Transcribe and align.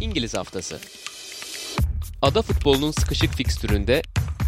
İngiliz 0.00 0.34
Haftası 0.34 0.80
Ada 2.22 2.42
futbolunun 2.42 2.90
sıkışık 2.90 3.34
fikstüründe 3.34 4.02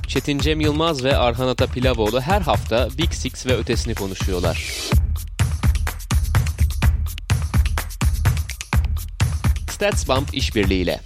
Çetin 0.09 0.39
Cem 0.39 0.61
Yılmaz 0.61 1.05
ve 1.05 1.17
Arhan 1.17 1.49
Ata 1.49 1.67
Pilavoğlu 1.67 2.21
her 2.21 2.41
hafta 2.41 2.89
Big 2.99 3.13
Six 3.13 3.47
ve 3.47 3.57
ötesini 3.57 3.95
konuşuyorlar. 3.95 4.73
StatsBomb 9.71 10.27
işbirliğiyle. 10.33 11.01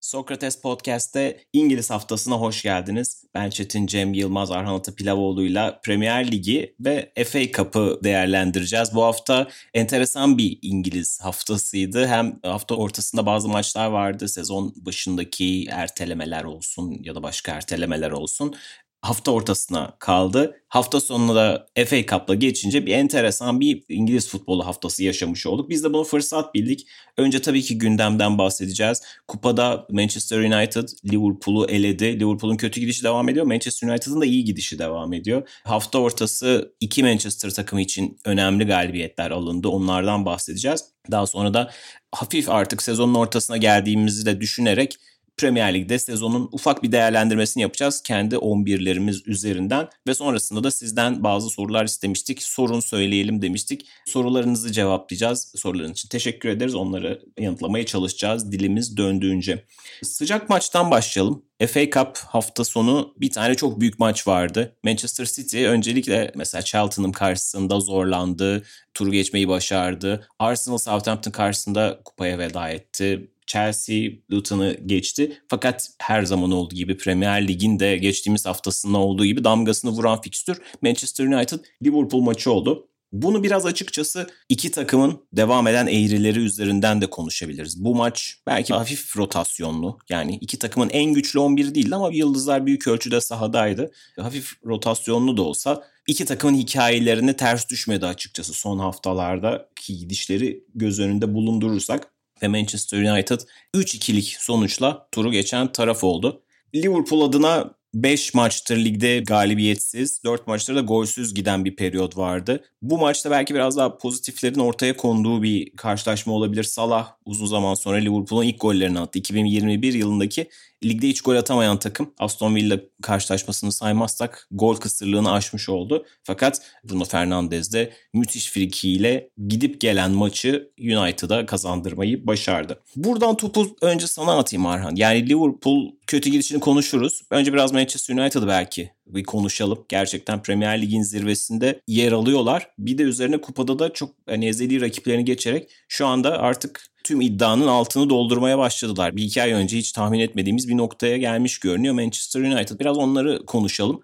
Sokrates 0.00 0.60
Podcast'te 0.60 1.44
İngiliz 1.52 1.90
haftasına 1.90 2.34
hoş 2.34 2.62
geldiniz. 2.62 3.21
Ben 3.34 3.50
Çetin 3.50 3.86
Cem 3.86 4.14
Yılmaz 4.14 4.50
Arhan 4.50 4.74
Atapilavoğlu'yla 4.74 5.80
Premier 5.84 6.32
Ligi 6.32 6.74
ve 6.80 7.12
FA 7.26 7.52
Cup'ı 7.52 8.00
değerlendireceğiz. 8.04 8.94
Bu 8.94 9.02
hafta 9.02 9.48
enteresan 9.74 10.38
bir 10.38 10.58
İngiliz 10.62 11.20
haftasıydı. 11.22 12.06
Hem 12.06 12.38
hafta 12.42 12.74
ortasında 12.74 13.26
bazı 13.26 13.48
maçlar 13.48 13.86
vardı. 13.86 14.28
Sezon 14.28 14.74
başındaki 14.76 15.66
ertelemeler 15.70 16.44
olsun 16.44 16.98
ya 17.02 17.14
da 17.14 17.22
başka 17.22 17.52
ertelemeler 17.52 18.10
olsun 18.10 18.54
hafta 19.02 19.30
ortasına 19.30 19.96
kaldı. 19.98 20.56
Hafta 20.68 21.00
sonunda 21.00 21.34
da 21.34 21.66
FA 21.86 22.06
Cup'la 22.06 22.34
geçince 22.34 22.86
bir 22.86 22.92
enteresan 22.94 23.60
bir 23.60 23.84
İngiliz 23.88 24.28
futbolu 24.28 24.66
haftası 24.66 25.04
yaşamış 25.04 25.46
olduk. 25.46 25.70
Biz 25.70 25.84
de 25.84 25.92
bunu 25.92 26.04
fırsat 26.04 26.54
bildik. 26.54 26.86
Önce 27.16 27.42
tabii 27.42 27.62
ki 27.62 27.78
gündemden 27.78 28.38
bahsedeceğiz. 28.38 29.02
Kupada 29.28 29.86
Manchester 29.90 30.38
United 30.38 30.88
Liverpool'u 31.12 31.66
eledi. 31.66 32.20
Liverpool'un 32.20 32.56
kötü 32.56 32.80
gidişi 32.80 33.04
devam 33.04 33.28
ediyor. 33.28 33.46
Manchester 33.46 33.88
United'ın 33.88 34.20
da 34.20 34.24
iyi 34.24 34.44
gidişi 34.44 34.78
devam 34.78 35.12
ediyor. 35.12 35.48
Hafta 35.64 35.98
ortası 35.98 36.74
iki 36.80 37.02
Manchester 37.02 37.50
takımı 37.50 37.82
için 37.82 38.18
önemli 38.24 38.64
galibiyetler 38.64 39.30
alındı. 39.30 39.68
Onlardan 39.68 40.24
bahsedeceğiz. 40.26 40.84
Daha 41.10 41.26
sonra 41.26 41.54
da 41.54 41.70
hafif 42.12 42.48
artık 42.48 42.82
sezonun 42.82 43.14
ortasına 43.14 43.56
geldiğimizi 43.56 44.26
de 44.26 44.40
düşünerek 44.40 44.96
Premier 45.36 45.74
Lig'de 45.74 45.98
sezonun 45.98 46.48
ufak 46.52 46.82
bir 46.82 46.92
değerlendirmesini 46.92 47.62
yapacağız 47.62 48.02
kendi 48.02 48.34
11'lerimiz 48.34 49.22
üzerinden 49.26 49.88
ve 50.08 50.14
sonrasında 50.14 50.64
da 50.64 50.70
sizden 50.70 51.24
bazı 51.24 51.50
sorular 51.50 51.84
istemiştik. 51.84 52.42
Sorun 52.42 52.80
söyleyelim 52.80 53.42
demiştik. 53.42 53.86
Sorularınızı 54.06 54.72
cevaplayacağız. 54.72 55.52
Soruların 55.56 55.92
için 55.92 56.08
teşekkür 56.08 56.48
ederiz. 56.48 56.74
Onları 56.74 57.22
yanıtlamaya 57.38 57.86
çalışacağız 57.86 58.52
dilimiz 58.52 58.96
döndüğünce. 58.96 59.64
Sıcak 60.02 60.48
maçtan 60.48 60.90
başlayalım. 60.90 61.42
FA 61.66 61.90
Cup 61.90 62.16
hafta 62.16 62.64
sonu 62.64 63.14
bir 63.20 63.30
tane 63.30 63.54
çok 63.54 63.80
büyük 63.80 63.98
maç 63.98 64.28
vardı. 64.28 64.76
Manchester 64.84 65.24
City 65.24 65.66
öncelikle 65.66 66.32
mesela 66.34 66.62
Cheltenham 66.62 67.12
karşısında 67.12 67.80
zorlandı. 67.80 68.62
Turu 68.94 69.12
geçmeyi 69.12 69.48
başardı. 69.48 70.28
Arsenal 70.38 70.78
Southampton 70.78 71.30
karşısında 71.30 72.00
kupaya 72.04 72.38
veda 72.38 72.68
etti. 72.70 73.31
Chelsea 73.46 74.10
Luton'u 74.32 74.74
geçti. 74.86 75.42
Fakat 75.48 75.90
her 75.98 76.22
zaman 76.22 76.52
olduğu 76.52 76.74
gibi 76.74 76.96
Premier 76.96 77.48
Lig'in 77.48 77.78
de 77.80 77.96
geçtiğimiz 77.96 78.46
haftasında 78.46 78.98
olduğu 78.98 79.24
gibi 79.24 79.44
damgasını 79.44 79.90
vuran 79.90 80.20
fikstür 80.20 80.58
Manchester 80.82 81.26
United 81.26 81.58
Liverpool 81.84 82.20
maçı 82.20 82.52
oldu. 82.52 82.88
Bunu 83.12 83.42
biraz 83.42 83.66
açıkçası 83.66 84.26
iki 84.48 84.70
takımın 84.70 85.20
devam 85.32 85.66
eden 85.66 85.86
eğrileri 85.86 86.38
üzerinden 86.38 87.00
de 87.00 87.10
konuşabiliriz. 87.10 87.84
Bu 87.84 87.94
maç 87.94 88.38
belki 88.46 88.74
hafif 88.74 89.16
rotasyonlu. 89.16 89.98
Yani 90.08 90.38
iki 90.40 90.58
takımın 90.58 90.88
en 90.88 91.12
güçlü 91.12 91.38
11 91.38 91.74
değil 91.74 91.94
ama 91.94 92.10
yıldızlar 92.12 92.66
büyük 92.66 92.88
ölçüde 92.88 93.20
sahadaydı. 93.20 93.90
Hafif 94.20 94.52
rotasyonlu 94.66 95.36
da 95.36 95.42
olsa 95.42 95.84
iki 96.06 96.24
takımın 96.24 96.58
hikayelerini 96.58 97.36
ters 97.36 97.68
düşmedi 97.68 98.06
açıkçası 98.06 98.52
son 98.52 98.78
haftalardaki 98.78 99.98
gidişleri 99.98 100.64
göz 100.74 101.00
önünde 101.00 101.34
bulundurursak 101.34 102.11
ve 102.42 102.48
Manchester 102.48 103.12
United 103.12 103.40
3-2'lik 103.74 104.36
sonuçla 104.38 105.08
turu 105.12 105.32
geçen 105.32 105.72
taraf 105.72 106.04
oldu. 106.04 106.42
Liverpool 106.74 107.28
adına 107.28 107.74
5 107.94 108.34
maçtır 108.34 108.76
ligde 108.76 109.18
galibiyetsiz, 109.18 110.24
4 110.24 110.46
maçtır 110.46 110.76
da 110.76 110.80
golsüz 110.80 111.34
giden 111.34 111.64
bir 111.64 111.76
periyot 111.76 112.16
vardı. 112.16 112.64
Bu 112.82 112.98
maçta 112.98 113.30
belki 113.30 113.54
biraz 113.54 113.76
daha 113.76 113.96
pozitiflerin 113.96 114.58
ortaya 114.58 114.96
konduğu 114.96 115.42
bir 115.42 115.70
karşılaşma 115.76 116.32
olabilir. 116.32 116.64
Salah 116.64 117.12
uzun 117.24 117.46
zaman 117.46 117.74
sonra 117.74 117.96
Liverpool'un 117.96 118.44
ilk 118.44 118.60
gollerini 118.60 118.98
attı. 119.00 119.18
2021 119.18 119.94
yılındaki 119.94 120.48
ligde 120.84 121.08
hiç 121.08 121.20
gol 121.20 121.36
atamayan 121.36 121.78
takım 121.78 122.14
Aston 122.18 122.54
Villa 122.54 122.80
karşılaşmasını 123.02 123.72
saymazsak 123.72 124.48
gol 124.50 124.76
kısırlığını 124.76 125.32
aşmış 125.32 125.68
oldu. 125.68 126.06
Fakat 126.22 126.62
Bruno 126.84 127.04
Fernandes 127.04 127.72
de 127.72 127.92
müthiş 128.14 128.50
frikiyle 128.50 129.30
gidip 129.48 129.80
gelen 129.80 130.10
maçı 130.10 130.70
United'a 130.80 131.46
kazandırmayı 131.46 132.26
başardı. 132.26 132.82
Buradan 132.96 133.36
topu 133.36 133.76
önce 133.82 134.06
sana 134.06 134.38
atayım 134.38 134.66
Arhan. 134.66 134.96
Yani 134.96 135.28
Liverpool 135.28 135.90
kötü 136.06 136.30
gidişini 136.30 136.60
konuşuruz. 136.60 137.22
Önce 137.30 137.52
biraz 137.52 137.72
Manchester 137.72 138.14
United'ı 138.14 138.48
belki 138.48 138.90
bir 139.06 139.24
konuşalım. 139.24 139.84
Gerçekten 139.88 140.42
Premier 140.42 140.82
Lig'in 140.82 141.02
zirvesinde 141.02 141.80
yer 141.88 142.12
alıyorlar. 142.12 142.68
Bir 142.78 142.98
de 142.98 143.02
üzerine 143.02 143.40
kupada 143.40 143.78
da 143.78 143.92
çok 143.92 144.10
hani 144.28 144.46
ezeli 144.46 144.80
rakiplerini 144.80 145.24
geçerek 145.24 145.70
şu 145.88 146.06
anda 146.06 146.38
artık 146.38 146.86
tüm 147.04 147.20
iddianın 147.20 147.66
altını 147.66 148.10
doldurmaya 148.10 148.58
başladılar. 148.58 149.16
Bir 149.16 149.22
iki 149.22 149.42
ay 149.42 149.52
önce 149.52 149.78
hiç 149.78 149.92
tahmin 149.92 150.20
etmediğimiz 150.20 150.68
bir 150.68 150.76
noktaya 150.76 151.16
gelmiş 151.16 151.58
görünüyor 151.58 151.94
Manchester 151.94 152.40
United. 152.40 152.80
Biraz 152.80 152.98
onları 152.98 153.46
konuşalım. 153.46 154.00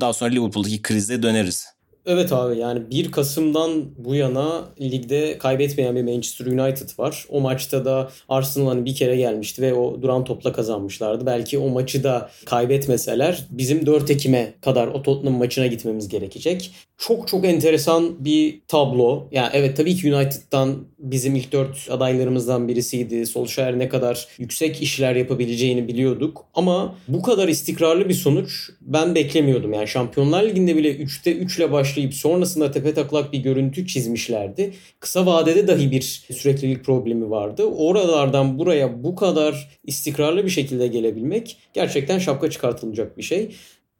Daha 0.00 0.12
sonra 0.12 0.30
Liverpool'daki 0.30 0.82
krize 0.82 1.22
döneriz. 1.22 1.66
Evet 2.06 2.32
abi 2.32 2.58
yani 2.58 2.90
1 2.90 3.12
Kasım'dan 3.12 3.84
bu 3.98 4.14
yana 4.14 4.64
ligde 4.80 5.38
kaybetmeyen 5.38 5.96
bir 5.96 6.02
Manchester 6.02 6.46
United 6.46 6.98
var. 6.98 7.26
O 7.28 7.40
maçta 7.40 7.84
da 7.84 8.10
Arsenal 8.28 8.66
hani 8.68 8.84
bir 8.84 8.94
kere 8.94 9.16
gelmişti 9.16 9.62
ve 9.62 9.74
o 9.74 10.02
duran 10.02 10.24
topla 10.24 10.52
kazanmışlardı. 10.52 11.26
Belki 11.26 11.58
o 11.58 11.68
maçı 11.68 12.04
da 12.04 12.30
kaybetmeseler 12.46 13.46
bizim 13.50 13.86
4 13.86 14.10
Ekim'e 14.10 14.54
kadar 14.60 14.86
o 14.86 15.02
Tottenham 15.02 15.38
maçına 15.38 15.66
gitmemiz 15.66 16.08
gerekecek. 16.08 16.70
Çok 17.00 17.28
çok 17.28 17.44
enteresan 17.44 18.24
bir 18.24 18.60
tablo. 18.68 19.28
Yani 19.32 19.48
evet 19.52 19.76
tabii 19.76 19.96
ki 19.96 20.14
United'dan 20.14 20.84
bizim 20.98 21.34
ilk 21.34 21.52
4 21.52 21.88
adaylarımızdan 21.90 22.68
birisiydi. 22.68 23.26
Solskjaer 23.26 23.78
ne 23.78 23.88
kadar 23.88 24.28
yüksek 24.38 24.82
işler 24.82 25.16
yapabileceğini 25.16 25.88
biliyorduk. 25.88 26.46
Ama 26.54 26.94
bu 27.08 27.22
kadar 27.22 27.48
istikrarlı 27.48 28.08
bir 28.08 28.14
sonuç 28.14 28.70
ben 28.80 29.14
beklemiyordum. 29.14 29.72
Yani 29.72 29.88
Şampiyonlar 29.88 30.42
Ligi'nde 30.42 30.76
bile 30.76 30.96
3'te 30.96 31.32
3 31.32 31.58
ile 31.58 31.72
başlayıp 31.72 32.14
sonrasında 32.14 32.70
tepe 32.70 32.94
taklak 32.94 33.32
bir 33.32 33.38
görüntü 33.38 33.86
çizmişlerdi. 33.86 34.72
Kısa 35.00 35.26
vadede 35.26 35.68
dahi 35.68 35.90
bir 35.90 36.24
süreklilik 36.32 36.84
problemi 36.84 37.30
vardı. 37.30 37.64
Oralardan 37.64 38.58
buraya 38.58 39.04
bu 39.04 39.14
kadar 39.14 39.78
istikrarlı 39.84 40.44
bir 40.44 40.50
şekilde 40.50 40.86
gelebilmek 40.86 41.56
gerçekten 41.72 42.18
şapka 42.18 42.50
çıkartılacak 42.50 43.18
bir 43.18 43.22
şey 43.22 43.50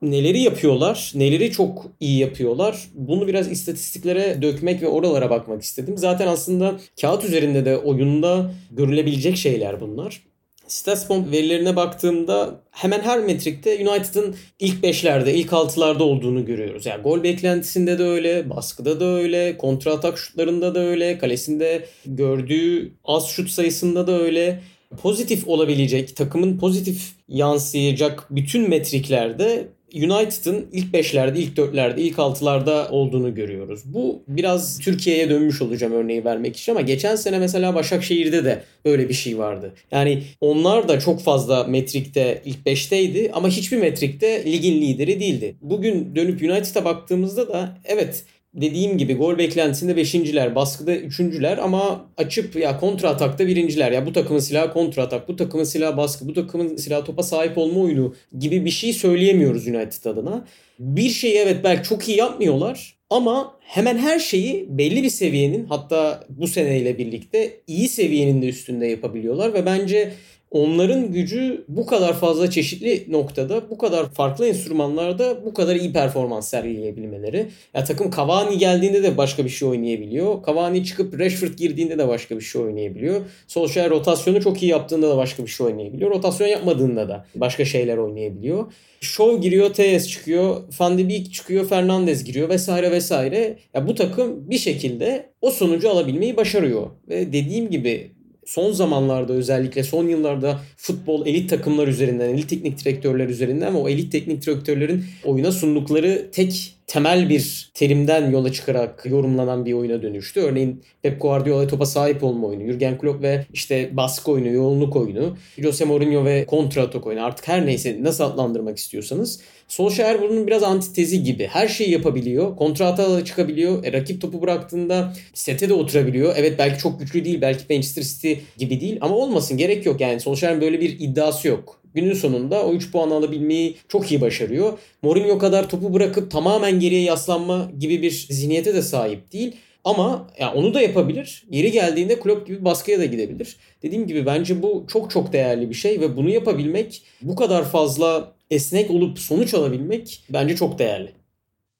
neleri 0.02 0.40
yapıyorlar, 0.40 1.12
neleri 1.14 1.50
çok 1.50 1.86
iyi 2.00 2.18
yapıyorlar. 2.18 2.88
Bunu 2.94 3.26
biraz 3.26 3.52
istatistiklere 3.52 4.42
dökmek 4.42 4.82
ve 4.82 4.88
oralara 4.88 5.30
bakmak 5.30 5.62
istedim. 5.62 5.98
Zaten 5.98 6.26
aslında 6.26 6.76
kağıt 7.00 7.24
üzerinde 7.24 7.64
de 7.64 7.76
oyunda 7.76 8.50
görülebilecek 8.70 9.36
şeyler 9.36 9.80
bunlar. 9.80 10.22
StatsBomb 10.70 11.32
verilerine 11.32 11.76
baktığımda 11.76 12.60
hemen 12.70 13.00
her 13.00 13.20
metrikte 13.20 13.88
United'ın 13.88 14.36
ilk 14.58 14.84
5'lerde, 14.84 15.30
ilk 15.30 15.50
6'larda 15.50 16.02
olduğunu 16.02 16.44
görüyoruz. 16.44 16.86
Yani 16.86 17.02
gol 17.02 17.22
beklentisinde 17.22 17.98
de 17.98 18.02
öyle, 18.02 18.50
baskıda 18.50 19.00
da 19.00 19.04
öyle, 19.04 19.58
kontra 19.58 19.92
atak 19.92 20.18
şutlarında 20.18 20.74
da 20.74 20.80
öyle, 20.80 21.18
kalesinde 21.18 21.84
gördüğü 22.06 22.92
az 23.04 23.26
şut 23.26 23.50
sayısında 23.50 24.06
da 24.06 24.20
öyle. 24.20 24.60
Pozitif 25.02 25.48
olabilecek, 25.48 26.16
takımın 26.16 26.58
pozitif 26.58 27.12
yansıyacak 27.28 28.26
bütün 28.30 28.68
metriklerde 28.68 29.68
United'ın 29.94 30.66
ilk 30.72 30.94
5'lerde, 30.94 31.38
ilk 31.38 31.58
4'lerde, 31.58 32.00
ilk 32.00 32.16
6'larda 32.16 32.88
olduğunu 32.88 33.34
görüyoruz. 33.34 33.80
Bu 33.84 34.22
biraz 34.28 34.78
Türkiye'ye 34.78 35.30
dönmüş 35.30 35.62
olacağım 35.62 35.92
örneği 35.92 36.24
vermek 36.24 36.56
için 36.56 36.72
ama 36.72 36.80
geçen 36.80 37.16
sene 37.16 37.38
mesela 37.38 37.74
Başakşehir'de 37.74 38.44
de 38.44 38.62
böyle 38.84 39.08
bir 39.08 39.14
şey 39.14 39.38
vardı. 39.38 39.74
Yani 39.90 40.22
onlar 40.40 40.88
da 40.88 41.00
çok 41.00 41.20
fazla 41.20 41.64
metrikte 41.64 42.42
ilk 42.44 42.66
5'teydi 42.66 43.30
ama 43.32 43.48
hiçbir 43.48 43.76
metrikte 43.76 44.44
ligin 44.44 44.80
lideri 44.82 45.20
değildi. 45.20 45.56
Bugün 45.60 46.16
dönüp 46.16 46.42
United'a 46.42 46.84
baktığımızda 46.84 47.48
da 47.48 47.78
evet 47.84 48.24
dediğim 48.54 48.98
gibi 48.98 49.14
gol 49.14 49.38
beklentisinde 49.38 49.96
beşinciler, 49.96 50.54
baskıda 50.54 50.96
üçüncüler 50.96 51.58
ama 51.58 52.10
açıp 52.16 52.56
ya 52.56 52.80
kontra 52.80 53.08
atakta 53.08 53.46
birinciler. 53.46 53.92
Ya 53.92 54.06
bu 54.06 54.12
takımın 54.12 54.40
silahı 54.40 54.72
kontra 54.72 55.02
atak, 55.02 55.28
bu 55.28 55.36
takımın 55.36 55.64
silahı 55.64 55.96
baskı, 55.96 56.28
bu 56.28 56.34
takımın 56.34 56.76
silahı 56.76 57.04
topa 57.04 57.22
sahip 57.22 57.58
olma 57.58 57.80
oyunu 57.80 58.14
gibi 58.38 58.64
bir 58.64 58.70
şey 58.70 58.92
söyleyemiyoruz 58.92 59.66
United 59.66 60.04
adına. 60.04 60.46
Bir 60.78 61.08
şeyi 61.08 61.34
evet 61.34 61.56
belki 61.64 61.88
çok 61.88 62.08
iyi 62.08 62.18
yapmıyorlar 62.18 62.96
ama 63.10 63.56
hemen 63.60 63.98
her 63.98 64.18
şeyi 64.18 64.66
belli 64.78 65.02
bir 65.02 65.10
seviyenin 65.10 65.64
hatta 65.64 66.24
bu 66.28 66.46
seneyle 66.46 66.98
birlikte 66.98 67.60
iyi 67.66 67.88
seviyenin 67.88 68.42
de 68.42 68.48
üstünde 68.48 68.86
yapabiliyorlar 68.86 69.54
ve 69.54 69.66
bence 69.66 70.12
onların 70.50 71.12
gücü 71.12 71.64
bu 71.68 71.86
kadar 71.86 72.12
fazla 72.12 72.50
çeşitli 72.50 73.04
noktada, 73.08 73.70
bu 73.70 73.78
kadar 73.78 74.10
farklı 74.10 74.48
enstrümanlarda 74.48 75.44
bu 75.44 75.54
kadar 75.54 75.76
iyi 75.76 75.92
performans 75.92 76.48
sergileyebilmeleri. 76.48 77.46
Ya 77.74 77.84
takım 77.84 78.10
Cavani 78.16 78.58
geldiğinde 78.58 79.02
de 79.02 79.16
başka 79.16 79.44
bir 79.44 79.50
şey 79.50 79.68
oynayabiliyor. 79.68 80.46
Cavani 80.46 80.84
çıkıp 80.84 81.18
Rashford 81.18 81.52
girdiğinde 81.56 81.98
de 81.98 82.08
başka 82.08 82.36
bir 82.36 82.40
şey 82.40 82.62
oynayabiliyor. 82.62 83.20
Solskjaer 83.46 83.90
rotasyonu 83.90 84.40
çok 84.40 84.62
iyi 84.62 84.70
yaptığında 84.70 85.10
da 85.10 85.16
başka 85.16 85.42
bir 85.42 85.50
şey 85.50 85.66
oynayabiliyor. 85.66 86.10
Rotasyon 86.10 86.48
yapmadığında 86.48 87.08
da 87.08 87.26
başka 87.34 87.64
şeyler 87.64 87.96
oynayabiliyor. 87.96 88.72
Shaw 89.00 89.40
giriyor, 89.40 89.74
TS 89.74 90.08
çıkıyor, 90.08 90.56
Van 90.80 90.98
de 90.98 91.08
Beek 91.08 91.32
çıkıyor, 91.32 91.68
Fernandez 91.68 92.24
giriyor 92.24 92.48
vesaire 92.48 92.90
vesaire. 92.90 93.58
Ya 93.74 93.88
bu 93.88 93.94
takım 93.94 94.50
bir 94.50 94.58
şekilde 94.58 95.30
o 95.40 95.50
sonucu 95.50 95.90
alabilmeyi 95.90 96.36
başarıyor. 96.36 96.86
Ve 97.08 97.32
dediğim 97.32 97.70
gibi 97.70 98.10
son 98.50 98.72
zamanlarda 98.72 99.32
özellikle 99.32 99.82
son 99.82 100.08
yıllarda 100.08 100.60
futbol 100.76 101.26
elit 101.26 101.50
takımlar 101.50 101.88
üzerinden, 101.88 102.28
elit 102.28 102.50
teknik 102.50 102.84
direktörler 102.84 103.28
üzerinden 103.28 103.74
ve 103.74 103.78
o 103.78 103.88
elit 103.88 104.12
teknik 104.12 104.46
direktörlerin 104.46 105.04
oyuna 105.24 105.52
sundukları 105.52 106.30
tek 106.32 106.74
temel 106.90 107.28
bir 107.28 107.70
terimden 107.74 108.30
yola 108.30 108.52
çıkarak 108.52 109.06
yorumlanan 109.06 109.66
bir 109.66 109.72
oyuna 109.72 110.02
dönüştü. 110.02 110.40
Örneğin 110.40 110.82
Pep 111.02 111.20
Guardiola 111.20 111.66
topa 111.66 111.86
sahip 111.86 112.24
olma 112.24 112.46
oyunu, 112.46 112.72
Jurgen 112.72 112.98
Klopp 112.98 113.22
ve 113.22 113.46
işte 113.52 113.96
baskı 113.96 114.30
oyunu, 114.30 114.48
yoğunluk 114.48 114.96
oyunu, 114.96 115.36
Jose 115.58 115.84
Mourinho 115.84 116.24
ve 116.24 116.46
kontra 116.46 116.82
atak 116.82 117.06
oyunu 117.06 117.24
artık 117.24 117.48
her 117.48 117.66
neyse 117.66 117.96
nasıl 118.00 118.24
adlandırmak 118.24 118.78
istiyorsanız. 118.78 119.40
Solskjaer 119.68 120.22
bunun 120.22 120.46
biraz 120.46 120.62
antitezi 120.62 121.22
gibi. 121.22 121.46
Her 121.46 121.68
şeyi 121.68 121.90
yapabiliyor. 121.90 122.56
Kontra 122.56 122.86
atağa 122.86 123.24
çıkabiliyor. 123.24 123.84
E, 123.84 123.92
rakip 123.92 124.20
topu 124.20 124.42
bıraktığında 124.42 125.12
sete 125.34 125.68
de 125.68 125.74
oturabiliyor. 125.74 126.34
Evet 126.36 126.58
belki 126.58 126.78
çok 126.78 127.00
güçlü 127.00 127.24
değil. 127.24 127.40
Belki 127.40 127.64
Manchester 127.70 128.02
City 128.02 128.32
gibi 128.58 128.80
değil. 128.80 128.98
Ama 129.00 129.14
olmasın 129.14 129.56
gerek 129.56 129.86
yok. 129.86 130.00
Yani 130.00 130.20
Solskjaer'in 130.20 130.60
böyle 130.60 130.80
bir 130.80 131.00
iddiası 131.00 131.48
yok 131.48 131.79
günün 131.94 132.14
sonunda 132.14 132.66
o 132.66 132.72
3 132.72 132.92
puan 132.92 133.10
alabilmeyi 133.10 133.76
çok 133.88 134.10
iyi 134.10 134.20
başarıyor. 134.20 134.78
Mourinho 135.02 135.38
kadar 135.38 135.68
topu 135.68 135.94
bırakıp 135.94 136.30
tamamen 136.30 136.80
geriye 136.80 137.02
yaslanma 137.02 137.70
gibi 137.78 138.02
bir 138.02 138.26
zihniyete 138.30 138.74
de 138.74 138.82
sahip 138.82 139.32
değil. 139.32 139.56
Ama 139.84 140.30
yani 140.38 140.54
onu 140.54 140.74
da 140.74 140.80
yapabilir. 140.80 141.44
Yeri 141.50 141.72
geldiğinde 141.72 142.20
Klopp 142.20 142.46
gibi 142.46 142.64
baskıya 142.64 142.98
da 142.98 143.04
gidebilir. 143.04 143.56
Dediğim 143.82 144.06
gibi 144.06 144.26
bence 144.26 144.62
bu 144.62 144.84
çok 144.88 145.10
çok 145.10 145.32
değerli 145.32 145.70
bir 145.70 145.74
şey 145.74 146.00
ve 146.00 146.16
bunu 146.16 146.30
yapabilmek 146.30 147.02
bu 147.22 147.36
kadar 147.36 147.64
fazla 147.64 148.32
esnek 148.50 148.90
olup 148.90 149.18
sonuç 149.18 149.54
alabilmek 149.54 150.22
bence 150.30 150.56
çok 150.56 150.78
değerli. 150.78 151.12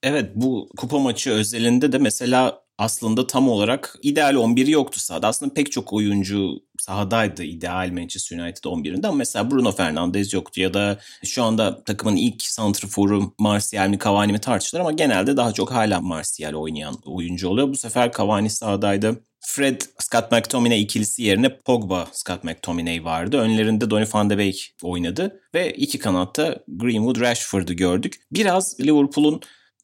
Evet 0.03 0.31
bu 0.35 0.69
kupa 0.77 0.99
maçı 0.99 1.31
özelinde 1.31 1.93
de 1.93 1.99
mesela 1.99 2.63
aslında 2.81 3.27
tam 3.27 3.49
olarak 3.49 3.99
ideal 4.03 4.35
11'i 4.35 4.71
yoktu 4.71 5.01
sahada. 5.01 5.29
Aslında 5.29 5.55
pek 5.55 5.73
çok 5.73 5.93
oyuncu 5.93 6.51
sahadaydı 6.79 7.45
ideal 7.45 7.91
Manchester 7.93 8.39
United 8.39 8.65
11'inde 8.65 9.07
ama 9.07 9.17
mesela 9.17 9.51
Bruno 9.51 9.73
Fernandes 9.73 10.35
yoktu 10.35 10.61
ya 10.61 10.75
da 10.75 10.99
şu 11.25 11.43
anda 11.43 11.85
takımın 11.85 12.17
ilk 12.17 12.43
santrforu 12.43 13.35
Martial 13.39 13.89
mi 13.89 13.99
Cavani 14.05 14.33
mi 14.33 14.39
tartışılır 14.39 14.81
ama 14.81 14.93
genelde 14.93 15.37
daha 15.37 15.53
çok 15.53 15.73
hala 15.73 16.01
Martial 16.01 16.55
oynayan 16.55 16.97
oyuncu 17.05 17.49
oluyor. 17.49 17.69
Bu 17.69 17.77
sefer 17.77 18.13
Cavani 18.13 18.51
sahadaydı. 18.51 19.21
Fred, 19.41 19.81
Scott 19.99 20.33
McTominay 20.33 20.83
ikilisi 20.83 21.23
yerine 21.23 21.59
Pogba, 21.59 22.07
Scott 22.13 22.45
McTominay 22.45 23.05
vardı. 23.05 23.39
Önlerinde 23.39 23.91
Donny 23.91 24.07
van 24.15 24.31
de 24.31 24.39
Beek 24.39 24.75
oynadı 24.83 25.41
ve 25.55 25.73
iki 25.73 25.99
kanatta 25.99 26.57
Greenwood, 26.69 27.21
Rashford'u 27.21 27.73
gördük. 27.73 28.21
Biraz 28.33 28.81
Liverpool'un 28.81 29.41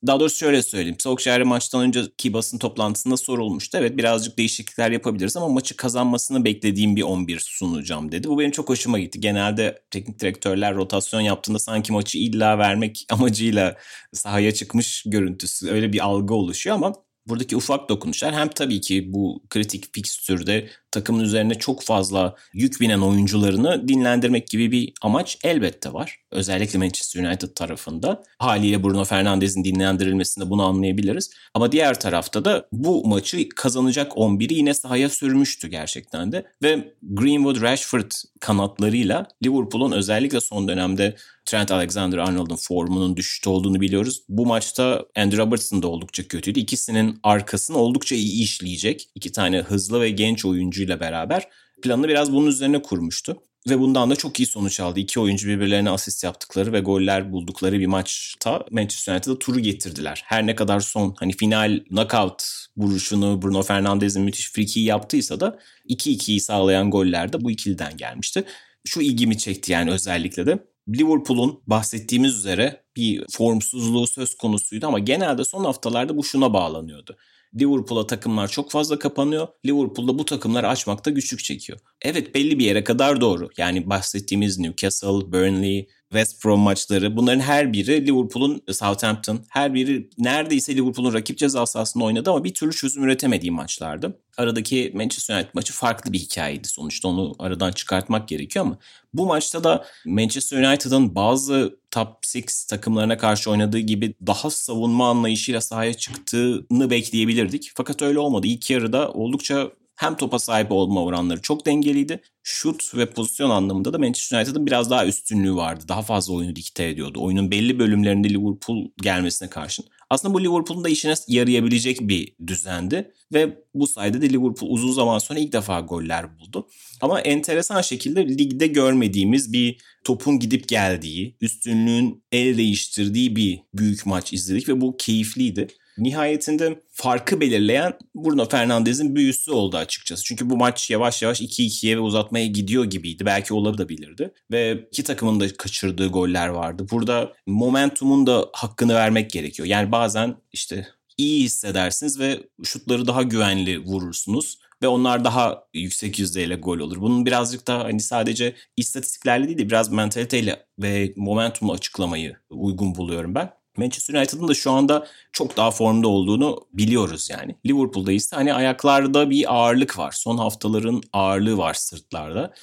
daha 0.06 0.20
doğrusu 0.20 0.36
şöyle 0.36 0.62
söyleyeyim. 0.62 0.96
Solskjaer'e 1.00 1.44
maçtan 1.44 1.82
önceki 1.82 2.32
basın 2.32 2.58
toplantısında 2.58 3.16
sorulmuştu. 3.16 3.78
Evet 3.78 3.96
birazcık 3.96 4.38
değişiklikler 4.38 4.90
yapabiliriz 4.90 5.36
ama 5.36 5.48
maçı 5.48 5.76
kazanmasını 5.76 6.44
beklediğim 6.44 6.96
bir 6.96 7.02
11 7.02 7.40
sunacağım 7.40 8.12
dedi. 8.12 8.28
Bu 8.28 8.38
benim 8.38 8.50
çok 8.50 8.68
hoşuma 8.68 8.98
gitti. 8.98 9.20
Genelde 9.20 9.82
teknik 9.90 10.20
direktörler 10.20 10.74
rotasyon 10.74 11.20
yaptığında 11.20 11.58
sanki 11.58 11.92
maçı 11.92 12.18
illa 12.18 12.58
vermek 12.58 13.06
amacıyla 13.10 13.76
sahaya 14.12 14.54
çıkmış 14.54 15.02
görüntüsü. 15.06 15.70
Öyle 15.70 15.92
bir 15.92 16.04
algı 16.04 16.34
oluşuyor 16.34 16.76
ama 16.76 16.92
buradaki 17.26 17.56
ufak 17.56 17.88
dokunuşlar 17.88 18.34
hem 18.34 18.48
tabii 18.48 18.80
ki 18.80 19.12
bu 19.12 19.42
kritik 19.50 19.94
fikstürde 19.94 20.68
takımın 20.96 21.24
üzerine 21.24 21.54
çok 21.54 21.82
fazla 21.82 22.34
yük 22.54 22.80
binen 22.80 22.98
oyuncularını 22.98 23.88
dinlendirmek 23.88 24.48
gibi 24.48 24.72
bir 24.72 24.92
amaç 25.02 25.38
elbette 25.44 25.92
var. 25.92 26.20
Özellikle 26.30 26.78
Manchester 26.78 27.24
United 27.24 27.48
tarafında. 27.54 28.22
Haliyle 28.38 28.82
Bruno 28.82 29.04
Fernandes'in 29.04 29.64
dinlendirilmesinde 29.64 30.50
bunu 30.50 30.64
anlayabiliriz. 30.64 31.30
Ama 31.54 31.72
diğer 31.72 32.00
tarafta 32.00 32.44
da 32.44 32.66
bu 32.72 33.08
maçı 33.08 33.48
kazanacak 33.48 34.12
11'i 34.12 34.54
yine 34.54 34.74
sahaya 34.74 35.08
sürmüştü 35.08 35.68
gerçekten 35.68 36.32
de. 36.32 36.46
Ve 36.62 36.92
Greenwood 37.02 37.62
Rashford 37.62 38.10
kanatlarıyla 38.40 39.28
Liverpool'un 39.44 39.92
özellikle 39.92 40.40
son 40.40 40.68
dönemde 40.68 41.16
Trent 41.46 41.70
Alexander-Arnold'un 41.70 42.56
formunun 42.56 43.16
düşüşte 43.16 43.50
olduğunu 43.50 43.80
biliyoruz. 43.80 44.22
Bu 44.28 44.46
maçta 44.46 45.06
Andrew 45.16 45.42
Robertson 45.42 45.82
da 45.82 45.88
oldukça 45.88 46.28
kötüydü. 46.28 46.60
İkisinin 46.60 47.18
arkasını 47.22 47.78
oldukça 47.78 48.14
iyi 48.14 48.42
işleyecek. 48.42 49.08
İki 49.14 49.32
tane 49.32 49.58
hızlı 49.58 50.00
ve 50.00 50.10
genç 50.10 50.44
oyuncuyla 50.86 51.00
beraber 51.00 51.48
planını 51.82 52.08
biraz 52.08 52.32
bunun 52.32 52.46
üzerine 52.46 52.82
kurmuştu. 52.82 53.36
Ve 53.68 53.78
bundan 53.78 54.10
da 54.10 54.16
çok 54.16 54.40
iyi 54.40 54.46
sonuç 54.46 54.80
aldı. 54.80 55.00
İki 55.00 55.20
oyuncu 55.20 55.48
birbirlerine 55.48 55.90
asist 55.90 56.24
yaptıkları 56.24 56.72
ve 56.72 56.80
goller 56.80 57.32
buldukları 57.32 57.80
bir 57.80 57.86
maçta 57.86 58.64
Manchester 58.70 59.14
United'a 59.14 59.38
turu 59.38 59.60
getirdiler. 59.60 60.22
Her 60.24 60.46
ne 60.46 60.54
kadar 60.54 60.80
son 60.80 61.14
hani 61.18 61.32
final 61.32 61.80
knockout 61.88 62.42
vuruşunu 62.76 63.42
Bruno 63.42 63.62
Fernandes'in 63.62 64.22
müthiş 64.22 64.52
friki 64.52 64.80
yaptıysa 64.80 65.40
da 65.40 65.58
2-2'yi 65.88 66.40
sağlayan 66.40 66.90
goller 66.90 67.32
de 67.32 67.40
bu 67.40 67.50
ikiliden 67.50 67.96
gelmişti. 67.96 68.44
Şu 68.84 69.00
ilgimi 69.00 69.38
çekti 69.38 69.72
yani 69.72 69.90
özellikle 69.90 70.46
de. 70.46 70.58
Liverpool'un 70.88 71.60
bahsettiğimiz 71.66 72.34
üzere 72.34 72.84
bir 72.96 73.24
formsuzluğu 73.30 74.06
söz 74.06 74.34
konusuydu 74.34 74.86
ama 74.86 74.98
genelde 74.98 75.44
son 75.44 75.64
haftalarda 75.64 76.16
bu 76.16 76.24
şuna 76.24 76.52
bağlanıyordu. 76.52 77.16
Liverpool'a 77.56 78.06
takımlar 78.06 78.48
çok 78.48 78.70
fazla 78.70 78.98
kapanıyor. 78.98 79.48
Liverpool'da 79.66 80.18
bu 80.18 80.24
takımları 80.24 80.68
açmakta 80.68 81.10
güçlük 81.10 81.44
çekiyor. 81.44 81.78
Evet 82.02 82.34
belli 82.34 82.58
bir 82.58 82.64
yere 82.64 82.84
kadar 82.84 83.20
doğru. 83.20 83.48
Yani 83.56 83.90
bahsettiğimiz 83.90 84.58
Newcastle, 84.58 85.32
Burnley, 85.32 85.88
West 86.10 86.44
Brom 86.44 86.60
maçları 86.60 87.16
bunların 87.16 87.40
her 87.40 87.72
biri 87.72 88.06
Liverpool'un 88.06 88.62
Southampton 88.72 89.40
her 89.48 89.74
biri 89.74 90.10
neredeyse 90.18 90.76
Liverpool'un 90.76 91.12
rakip 91.12 91.38
ceza 91.38 91.66
sahasında 91.66 92.04
oynadı 92.04 92.30
ama 92.30 92.44
bir 92.44 92.54
türlü 92.54 92.72
çözüm 92.72 93.04
üretemediği 93.04 93.50
maçlardı. 93.50 94.20
Aradaki 94.36 94.92
Manchester 94.94 95.36
United 95.36 95.50
maçı 95.54 95.72
farklı 95.72 96.12
bir 96.12 96.18
hikayeydi 96.18 96.68
sonuçta 96.68 97.08
onu 97.08 97.34
aradan 97.38 97.72
çıkartmak 97.72 98.28
gerekiyor 98.28 98.64
ama 98.64 98.78
bu 99.14 99.26
maçta 99.26 99.64
da 99.64 99.84
Manchester 100.06 100.62
United'ın 100.62 101.14
bazı 101.14 101.78
top 101.90 102.08
6 102.08 102.66
takımlarına 102.68 103.18
karşı 103.18 103.50
oynadığı 103.50 103.78
gibi 103.78 104.14
daha 104.26 104.50
savunma 104.50 105.10
anlayışıyla 105.10 105.60
sahaya 105.60 105.94
çıktığını 105.94 106.90
bekleyebilirdik. 106.90 107.72
Fakat 107.74 108.02
öyle 108.02 108.18
olmadı. 108.18 108.46
İlk 108.46 108.70
yarıda 108.70 109.12
oldukça 109.12 109.70
hem 109.96 110.16
topa 110.16 110.38
sahip 110.38 110.72
olma 110.72 111.04
oranları 111.04 111.42
çok 111.42 111.66
dengeliydi. 111.66 112.20
Şut 112.42 112.94
ve 112.94 113.10
pozisyon 113.10 113.50
anlamında 113.50 113.92
da 113.92 113.98
Manchester 113.98 114.38
United'ın 114.38 114.66
biraz 114.66 114.90
daha 114.90 115.06
üstünlüğü 115.06 115.54
vardı. 115.54 115.84
Daha 115.88 116.02
fazla 116.02 116.34
oyunu 116.34 116.56
dikte 116.56 116.88
ediyordu. 116.88 117.18
Oyunun 117.22 117.50
belli 117.50 117.78
bölümlerinde 117.78 118.30
Liverpool 118.30 118.88
gelmesine 119.02 119.50
karşın. 119.50 119.84
Aslında 120.10 120.34
bu 120.34 120.44
Liverpool'un 120.44 120.84
da 120.84 120.88
işine 120.88 121.14
yarayabilecek 121.28 122.00
bir 122.00 122.34
düzendi. 122.46 123.12
Ve 123.32 123.62
bu 123.74 123.86
sayede 123.86 124.22
de 124.22 124.30
Liverpool 124.30 124.70
uzun 124.70 124.92
zaman 124.92 125.18
sonra 125.18 125.38
ilk 125.38 125.52
defa 125.52 125.80
goller 125.80 126.38
buldu. 126.38 126.68
Ama 127.00 127.20
enteresan 127.20 127.80
şekilde 127.80 128.28
ligde 128.28 128.66
görmediğimiz 128.66 129.52
bir 129.52 129.78
topun 130.04 130.38
gidip 130.38 130.68
geldiği, 130.68 131.36
üstünlüğün 131.40 132.24
el 132.32 132.56
değiştirdiği 132.56 133.36
bir 133.36 133.60
büyük 133.74 134.06
maç 134.06 134.32
izledik 134.32 134.68
ve 134.68 134.80
bu 134.80 134.96
keyifliydi. 134.96 135.68
Nihayetinde 135.98 136.82
farkı 136.92 137.40
belirleyen 137.40 137.98
Bruno 138.14 138.48
Fernandes'in 138.48 139.16
büyüsü 139.16 139.50
oldu 139.50 139.76
açıkçası. 139.76 140.24
Çünkü 140.24 140.50
bu 140.50 140.56
maç 140.56 140.90
yavaş 140.90 141.22
yavaş 141.22 141.40
2-2'ye 141.40 141.96
ve 141.96 142.00
uzatmaya 142.00 142.46
gidiyor 142.46 142.84
gibiydi. 142.84 143.26
Belki 143.26 143.54
olabilirdi. 143.54 144.34
Ve 144.50 144.86
iki 144.90 145.04
takımın 145.04 145.40
da 145.40 145.56
kaçırdığı 145.56 146.08
goller 146.08 146.48
vardı. 146.48 146.86
Burada 146.90 147.32
momentumun 147.46 148.26
da 148.26 148.50
hakkını 148.52 148.94
vermek 148.94 149.30
gerekiyor. 149.30 149.68
Yani 149.68 149.92
bazen 149.92 150.36
işte 150.52 150.88
iyi 151.16 151.44
hissedersiniz 151.44 152.20
ve 152.20 152.40
şutları 152.64 153.06
daha 153.06 153.22
güvenli 153.22 153.78
vurursunuz 153.78 154.58
ve 154.82 154.88
onlar 154.88 155.24
daha 155.24 155.64
yüksek 155.74 156.18
yüzdeyle 156.18 156.54
gol 156.54 156.78
olur. 156.78 157.00
Bunun 157.00 157.26
birazcık 157.26 157.66
da 157.66 157.84
hani 157.84 158.00
sadece 158.00 158.54
istatistiklerle 158.76 159.46
değil 159.46 159.58
de 159.58 159.66
biraz 159.66 159.92
mentaliteyle 159.92 160.66
ve 160.78 161.12
momentumla 161.16 161.72
açıklamayı 161.72 162.36
uygun 162.50 162.94
buluyorum 162.94 163.34
ben. 163.34 163.50
Manchester 163.78 164.14
United'ın 164.14 164.48
da 164.48 164.54
şu 164.54 164.70
anda 164.70 165.06
çok 165.32 165.56
daha 165.56 165.70
formda 165.70 166.08
olduğunu 166.08 166.66
biliyoruz 166.72 167.28
yani. 167.30 167.56
Liverpool'da 167.66 168.12
ise 168.12 168.36
hani 168.36 168.54
ayaklarda 168.54 169.30
bir 169.30 169.54
ağırlık 169.54 169.98
var. 169.98 170.12
Son 170.12 170.38
haftaların 170.38 171.02
ağırlığı 171.12 171.58
var 171.58 171.74
sırtlarda. 171.74 172.54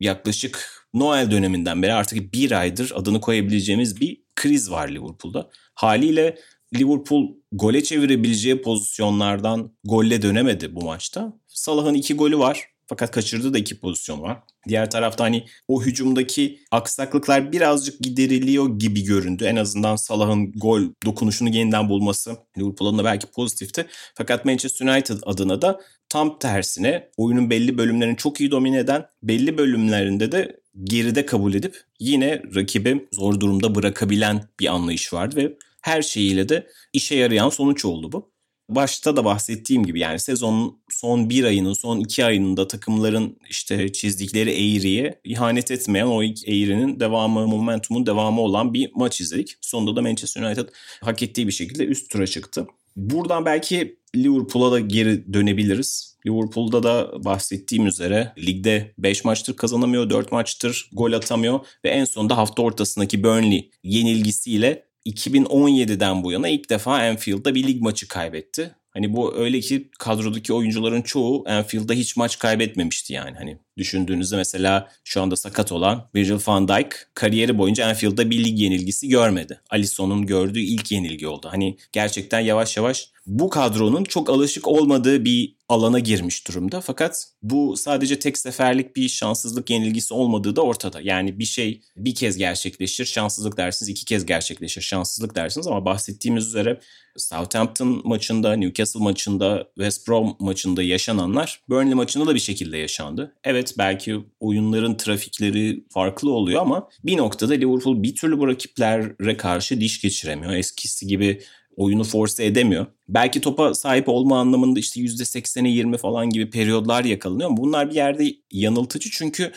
Yaklaşık 0.00 0.86
Noel 0.94 1.30
döneminden 1.30 1.82
beri 1.82 1.92
artık 1.92 2.34
bir 2.34 2.52
aydır 2.52 2.92
adını 2.94 3.20
koyabileceğimiz 3.20 4.00
bir 4.00 4.22
kriz 4.36 4.70
var 4.70 4.88
Liverpool'da. 4.88 5.50
Haliyle 5.74 6.38
Liverpool 6.74 7.28
gole 7.52 7.82
çevirebileceği 7.82 8.62
pozisyonlardan 8.62 9.76
golle 9.84 10.22
dönemedi 10.22 10.74
bu 10.74 10.84
maçta. 10.84 11.32
Salah'ın 11.48 11.94
iki 11.94 12.14
golü 12.14 12.38
var. 12.38 12.71
Fakat 12.86 13.10
kaçırdığı 13.10 13.54
da 13.54 13.58
iki 13.58 13.80
pozisyon 13.80 14.22
var. 14.22 14.38
Diğer 14.68 14.90
tarafta 14.90 15.24
hani 15.24 15.46
o 15.68 15.82
hücumdaki 15.82 16.60
aksaklıklar 16.70 17.52
birazcık 17.52 18.00
gideriliyor 18.00 18.78
gibi 18.78 19.04
göründü. 19.04 19.44
En 19.44 19.56
azından 19.56 19.96
Salah'ın 19.96 20.52
gol 20.52 20.82
dokunuşunu 21.04 21.48
yeniden 21.48 21.88
bulması 21.88 22.36
Liverpool 22.58 22.88
adına 22.88 23.04
belki 23.04 23.26
pozitifti. 23.26 23.86
Fakat 24.14 24.44
Manchester 24.44 24.86
United 24.86 25.18
adına 25.22 25.62
da 25.62 25.80
tam 26.08 26.38
tersine 26.38 27.10
oyunun 27.16 27.50
belli 27.50 27.78
bölümlerini 27.78 28.16
çok 28.16 28.40
iyi 28.40 28.50
domine 28.50 28.78
eden, 28.78 29.06
belli 29.22 29.58
bölümlerinde 29.58 30.32
de 30.32 30.60
geride 30.84 31.26
kabul 31.26 31.54
edip 31.54 31.76
yine 32.00 32.42
rakibi 32.54 33.08
zor 33.12 33.40
durumda 33.40 33.74
bırakabilen 33.74 34.48
bir 34.60 34.66
anlayış 34.66 35.12
vardı 35.12 35.36
ve 35.36 35.56
her 35.80 36.02
şeyiyle 36.02 36.48
de 36.48 36.66
işe 36.92 37.14
yarayan 37.14 37.48
sonuç 37.48 37.84
oldu 37.84 38.12
bu 38.12 38.31
başta 38.74 39.16
da 39.16 39.24
bahsettiğim 39.24 39.86
gibi 39.86 40.00
yani 40.00 40.18
sezonun 40.18 40.78
son 40.90 41.30
bir 41.30 41.44
ayının, 41.44 41.72
son 41.72 42.00
iki 42.00 42.24
ayında 42.24 42.68
takımların 42.68 43.38
işte 43.50 43.92
çizdikleri 43.92 44.50
eğriye 44.50 45.20
ihanet 45.24 45.70
etmeyen 45.70 46.06
o 46.06 46.22
eğrinin 46.22 47.00
devamı, 47.00 47.46
momentumun 47.46 48.06
devamı 48.06 48.40
olan 48.40 48.74
bir 48.74 48.90
maç 48.94 49.20
izledik. 49.20 49.56
Sonunda 49.60 49.96
da 49.96 50.02
Manchester 50.02 50.42
United 50.42 50.68
hak 51.00 51.22
ettiği 51.22 51.46
bir 51.46 51.52
şekilde 51.52 51.84
üst 51.84 52.10
tura 52.10 52.26
çıktı. 52.26 52.66
Buradan 52.96 53.44
belki 53.44 53.98
Liverpool'a 54.16 54.72
da 54.72 54.80
geri 54.80 55.32
dönebiliriz. 55.32 56.12
Liverpool'da 56.26 56.82
da 56.82 57.24
bahsettiğim 57.24 57.86
üzere 57.86 58.32
ligde 58.38 58.94
5 58.98 59.24
maçtır 59.24 59.56
kazanamıyor, 59.56 60.10
4 60.10 60.32
maçtır 60.32 60.90
gol 60.92 61.12
atamıyor 61.12 61.60
ve 61.84 61.88
en 61.88 62.04
sonunda 62.04 62.36
hafta 62.36 62.62
ortasındaki 62.62 63.24
Burnley 63.24 63.70
yenilgisiyle 63.82 64.84
2017'den 65.06 66.22
bu 66.22 66.32
yana 66.32 66.48
ilk 66.48 66.70
defa 66.70 66.94
Anfield'da 66.94 67.54
bir 67.54 67.66
lig 67.66 67.82
maçı 67.82 68.08
kaybetti. 68.08 68.74
Hani 68.90 69.12
bu 69.12 69.34
öyle 69.36 69.60
ki 69.60 69.90
kadrodaki 69.98 70.52
oyuncuların 70.52 71.02
çoğu 71.02 71.44
Anfield'da 71.48 71.92
hiç 71.92 72.16
maç 72.16 72.38
kaybetmemişti 72.38 73.12
yani. 73.12 73.36
Hani 73.38 73.58
düşündüğünüzde 73.78 74.36
mesela 74.36 74.88
şu 75.04 75.22
anda 75.22 75.36
sakat 75.36 75.72
olan 75.72 76.08
Virgil 76.14 76.38
van 76.46 76.68
Dijk 76.68 77.06
kariyeri 77.14 77.58
boyunca 77.58 77.86
Anfield'da 77.86 78.30
bir 78.30 78.44
lig 78.44 78.58
yenilgisi 78.60 79.08
görmedi. 79.08 79.60
Alisson'un 79.70 80.26
gördüğü 80.26 80.60
ilk 80.60 80.92
yenilgi 80.92 81.28
oldu. 81.28 81.48
Hani 81.50 81.76
gerçekten 81.92 82.40
yavaş 82.40 82.76
yavaş 82.76 83.12
bu 83.26 83.50
kadronun 83.50 84.04
çok 84.04 84.30
alışık 84.30 84.68
olmadığı 84.68 85.24
bir 85.24 85.56
alana 85.68 85.98
girmiş 85.98 86.48
durumda. 86.48 86.80
Fakat 86.80 87.28
bu 87.42 87.76
sadece 87.76 88.18
tek 88.18 88.38
seferlik 88.38 88.96
bir 88.96 89.08
şanssızlık 89.08 89.70
yenilgisi 89.70 90.14
olmadığı 90.14 90.56
da 90.56 90.62
ortada. 90.62 91.00
Yani 91.00 91.38
bir 91.38 91.44
şey 91.44 91.80
bir 91.96 92.14
kez 92.14 92.36
gerçekleşir, 92.36 93.04
şanssızlık 93.04 93.56
dersiniz, 93.56 93.88
iki 93.88 94.04
kez 94.04 94.26
gerçekleşir, 94.26 94.80
şanssızlık 94.80 95.34
dersiniz 95.34 95.66
ama 95.66 95.84
bahsettiğimiz 95.84 96.46
üzere 96.46 96.80
Southampton 97.16 98.02
maçında, 98.04 98.52
Newcastle 98.52 99.00
maçında, 99.00 99.68
West 99.74 100.08
Brom 100.08 100.36
maçında 100.38 100.82
yaşananlar 100.82 101.60
Burnley 101.68 101.94
maçında 101.94 102.26
da 102.26 102.34
bir 102.34 102.40
şekilde 102.40 102.76
yaşandı. 102.76 103.34
Evet 103.44 103.61
belki 103.78 104.20
oyunların 104.40 104.96
trafikleri 104.96 105.84
farklı 105.90 106.32
oluyor 106.32 106.60
ama 106.60 106.88
bir 107.04 107.16
noktada 107.16 107.54
Liverpool 107.54 108.02
bir 108.02 108.14
türlü 108.14 108.38
bu 108.38 108.48
rakiplere 108.48 109.36
karşı 109.36 109.80
diş 109.80 110.00
geçiremiyor. 110.00 110.52
Eskisi 110.52 111.06
gibi 111.06 111.40
oyunu 111.76 112.04
force 112.04 112.44
edemiyor. 112.44 112.86
Belki 113.08 113.40
topa 113.40 113.74
sahip 113.74 114.08
olma 114.08 114.40
anlamında 114.40 114.80
işte 114.80 115.00
%80'e 115.00 115.70
20 115.70 115.96
falan 115.96 116.30
gibi 116.30 116.50
periyodlar 116.50 117.04
yakalanıyor 117.04 117.50
bunlar 117.52 117.90
bir 117.90 117.94
yerde 117.94 118.34
yanıltıcı 118.50 119.10
çünkü 119.10 119.52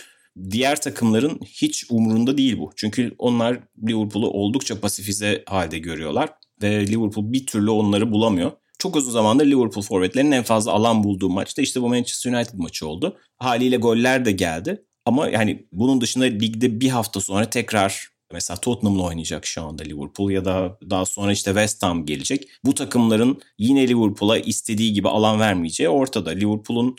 diğer 0.52 0.82
takımların 0.82 1.40
hiç 1.46 1.86
umurunda 1.90 2.38
değil 2.38 2.58
bu. 2.58 2.72
Çünkü 2.76 3.16
onlar 3.18 3.60
Liverpool'u 3.88 4.30
oldukça 4.30 4.80
pasifize 4.80 5.44
halde 5.48 5.80
görüyorlar 5.80 6.30
ve 6.62 6.88
Liverpool 6.88 7.34
bir 7.34 7.46
türlü 7.46 7.70
onları 7.70 8.12
bulamıyor. 8.12 8.52
Çok 8.80 8.96
uzun 8.96 9.12
zamandır 9.12 9.46
Liverpool 9.46 9.84
forvetlerinin 9.84 10.32
en 10.32 10.44
fazla 10.44 10.72
alan 10.72 11.04
bulduğu 11.04 11.30
maçta 11.30 11.62
işte 11.62 11.82
bu 11.82 11.90
Manchester 11.90 12.34
United 12.34 12.54
maçı 12.54 12.88
oldu. 12.88 13.18
Haliyle 13.38 13.78
goller 13.78 14.26
de 14.26 14.32
geldi. 14.32 14.86
Ama 15.06 15.30
yani 15.30 15.68
bunun 15.72 16.02
dışında 16.02 16.26
ligde 16.26 16.82
bir 16.82 16.90
hafta 16.90 17.22
sonra 17.22 17.50
tekrar 17.50 18.16
Mesela 18.34 18.58
Tottenham'la 18.58 19.04
oynayacak 19.04 19.46
şu 19.46 19.62
anda 19.62 19.84
Liverpool 19.84 20.32
ya 20.32 20.46
da 20.46 20.78
daha 20.90 21.06
sonra 21.06 21.32
işte 21.32 21.52
West 21.52 21.84
Ham 21.84 22.06
gelecek. 22.06 22.50
Bu 22.66 22.74
takımların 22.74 23.42
yine 23.58 23.88
Liverpool'a 23.88 24.38
istediği 24.38 24.94
gibi 24.94 25.10
alan 25.10 25.40
vermeyeceği 25.40 25.90
ortada. 25.90 26.30
Liverpool'un 26.30 26.96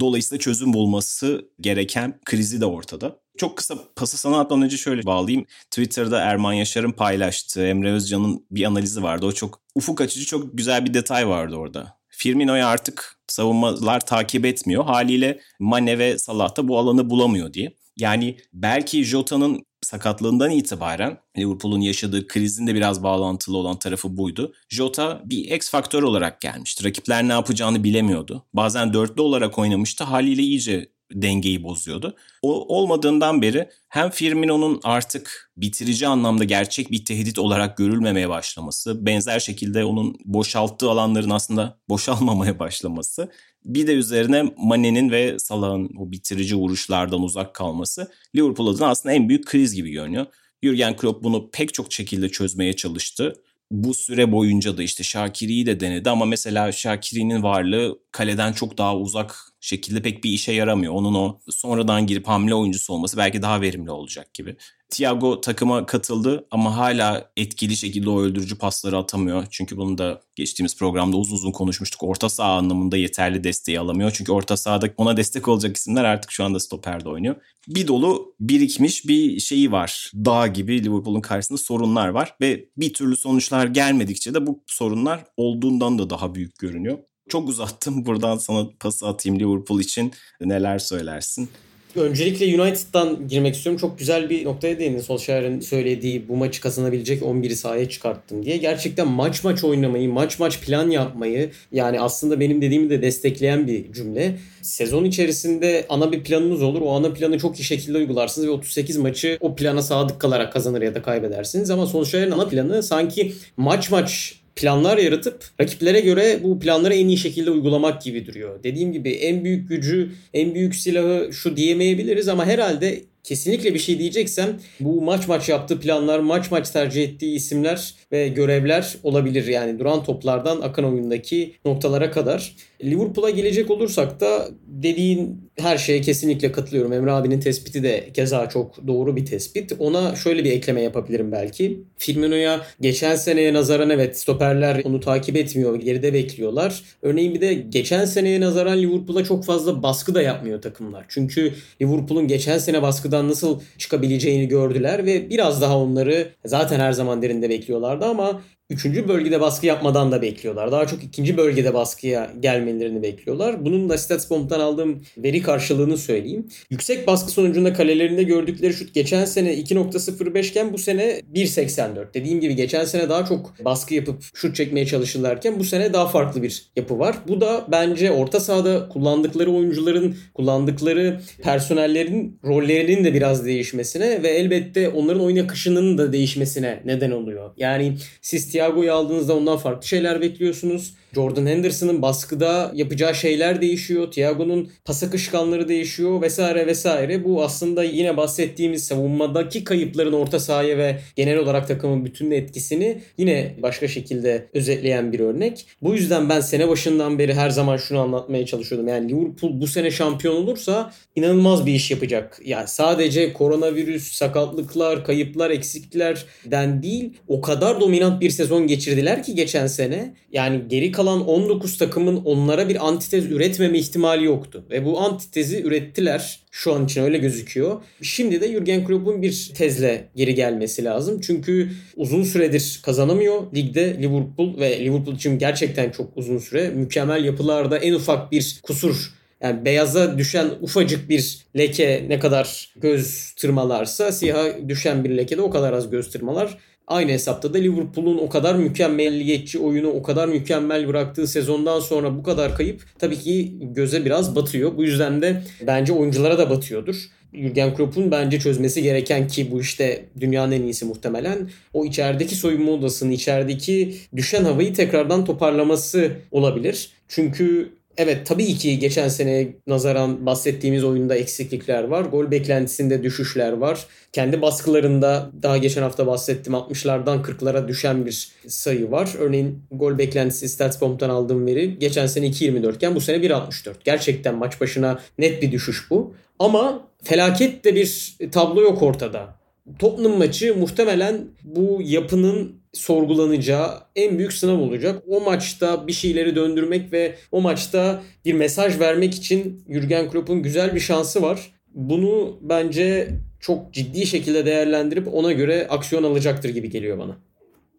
dolayısıyla 0.00 0.40
çözüm 0.40 0.72
bulması 0.72 1.50
gereken 1.60 2.20
krizi 2.24 2.60
de 2.60 2.66
ortada. 2.66 3.20
Çok 3.36 3.56
kısa 3.56 3.74
pası 3.96 4.18
sana 4.18 4.40
atmadan 4.40 4.64
önce 4.64 4.76
şöyle 4.76 5.06
bağlayayım. 5.06 5.46
Twitter'da 5.70 6.20
Erman 6.20 6.52
Yaşar'ın 6.52 6.92
paylaştığı 6.92 7.66
Emre 7.66 7.92
Özcan'ın 7.92 8.46
bir 8.50 8.64
analizi 8.64 9.02
vardı. 9.02 9.26
O 9.26 9.32
çok 9.32 9.60
ufuk 9.74 10.00
açıcı 10.00 10.26
çok 10.26 10.58
güzel 10.58 10.84
bir 10.84 10.94
detay 10.94 11.28
vardı 11.28 11.56
orada. 11.56 11.96
Firmino'yu 12.08 12.66
artık 12.66 13.16
savunmalar 13.28 14.06
takip 14.06 14.46
etmiyor. 14.46 14.84
Haliyle 14.84 15.40
Mane 15.60 15.98
ve 15.98 16.18
Salah 16.18 16.56
da 16.56 16.68
bu 16.68 16.78
alanı 16.78 17.10
bulamıyor 17.10 17.52
diye. 17.52 17.76
Yani 17.96 18.36
belki 18.52 19.04
Jota'nın 19.04 19.66
sakatlığından 19.82 20.50
itibaren 20.50 21.18
Liverpool'un 21.38 21.80
yaşadığı 21.80 22.26
krizin 22.26 22.66
de 22.66 22.74
biraz 22.74 23.02
bağlantılı 23.02 23.56
olan 23.56 23.78
tarafı 23.78 24.16
buydu. 24.16 24.52
Jota 24.68 25.22
bir 25.24 25.56
X 25.56 25.70
faktör 25.70 26.02
olarak 26.02 26.40
gelmişti. 26.40 26.84
Rakipler 26.84 27.28
ne 27.28 27.32
yapacağını 27.32 27.84
bilemiyordu. 27.84 28.46
Bazen 28.52 28.92
dörtlü 28.92 29.22
olarak 29.22 29.58
oynamıştı. 29.58 30.04
Haliyle 30.04 30.42
iyice 30.42 30.88
dengeyi 31.12 31.62
bozuyordu. 31.62 32.16
O 32.42 32.76
olmadığından 32.76 33.42
beri 33.42 33.68
hem 33.88 34.10
Firmino'nun 34.10 34.80
artık 34.84 35.52
bitirici 35.56 36.06
anlamda 36.06 36.44
gerçek 36.44 36.90
bir 36.90 37.04
tehdit 37.04 37.38
olarak 37.38 37.76
görülmemeye 37.76 38.28
başlaması, 38.28 39.06
benzer 39.06 39.40
şekilde 39.40 39.84
onun 39.84 40.16
boşalttığı 40.24 40.90
alanların 40.90 41.30
aslında 41.30 41.78
boşalmamaya 41.88 42.58
başlaması 42.58 43.30
bir 43.66 43.86
de 43.86 43.92
üzerine 43.92 44.54
Mane'nin 44.56 45.10
ve 45.10 45.38
Salah'ın 45.38 45.90
o 45.98 46.12
bitirici 46.12 46.56
vuruşlardan 46.56 47.22
uzak 47.22 47.54
kalması 47.54 48.12
Liverpool 48.36 48.74
adına 48.74 48.86
aslında 48.88 49.14
en 49.14 49.28
büyük 49.28 49.46
kriz 49.46 49.74
gibi 49.74 49.90
görünüyor. 49.90 50.26
Jurgen 50.62 50.96
Klopp 50.96 51.24
bunu 51.24 51.50
pek 51.50 51.74
çok 51.74 51.92
şekilde 51.92 52.28
çözmeye 52.28 52.72
çalıştı. 52.72 53.34
Bu 53.70 53.94
süre 53.94 54.32
boyunca 54.32 54.76
da 54.76 54.82
işte 54.82 55.04
Şakiri'yi 55.04 55.66
de 55.66 55.80
denedi 55.80 56.10
ama 56.10 56.24
mesela 56.24 56.72
Şakiri'nin 56.72 57.42
varlığı 57.42 57.98
kaleden 58.12 58.52
çok 58.52 58.78
daha 58.78 58.96
uzak 58.96 59.36
şekilde 59.60 60.02
pek 60.02 60.24
bir 60.24 60.30
işe 60.30 60.52
yaramıyor. 60.52 60.92
Onun 60.92 61.14
o 61.14 61.38
sonradan 61.50 62.06
girip 62.06 62.28
hamle 62.28 62.54
oyuncusu 62.54 62.92
olması 62.92 63.16
belki 63.16 63.42
daha 63.42 63.60
verimli 63.60 63.90
olacak 63.90 64.34
gibi. 64.34 64.56
Thiago 64.90 65.40
takıma 65.40 65.86
katıldı 65.86 66.46
ama 66.50 66.76
hala 66.76 67.30
etkili 67.36 67.76
şekilde 67.76 68.10
o 68.10 68.20
öldürücü 68.20 68.58
pasları 68.58 68.98
atamıyor. 68.98 69.46
Çünkü 69.50 69.76
bunu 69.76 69.98
da 69.98 70.20
geçtiğimiz 70.36 70.76
programda 70.76 71.16
uzun 71.16 71.36
uzun 71.36 71.52
konuşmuştuk. 71.52 72.02
Orta 72.02 72.28
saha 72.28 72.52
anlamında 72.52 72.96
yeterli 72.96 73.44
desteği 73.44 73.80
alamıyor. 73.80 74.10
Çünkü 74.14 74.32
orta 74.32 74.56
sahada 74.56 74.90
ona 74.96 75.16
destek 75.16 75.48
olacak 75.48 75.76
isimler 75.76 76.04
artık 76.04 76.32
şu 76.32 76.44
anda 76.44 76.60
stoperde 76.60 77.08
oynuyor. 77.08 77.36
Bir 77.68 77.86
dolu 77.86 78.34
birikmiş 78.40 79.08
bir 79.08 79.40
şeyi 79.40 79.72
var. 79.72 80.10
Dağ 80.14 80.46
gibi 80.46 80.84
Liverpool'un 80.84 81.20
karşısında 81.20 81.58
sorunlar 81.58 82.08
var 82.08 82.34
ve 82.40 82.68
bir 82.76 82.94
türlü 82.94 83.16
sonuçlar 83.16 83.66
gelmedikçe 83.66 84.34
de 84.34 84.46
bu 84.46 84.62
sorunlar 84.66 85.24
olduğundan 85.36 85.98
da 85.98 86.10
daha 86.10 86.34
büyük 86.34 86.58
görünüyor. 86.58 86.98
Çok 87.28 87.48
uzattım. 87.48 88.06
Buradan 88.06 88.36
sana 88.36 88.66
pası 88.80 89.06
atayım 89.06 89.40
Liverpool 89.40 89.80
için. 89.80 90.12
Neler 90.40 90.78
söylersin? 90.78 91.48
Öncelikle 91.96 92.62
United'dan 92.62 93.28
girmek 93.28 93.54
istiyorum. 93.54 93.80
Çok 93.80 93.98
güzel 93.98 94.30
bir 94.30 94.44
noktaya 94.44 94.78
değindin. 94.78 95.00
Solskjaer'in 95.00 95.60
söylediği 95.60 96.28
bu 96.28 96.36
maçı 96.36 96.60
kazanabilecek 96.60 97.22
11'i 97.22 97.56
sahaya 97.56 97.88
çıkarttım 97.88 98.44
diye. 98.44 98.56
Gerçekten 98.56 99.08
maç 99.08 99.44
maç 99.44 99.64
oynamayı, 99.64 100.08
maç 100.08 100.38
maç 100.38 100.60
plan 100.60 100.90
yapmayı 100.90 101.50
yani 101.72 102.00
aslında 102.00 102.40
benim 102.40 102.62
dediğimi 102.62 102.90
de 102.90 103.02
destekleyen 103.02 103.66
bir 103.66 103.92
cümle. 103.92 104.38
Sezon 104.62 105.04
içerisinde 105.04 105.86
ana 105.88 106.12
bir 106.12 106.24
planınız 106.24 106.62
olur. 106.62 106.80
O 106.80 106.90
ana 106.90 107.12
planı 107.12 107.38
çok 107.38 107.60
iyi 107.60 107.64
şekilde 107.64 107.98
uygularsınız 107.98 108.48
ve 108.48 108.50
38 108.50 108.96
maçı 108.96 109.38
o 109.40 109.56
plana 109.56 109.82
sadık 109.82 110.20
kalarak 110.20 110.52
kazanır 110.52 110.82
ya 110.82 110.94
da 110.94 111.02
kaybedersiniz. 111.02 111.70
Ama 111.70 111.86
Solskjaer'in 111.86 112.30
ana 112.30 112.48
planı 112.48 112.82
sanki 112.82 113.32
maç 113.56 113.90
maç 113.90 114.40
planlar 114.56 114.98
yaratıp 114.98 115.44
rakiplere 115.60 116.00
göre 116.00 116.40
bu 116.42 116.58
planları 116.58 116.94
en 116.94 117.08
iyi 117.08 117.18
şekilde 117.18 117.50
uygulamak 117.50 118.02
gibi 118.02 118.26
duruyor. 118.26 118.62
Dediğim 118.62 118.92
gibi 118.92 119.10
en 119.10 119.44
büyük 119.44 119.68
gücü, 119.68 120.12
en 120.34 120.54
büyük 120.54 120.74
silahı 120.74 121.32
şu 121.32 121.56
diyemeyebiliriz 121.56 122.28
ama 122.28 122.46
herhalde 122.46 123.00
kesinlikle 123.22 123.74
bir 123.74 123.78
şey 123.78 123.98
diyeceksem 123.98 124.60
bu 124.80 125.02
maç 125.02 125.28
maç 125.28 125.48
yaptığı 125.48 125.80
planlar, 125.80 126.18
maç 126.18 126.50
maç 126.50 126.70
tercih 126.70 127.04
ettiği 127.04 127.36
isimler 127.36 127.94
ve 128.12 128.28
görevler 128.28 128.94
olabilir. 129.02 129.46
Yani 129.46 129.78
duran 129.78 130.04
toplardan 130.04 130.60
akan 130.60 130.84
oyundaki 130.84 131.52
noktalara 131.64 132.10
kadar. 132.10 132.56
Liverpool'a 132.84 133.30
gelecek 133.30 133.70
olursak 133.70 134.20
da 134.20 134.48
dediğin 134.66 135.45
her 135.58 135.78
şeye 135.78 136.00
kesinlikle 136.00 136.52
katılıyorum. 136.52 136.92
Emre 136.92 137.12
abinin 137.12 137.40
tespiti 137.40 137.82
de 137.82 138.10
keza 138.14 138.48
çok 138.48 138.86
doğru 138.86 139.16
bir 139.16 139.26
tespit. 139.26 139.72
Ona 139.78 140.16
şöyle 140.16 140.44
bir 140.44 140.52
ekleme 140.52 140.82
yapabilirim 140.82 141.32
belki. 141.32 141.80
Firmino'ya 141.98 142.60
geçen 142.80 143.16
seneye 143.16 143.52
nazaran 143.52 143.90
evet 143.90 144.20
stoperler 144.20 144.82
onu 144.84 145.00
takip 145.00 145.36
etmiyor. 145.36 145.80
Geride 145.80 146.12
bekliyorlar. 146.14 146.82
Örneğin 147.02 147.34
bir 147.34 147.40
de 147.40 147.54
geçen 147.54 148.04
seneye 148.04 148.40
nazaran 148.40 148.78
Liverpool'a 148.78 149.24
çok 149.24 149.44
fazla 149.44 149.82
baskı 149.82 150.14
da 150.14 150.22
yapmıyor 150.22 150.62
takımlar. 150.62 151.04
Çünkü 151.08 151.52
Liverpool'un 151.82 152.28
geçen 152.28 152.58
sene 152.58 152.82
baskıdan 152.82 153.28
nasıl 153.28 153.60
çıkabileceğini 153.78 154.48
gördüler 154.48 155.06
ve 155.06 155.30
biraz 155.30 155.60
daha 155.60 155.78
onları 155.78 156.28
zaten 156.44 156.80
her 156.80 156.92
zaman 156.92 157.22
derinde 157.22 157.50
bekliyorlardı 157.50 158.04
ama 158.04 158.42
üçüncü 158.70 159.08
bölgede 159.08 159.40
baskı 159.40 159.66
yapmadan 159.66 160.12
da 160.12 160.22
bekliyorlar. 160.22 160.72
Daha 160.72 160.86
çok 160.86 161.04
ikinci 161.04 161.36
bölgede 161.36 161.74
baskıya 161.74 162.32
gelmelerini 162.40 163.02
bekliyorlar. 163.02 163.64
Bunun 163.64 163.88
da 163.88 163.98
StatsBomb'dan 163.98 164.60
aldığım 164.60 165.02
veri 165.18 165.42
karşılığını 165.42 165.98
söyleyeyim. 165.98 166.48
Yüksek 166.70 167.06
baskı 167.06 167.32
sonucunda 167.32 167.72
kalelerinde 167.72 168.22
gördükleri 168.22 168.72
şut 168.72 168.94
geçen 168.94 169.24
sene 169.24 169.54
2.05 169.54 170.50
iken 170.50 170.72
bu 170.72 170.78
sene 170.78 171.20
1.84. 171.34 172.14
Dediğim 172.14 172.40
gibi 172.40 172.56
geçen 172.56 172.84
sene 172.84 173.08
daha 173.08 173.24
çok 173.24 173.64
baskı 173.64 173.94
yapıp 173.94 174.22
şut 174.34 174.56
çekmeye 174.56 174.86
çalışırlarken 174.86 175.58
bu 175.58 175.64
sene 175.64 175.92
daha 175.92 176.08
farklı 176.08 176.42
bir 176.42 176.66
yapı 176.76 176.98
var. 176.98 177.16
Bu 177.28 177.40
da 177.40 177.66
bence 177.70 178.12
orta 178.12 178.40
sahada 178.40 178.88
kullandıkları 178.88 179.52
oyuncuların, 179.52 180.16
kullandıkları 180.34 181.20
personellerin 181.42 182.38
rollerinin 182.44 183.04
de 183.04 183.14
biraz 183.14 183.46
değişmesine 183.46 184.22
ve 184.22 184.28
elbette 184.28 184.88
onların 184.88 185.22
oyun 185.22 185.44
akışının 185.44 185.98
da 185.98 186.12
değişmesine 186.12 186.82
neden 186.84 187.10
oluyor. 187.10 187.50
Yani 187.56 187.96
siz 188.22 188.55
Thiago'yu 188.56 188.92
aldığınızda 188.92 189.36
ondan 189.36 189.56
farklı 189.56 189.86
şeyler 189.88 190.20
bekliyorsunuz. 190.20 190.94
Jordan 191.16 191.46
Henderson'ın 191.46 192.02
baskıda 192.02 192.72
yapacağı 192.74 193.14
şeyler 193.14 193.60
değişiyor. 193.60 194.10
Thiago'nun 194.10 194.70
pas 194.84 195.02
akışkanları 195.02 195.68
değişiyor 195.68 196.22
vesaire 196.22 196.66
vesaire. 196.66 197.24
Bu 197.24 197.44
aslında 197.44 197.84
yine 197.84 198.16
bahsettiğimiz 198.16 198.84
savunmadaki 198.84 199.64
kayıpların 199.64 200.12
orta 200.12 200.40
sahaya 200.40 200.78
ve 200.78 201.00
genel 201.16 201.38
olarak 201.38 201.68
takımın 201.68 202.04
bütün 202.04 202.30
etkisini 202.30 203.00
yine 203.18 203.54
başka 203.62 203.88
şekilde 203.88 204.46
özetleyen 204.54 205.12
bir 205.12 205.20
örnek. 205.20 205.66
Bu 205.82 205.94
yüzden 205.94 206.28
ben 206.28 206.40
sene 206.40 206.68
başından 206.68 207.18
beri 207.18 207.34
her 207.34 207.50
zaman 207.50 207.76
şunu 207.76 208.00
anlatmaya 208.00 208.46
çalışıyordum. 208.46 208.88
Yani 208.88 209.08
Liverpool 209.08 209.60
bu 209.60 209.66
sene 209.66 209.90
şampiyon 209.90 210.36
olursa 210.36 210.92
inanılmaz 211.16 211.66
bir 211.66 211.74
iş 211.74 211.90
yapacak. 211.90 212.40
Yani 212.44 212.68
sadece 212.68 213.32
koronavirüs, 213.32 214.12
sakatlıklar, 214.12 215.04
kayıplar, 215.04 215.50
eksiklerden 215.50 216.82
değil 216.82 217.12
o 217.28 217.40
kadar 217.40 217.80
dominant 217.80 218.20
bir 218.20 218.30
sezon 218.30 218.66
geçirdiler 218.66 219.22
ki 219.22 219.34
geçen 219.34 219.66
sene. 219.66 220.14
Yani 220.32 220.60
geri 220.68 220.92
kalan 220.92 221.05
19 221.14 221.78
takımın 221.78 222.16
onlara 222.16 222.68
bir 222.68 222.86
antitez 222.86 223.26
üretmeme 223.26 223.78
ihtimali 223.78 224.24
yoktu. 224.24 224.64
Ve 224.70 224.84
bu 224.84 225.00
antitezi 225.00 225.62
ürettiler. 225.62 226.40
Şu 226.50 226.74
an 226.74 226.84
için 226.84 227.02
öyle 227.02 227.18
gözüküyor. 227.18 227.80
Şimdi 228.02 228.40
de 228.40 228.52
Jurgen 228.52 228.86
Klopp'un 228.86 229.22
bir 229.22 229.52
tezle 229.54 230.08
geri 230.16 230.34
gelmesi 230.34 230.84
lazım. 230.84 231.20
Çünkü 231.20 231.70
uzun 231.96 232.22
süredir 232.22 232.80
kazanamıyor. 232.84 233.42
Ligde 233.54 233.96
Liverpool 234.02 234.58
ve 234.58 234.84
Liverpool 234.84 235.14
için 235.14 235.38
gerçekten 235.38 235.90
çok 235.90 236.16
uzun 236.16 236.38
süre 236.38 236.70
mükemmel 236.70 237.24
yapılarda 237.24 237.78
en 237.78 237.92
ufak 237.92 238.32
bir 238.32 238.60
kusur 238.62 239.16
yani 239.40 239.64
beyaza 239.64 240.18
düşen 240.18 240.50
ufacık 240.60 241.08
bir 241.08 241.38
leke 241.58 242.04
ne 242.08 242.18
kadar 242.18 242.74
göz 242.76 243.32
tırmalarsa 243.32 244.12
siyaha 244.12 244.68
düşen 244.68 245.04
bir 245.04 245.10
leke 245.10 245.36
de 245.36 245.42
o 245.42 245.50
kadar 245.50 245.72
az 245.72 245.90
göz 245.90 246.10
tırmalar. 246.10 246.58
Aynı 246.86 247.10
hesapta 247.10 247.54
da 247.54 247.58
Liverpool'un 247.58 248.18
o 248.18 248.28
kadar 248.28 248.54
mükemmelliyetçi 248.54 249.58
oyunu 249.58 249.88
o 249.88 250.02
kadar 250.02 250.28
mükemmel 250.28 250.88
bıraktığı 250.88 251.26
sezondan 251.26 251.80
sonra 251.80 252.16
bu 252.18 252.22
kadar 252.22 252.56
kayıp 252.56 252.82
tabii 252.98 253.18
ki 253.18 253.52
göze 253.60 254.04
biraz 254.04 254.36
batıyor. 254.36 254.76
Bu 254.76 254.84
yüzden 254.84 255.22
de 255.22 255.42
bence 255.66 255.92
oyunculara 255.92 256.38
da 256.38 256.50
batıyordur. 256.50 256.96
Jurgen 257.34 257.74
Klopp'un 257.74 258.10
bence 258.10 258.40
çözmesi 258.40 258.82
gereken 258.82 259.28
ki 259.28 259.50
bu 259.50 259.60
işte 259.60 260.04
dünyanın 260.20 260.52
en 260.52 260.62
iyisi 260.62 260.84
muhtemelen 260.84 261.50
o 261.72 261.84
içerideki 261.84 262.34
soyunma 262.34 262.72
odasını, 262.72 263.12
içerideki 263.12 263.96
düşen 264.16 264.44
havayı 264.44 264.74
tekrardan 264.74 265.24
toparlaması 265.24 266.12
olabilir. 266.30 266.90
Çünkü 267.08 267.72
Evet 267.98 268.26
tabii 268.26 268.54
ki 268.54 268.78
geçen 268.78 269.08
sene 269.08 269.48
nazaran 269.66 270.26
bahsettiğimiz 270.26 270.84
oyunda 270.84 271.16
eksiklikler 271.16 271.84
var. 271.84 272.04
Gol 272.04 272.30
beklentisinde 272.30 273.02
düşüşler 273.02 273.52
var. 273.52 273.86
Kendi 274.12 274.42
baskılarında 274.42 275.30
daha 275.42 275.56
geçen 275.56 275.82
hafta 275.82 276.06
bahsettim 276.06 276.52
60'lardan 276.52 277.22
40'lara 277.22 277.68
düşen 277.68 278.06
bir 278.06 278.28
sayı 278.48 278.90
var. 278.90 279.10
Örneğin 279.18 279.62
gol 279.70 279.98
beklentisi 279.98 280.48
Statsbomb'dan 280.48 281.10
aldığım 281.10 281.46
veri 281.46 281.78
geçen 281.78 282.06
sene 282.06 282.26
2.24 282.26 282.74
iken 282.74 282.94
bu 282.94 283.00
sene 283.00 283.16
1.64. 283.16 283.74
Gerçekten 283.84 284.34
maç 284.34 284.60
başına 284.60 285.00
net 285.18 285.42
bir 285.42 285.52
düşüş 285.52 285.90
bu. 285.90 286.14
Ama 286.38 286.88
felaket 287.02 287.64
de 287.64 287.74
bir 287.74 288.16
tablo 288.32 288.62
yok 288.62 288.82
ortada. 288.82 289.36
Tottenham 289.78 290.18
maçı 290.18 290.56
muhtemelen 290.58 291.24
bu 291.44 291.80
yapının 291.82 292.60
sorgulanacağı 292.76 293.80
en 293.96 294.18
büyük 294.18 294.32
sınav 294.32 294.58
olacak. 294.58 295.02
O 295.08 295.20
maçta 295.20 295.86
bir 295.86 295.92
şeyleri 295.92 296.36
döndürmek 296.36 296.92
ve 296.92 297.14
o 297.32 297.40
maçta 297.40 298.02
bir 298.24 298.32
mesaj 298.32 298.80
vermek 298.80 299.14
için 299.14 299.64
Jurgen 299.70 300.10
Klopp'un 300.10 300.42
güzel 300.42 300.74
bir 300.74 300.80
şansı 300.80 301.22
var. 301.22 301.52
Bunu 301.74 302.38
bence 302.42 303.08
çok 303.40 303.72
ciddi 303.74 304.06
şekilde 304.06 304.46
değerlendirip 304.46 305.14
ona 305.14 305.32
göre 305.32 305.66
aksiyon 305.70 306.02
alacaktır 306.02 306.48
gibi 306.48 306.70
geliyor 306.70 306.98
bana. 306.98 307.16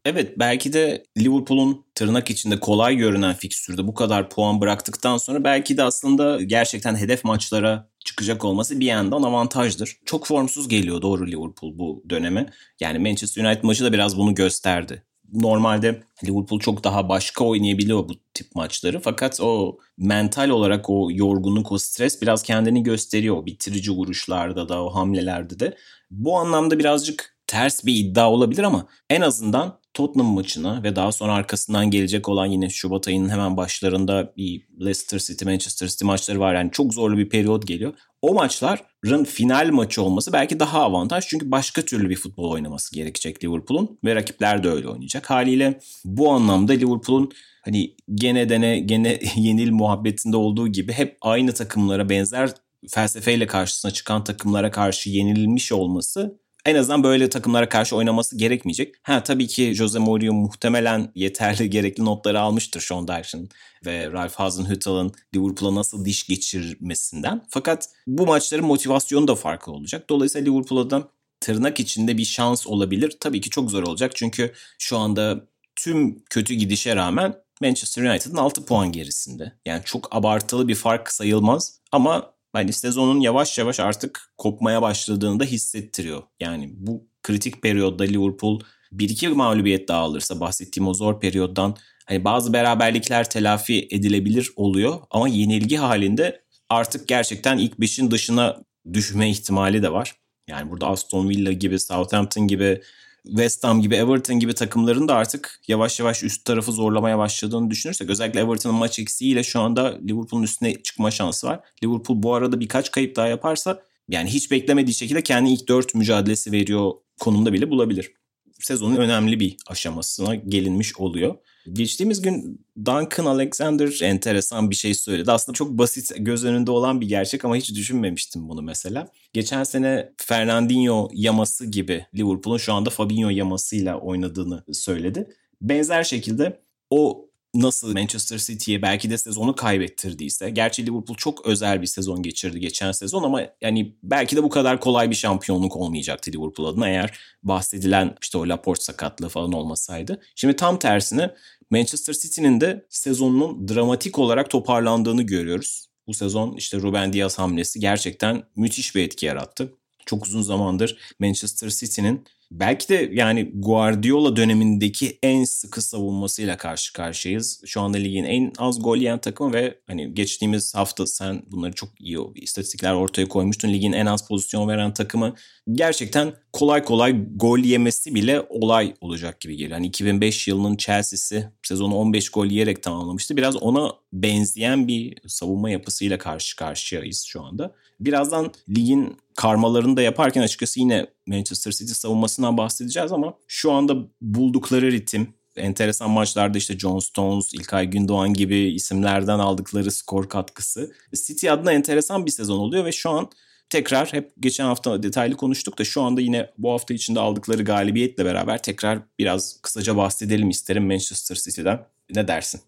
Evet 0.05 0.39
belki 0.39 0.73
de 0.73 1.03
Liverpool'un 1.17 1.85
tırnak 1.95 2.29
içinde 2.29 2.59
kolay 2.59 2.95
görünen 2.95 3.33
fikstürde 3.33 3.87
bu 3.87 3.93
kadar 3.93 4.29
puan 4.29 4.61
bıraktıktan 4.61 5.17
sonra 5.17 5.43
belki 5.43 5.77
de 5.77 5.83
aslında 5.83 6.41
gerçekten 6.43 6.95
hedef 6.95 7.23
maçlara 7.23 7.89
çıkacak 8.07 8.45
olması 8.45 8.79
bir 8.79 8.85
yandan 8.85 9.23
avantajdır. 9.23 9.97
Çok 10.05 10.27
formsuz 10.27 10.67
geliyor 10.67 11.01
doğru 11.01 11.27
Liverpool 11.27 11.77
bu 11.77 12.03
döneme. 12.09 12.49
Yani 12.79 12.99
Manchester 12.99 13.45
United 13.45 13.63
maçı 13.63 13.83
da 13.83 13.93
biraz 13.93 14.17
bunu 14.17 14.35
gösterdi. 14.35 15.03
Normalde 15.33 16.03
Liverpool 16.25 16.59
çok 16.59 16.83
daha 16.83 17.09
başka 17.09 17.45
oynayabiliyor 17.45 18.09
bu 18.09 18.13
tip 18.33 18.55
maçları. 18.55 18.99
Fakat 18.99 19.41
o 19.41 19.77
mental 19.97 20.49
olarak 20.49 20.89
o 20.89 21.09
yorgunluk, 21.11 21.71
o 21.71 21.77
stres 21.77 22.21
biraz 22.21 22.43
kendini 22.43 22.83
gösteriyor. 22.83 23.45
Bitirici 23.45 23.91
vuruşlarda 23.91 24.69
da, 24.69 24.83
o 24.83 24.95
hamlelerde 24.95 25.59
de. 25.59 25.77
Bu 26.11 26.37
anlamda 26.37 26.79
birazcık 26.79 27.36
ters 27.47 27.85
bir 27.85 27.95
iddia 27.95 28.31
olabilir 28.31 28.63
ama 28.63 28.87
en 29.09 29.21
azından 29.21 29.79
Tottenham 29.93 30.33
maçına 30.33 30.83
ve 30.83 30.95
daha 30.95 31.11
sonra 31.11 31.33
arkasından 31.33 31.91
gelecek 31.91 32.29
olan 32.29 32.45
yine 32.45 32.69
Şubat 32.69 33.07
ayının 33.07 33.29
hemen 33.29 33.57
başlarında 33.57 34.33
bir 34.37 34.67
Leicester 34.79 35.19
City, 35.19 35.45
Manchester 35.45 35.87
City 35.87 36.05
maçları 36.05 36.39
var. 36.39 36.55
Yani 36.55 36.71
çok 36.71 36.93
zorlu 36.93 37.17
bir 37.17 37.29
periyot 37.29 37.67
geliyor. 37.67 37.93
O 38.21 38.33
maçların 38.33 39.23
final 39.23 39.69
maçı 39.71 40.01
olması 40.01 40.33
belki 40.33 40.59
daha 40.59 40.81
avantaj. 40.81 41.27
Çünkü 41.27 41.51
başka 41.51 41.81
türlü 41.81 42.09
bir 42.09 42.15
futbol 42.15 42.51
oynaması 42.51 42.95
gerekecek 42.95 43.43
Liverpool'un 43.43 43.99
ve 44.05 44.15
rakipler 44.15 44.63
de 44.63 44.69
öyle 44.69 44.87
oynayacak. 44.89 45.29
Haliyle 45.29 45.79
bu 46.05 46.31
anlamda 46.31 46.73
Liverpool'un 46.73 47.31
hani 47.65 47.95
gene 48.15 48.49
dene 48.49 48.79
gene 48.79 49.19
yenil 49.35 49.71
muhabbetinde 49.71 50.37
olduğu 50.37 50.67
gibi 50.67 50.93
hep 50.93 51.17
aynı 51.21 51.53
takımlara 51.53 52.09
benzer 52.09 52.51
felsefeyle 52.89 53.47
karşısına 53.47 53.91
çıkan 53.91 54.23
takımlara 54.23 54.71
karşı 54.71 55.09
yenilmiş 55.09 55.71
olması 55.71 56.39
en 56.67 56.75
azından 56.75 57.03
böyle 57.03 57.29
takımlara 57.29 57.69
karşı 57.69 57.95
oynaması 57.95 58.37
gerekmeyecek. 58.37 58.95
Ha 59.03 59.23
tabii 59.23 59.47
ki 59.47 59.73
Jose 59.73 59.99
Mourinho 59.99 60.33
muhtemelen 60.33 61.11
yeterli 61.15 61.69
gerekli 61.69 62.05
notları 62.05 62.39
almıştır 62.39 62.81
Sean 62.81 63.07
Dyche'ın 63.07 63.49
ve 63.85 64.11
Ralph 64.11 64.33
Hasenhüttl'ın 64.33 65.11
Liverpool'a 65.35 65.75
nasıl 65.75 66.05
diş 66.05 66.27
geçirmesinden. 66.27 67.45
Fakat 67.49 67.89
bu 68.07 68.25
maçların 68.25 68.65
motivasyonu 68.65 69.27
da 69.27 69.35
farklı 69.35 69.71
olacak. 69.71 70.09
Dolayısıyla 70.09 70.51
Liverpool'a 70.51 70.89
da 70.89 71.07
tırnak 71.39 71.79
içinde 71.79 72.17
bir 72.17 72.25
şans 72.25 72.67
olabilir. 72.67 73.17
Tabii 73.19 73.41
ki 73.41 73.49
çok 73.49 73.71
zor 73.71 73.83
olacak 73.83 74.11
çünkü 74.15 74.53
şu 74.79 74.97
anda 74.97 75.47
tüm 75.75 76.23
kötü 76.29 76.53
gidişe 76.53 76.95
rağmen 76.95 77.35
Manchester 77.61 78.03
United'ın 78.03 78.37
6 78.37 78.65
puan 78.65 78.91
gerisinde. 78.91 79.53
Yani 79.65 79.81
çok 79.85 80.15
abartılı 80.15 80.67
bir 80.67 80.75
fark 80.75 81.11
sayılmaz 81.11 81.79
ama 81.91 82.36
hani 82.57 82.73
sezonun 82.73 83.19
yavaş 83.19 83.57
yavaş 83.57 83.79
artık 83.79 84.33
kopmaya 84.37 84.81
başladığını 84.81 85.39
da 85.39 85.43
hissettiriyor. 85.43 86.23
Yani 86.39 86.69
bu 86.73 87.07
kritik 87.23 87.61
periyodda 87.61 88.03
Liverpool 88.03 88.59
bir 88.91 89.09
iki 89.09 89.29
mağlubiyet 89.29 89.87
daha 89.87 89.99
alırsa 89.99 90.39
bahsettiğim 90.39 90.87
o 90.87 90.93
zor 90.93 91.19
periyoddan 91.19 91.75
hani 92.05 92.23
bazı 92.23 92.53
beraberlikler 92.53 93.29
telafi 93.29 93.87
edilebilir 93.91 94.51
oluyor 94.55 94.99
ama 95.11 95.27
yenilgi 95.27 95.77
halinde 95.77 96.41
artık 96.69 97.07
gerçekten 97.07 97.57
ilk 97.57 97.79
beşin 97.79 98.11
dışına 98.11 98.57
düşme 98.93 99.29
ihtimali 99.29 99.83
de 99.83 99.91
var. 99.91 100.15
Yani 100.47 100.71
burada 100.71 100.87
Aston 100.87 101.29
Villa 101.29 101.51
gibi, 101.51 101.79
Southampton 101.79 102.47
gibi 102.47 102.81
West 103.27 103.63
Ham 103.63 103.81
gibi 103.81 103.95
Everton 103.95 104.39
gibi 104.39 104.53
takımların 104.53 105.07
da 105.07 105.15
artık 105.15 105.61
yavaş 105.67 105.99
yavaş 105.99 106.23
üst 106.23 106.45
tarafı 106.45 106.71
zorlamaya 106.71 107.17
başladığını 107.17 107.69
düşünürsek 107.69 108.09
özellikle 108.09 108.39
Everton'ın 108.39 108.75
maç 108.75 108.99
eksiğiyle 108.99 109.43
şu 109.43 109.59
anda 109.59 109.97
Liverpool'un 110.07 110.43
üstüne 110.43 110.83
çıkma 110.83 111.11
şansı 111.11 111.47
var. 111.47 111.59
Liverpool 111.83 112.23
bu 112.23 112.33
arada 112.33 112.59
birkaç 112.59 112.91
kayıp 112.91 113.15
daha 113.15 113.27
yaparsa 113.27 113.83
yani 114.09 114.29
hiç 114.29 114.51
beklemediği 114.51 114.93
şekilde 114.93 115.21
kendi 115.21 115.49
ilk 115.49 115.67
dört 115.67 115.95
mücadelesi 115.95 116.51
veriyor 116.51 116.91
konumda 117.19 117.53
bile 117.53 117.69
bulabilir. 117.69 118.11
Sezonun 118.59 118.95
önemli 118.95 119.39
bir 119.39 119.57
aşamasına 119.67 120.35
gelinmiş 120.35 120.97
oluyor. 120.97 121.35
Geçtiğimiz 121.73 122.21
gün 122.21 122.65
Duncan 122.77 123.25
Alexander 123.25 123.99
enteresan 124.01 124.69
bir 124.69 124.75
şey 124.75 124.93
söyledi. 124.93 125.31
Aslında 125.31 125.55
çok 125.55 125.69
basit 125.69 126.11
göz 126.17 126.45
önünde 126.45 126.71
olan 126.71 127.01
bir 127.01 127.07
gerçek 127.07 127.45
ama 127.45 127.55
hiç 127.55 127.75
düşünmemiştim 127.75 128.49
bunu 128.49 128.61
mesela. 128.61 129.07
Geçen 129.33 129.63
sene 129.63 130.13
Fernandinho 130.17 131.09
yaması 131.13 131.65
gibi 131.65 132.05
Liverpool'un 132.15 132.57
şu 132.57 132.73
anda 132.73 132.89
Fabinho 132.89 133.29
yamasıyla 133.29 133.99
oynadığını 133.99 134.63
söyledi. 134.73 135.29
Benzer 135.61 136.03
şekilde 136.03 136.59
o 136.89 137.27
nasıl 137.53 137.93
Manchester 137.93 138.37
City'ye 138.37 138.81
belki 138.81 139.09
de 139.09 139.17
sezonu 139.17 139.55
kaybettirdiyse. 139.55 140.49
Gerçi 140.49 140.85
Liverpool 140.85 141.17
çok 141.17 141.45
özel 141.45 141.81
bir 141.81 141.87
sezon 141.87 142.23
geçirdi 142.23 142.59
geçen 142.59 142.91
sezon 142.91 143.23
ama 143.23 143.41
yani 143.61 143.95
belki 144.03 144.35
de 144.35 144.43
bu 144.43 144.49
kadar 144.49 144.79
kolay 144.79 145.09
bir 145.09 145.15
şampiyonluk 145.15 145.75
olmayacaktı 145.75 146.31
Liverpool 146.31 146.67
adına 146.67 146.89
eğer 146.89 147.19
bahsedilen 147.43 148.15
işte 148.21 148.37
o 148.37 148.49
Laporte 148.49 148.83
sakatlığı 148.83 149.29
falan 149.29 149.51
olmasaydı. 149.51 150.21
Şimdi 150.35 150.55
tam 150.55 150.79
tersine 150.79 151.31
Manchester 151.71 152.13
City'nin 152.13 152.61
de 152.61 152.85
sezonunun 152.89 153.67
dramatik 153.67 154.19
olarak 154.19 154.49
toparlandığını 154.49 155.23
görüyoruz. 155.23 155.87
Bu 156.07 156.13
sezon 156.13 156.55
işte 156.55 156.77
Ruben 156.77 157.13
Diaz 157.13 157.39
hamlesi 157.39 157.79
gerçekten 157.79 158.43
müthiş 158.55 158.95
bir 158.95 159.03
etki 159.03 159.25
yarattı. 159.25 159.73
Çok 160.05 160.25
uzun 160.25 160.41
zamandır 160.41 161.15
Manchester 161.19 161.69
City'nin 161.69 162.23
belki 162.51 162.89
de 162.89 163.09
yani 163.13 163.51
Guardiola 163.53 164.35
dönemindeki 164.35 165.19
en 165.23 165.43
sıkı 165.43 165.81
savunmasıyla 165.81 166.57
karşı 166.57 166.93
karşıyayız. 166.93 167.61
Şu 167.65 167.81
anda 167.81 167.97
ligin 167.97 168.23
en 168.23 168.51
az 168.57 168.81
gol 168.83 168.97
yiyen 168.97 169.19
takımı 169.19 169.53
ve 169.53 169.79
hani 169.87 170.13
geçtiğimiz 170.13 170.75
hafta 170.75 171.07
sen 171.07 171.43
bunları 171.51 171.73
çok 171.73 171.89
iyi 171.99 172.19
istatistikler 172.35 172.93
ortaya 172.93 173.27
koymuştun. 173.27 173.69
Ligin 173.69 173.91
en 173.91 174.05
az 174.05 174.27
pozisyon 174.27 174.67
veren 174.67 174.93
takımı 174.93 175.35
gerçekten 175.71 176.33
kolay 176.53 176.83
kolay 176.83 177.15
gol 177.35 177.59
yemesi 177.59 178.15
bile 178.15 178.41
olay 178.49 178.93
olacak 179.01 179.41
gibi 179.41 179.57
geliyor. 179.57 179.77
Hani 179.77 179.87
2005 179.87 180.47
yılının 180.47 180.77
Chelsea'si 180.77 181.49
sezonu 181.67 181.95
15 181.95 182.29
gol 182.29 182.45
yiyerek 182.45 182.83
tamamlamıştı. 182.83 183.37
Biraz 183.37 183.55
ona 183.55 183.91
benzeyen 184.13 184.87
bir 184.87 185.17
savunma 185.27 185.69
yapısıyla 185.69 186.17
karşı 186.17 186.55
karşıyayız 186.55 187.23
şu 187.23 187.43
anda. 187.43 187.73
Birazdan 187.99 188.51
ligin 188.69 189.17
karmalarını 189.35 189.97
da 189.97 190.01
yaparken 190.01 190.41
açıkçası 190.41 190.79
yine 190.79 191.07
Manchester 191.27 191.71
City 191.71 191.93
savunmasından 191.93 192.57
bahsedeceğiz 192.57 193.11
ama 193.11 193.33
şu 193.47 193.71
anda 193.71 193.95
buldukları 194.21 194.91
ritim 194.91 195.33
enteresan 195.55 196.09
maçlarda 196.09 196.57
işte 196.57 196.79
John 196.79 196.99
Stones, 196.99 197.53
İlkay 197.53 197.87
Gündoğan 197.87 198.33
gibi 198.33 198.57
isimlerden 198.57 199.39
aldıkları 199.39 199.91
skor 199.91 200.29
katkısı 200.29 200.91
City 201.25 201.49
adına 201.49 201.71
enteresan 201.71 202.25
bir 202.25 202.31
sezon 202.31 202.57
oluyor 202.57 202.85
ve 202.85 202.91
şu 202.91 203.09
an 203.09 203.29
tekrar 203.69 204.13
hep 204.13 204.31
geçen 204.39 204.65
hafta 204.65 205.03
detaylı 205.03 205.37
konuştuk 205.37 205.79
da 205.79 205.83
şu 205.83 206.01
anda 206.01 206.21
yine 206.21 206.49
bu 206.57 206.71
hafta 206.71 206.93
içinde 206.93 207.19
aldıkları 207.19 207.63
galibiyetle 207.63 208.25
beraber 208.25 208.61
tekrar 208.61 208.99
biraz 209.19 209.61
kısaca 209.61 209.97
bahsedelim 209.97 210.49
isterim 210.49 210.87
Manchester 210.87 211.35
City'den. 211.35 211.85
Ne 212.15 212.27
dersin? 212.27 212.61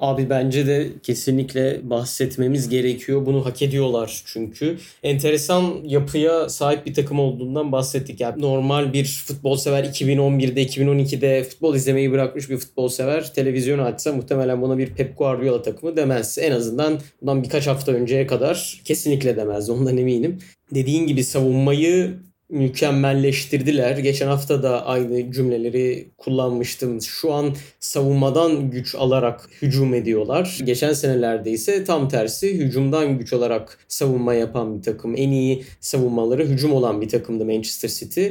Abi 0.00 0.30
bence 0.30 0.66
de 0.66 0.88
kesinlikle 1.02 1.90
bahsetmemiz 1.90 2.68
gerekiyor. 2.68 3.26
Bunu 3.26 3.46
hak 3.46 3.62
ediyorlar 3.62 4.22
çünkü. 4.26 4.78
Enteresan 5.02 5.74
yapıya 5.84 6.48
sahip 6.48 6.86
bir 6.86 6.94
takım 6.94 7.20
olduğundan 7.20 7.72
bahsettik. 7.72 8.20
Yani 8.20 8.42
normal 8.42 8.92
bir 8.92 9.22
futbol 9.26 9.56
sever 9.56 9.84
2011'de 9.84 10.62
2012'de 10.62 11.44
futbol 11.44 11.74
izlemeyi 11.74 12.12
bırakmış 12.12 12.50
bir 12.50 12.56
futbol 12.56 12.88
sever 12.88 13.34
televizyon 13.34 13.78
açsa 13.78 14.12
muhtemelen 14.12 14.62
buna 14.62 14.78
bir 14.78 14.94
Pep 14.94 15.18
Guardiola 15.18 15.62
takımı 15.62 15.96
demez. 15.96 16.38
En 16.38 16.52
azından 16.52 17.00
bundan 17.20 17.42
birkaç 17.42 17.66
hafta 17.66 17.92
önceye 17.92 18.26
kadar 18.26 18.80
kesinlikle 18.84 19.36
demez. 19.36 19.70
Ondan 19.70 19.96
eminim. 19.96 20.38
Dediğin 20.74 21.06
gibi 21.06 21.24
savunmayı 21.24 22.14
mükemmelleştirdiler. 22.50 23.98
Geçen 23.98 24.26
hafta 24.26 24.62
da 24.62 24.86
aynı 24.86 25.32
cümleleri 25.32 26.08
kullanmıştım. 26.18 27.02
Şu 27.02 27.32
an 27.32 27.54
savunmadan 27.80 28.70
güç 28.70 28.94
alarak 28.94 29.48
hücum 29.62 29.94
ediyorlar. 29.94 30.58
Geçen 30.64 30.92
senelerde 30.92 31.50
ise 31.50 31.84
tam 31.84 32.08
tersi 32.08 32.58
hücumdan 32.58 33.18
güç 33.18 33.32
alarak 33.32 33.78
savunma 33.88 34.34
yapan 34.34 34.78
bir 34.78 34.82
takım. 34.82 35.14
En 35.16 35.30
iyi 35.30 35.64
savunmaları 35.80 36.46
hücum 36.46 36.72
olan 36.72 37.00
bir 37.00 37.08
takımdı 37.08 37.44
Manchester 37.44 37.88
City. 37.88 38.26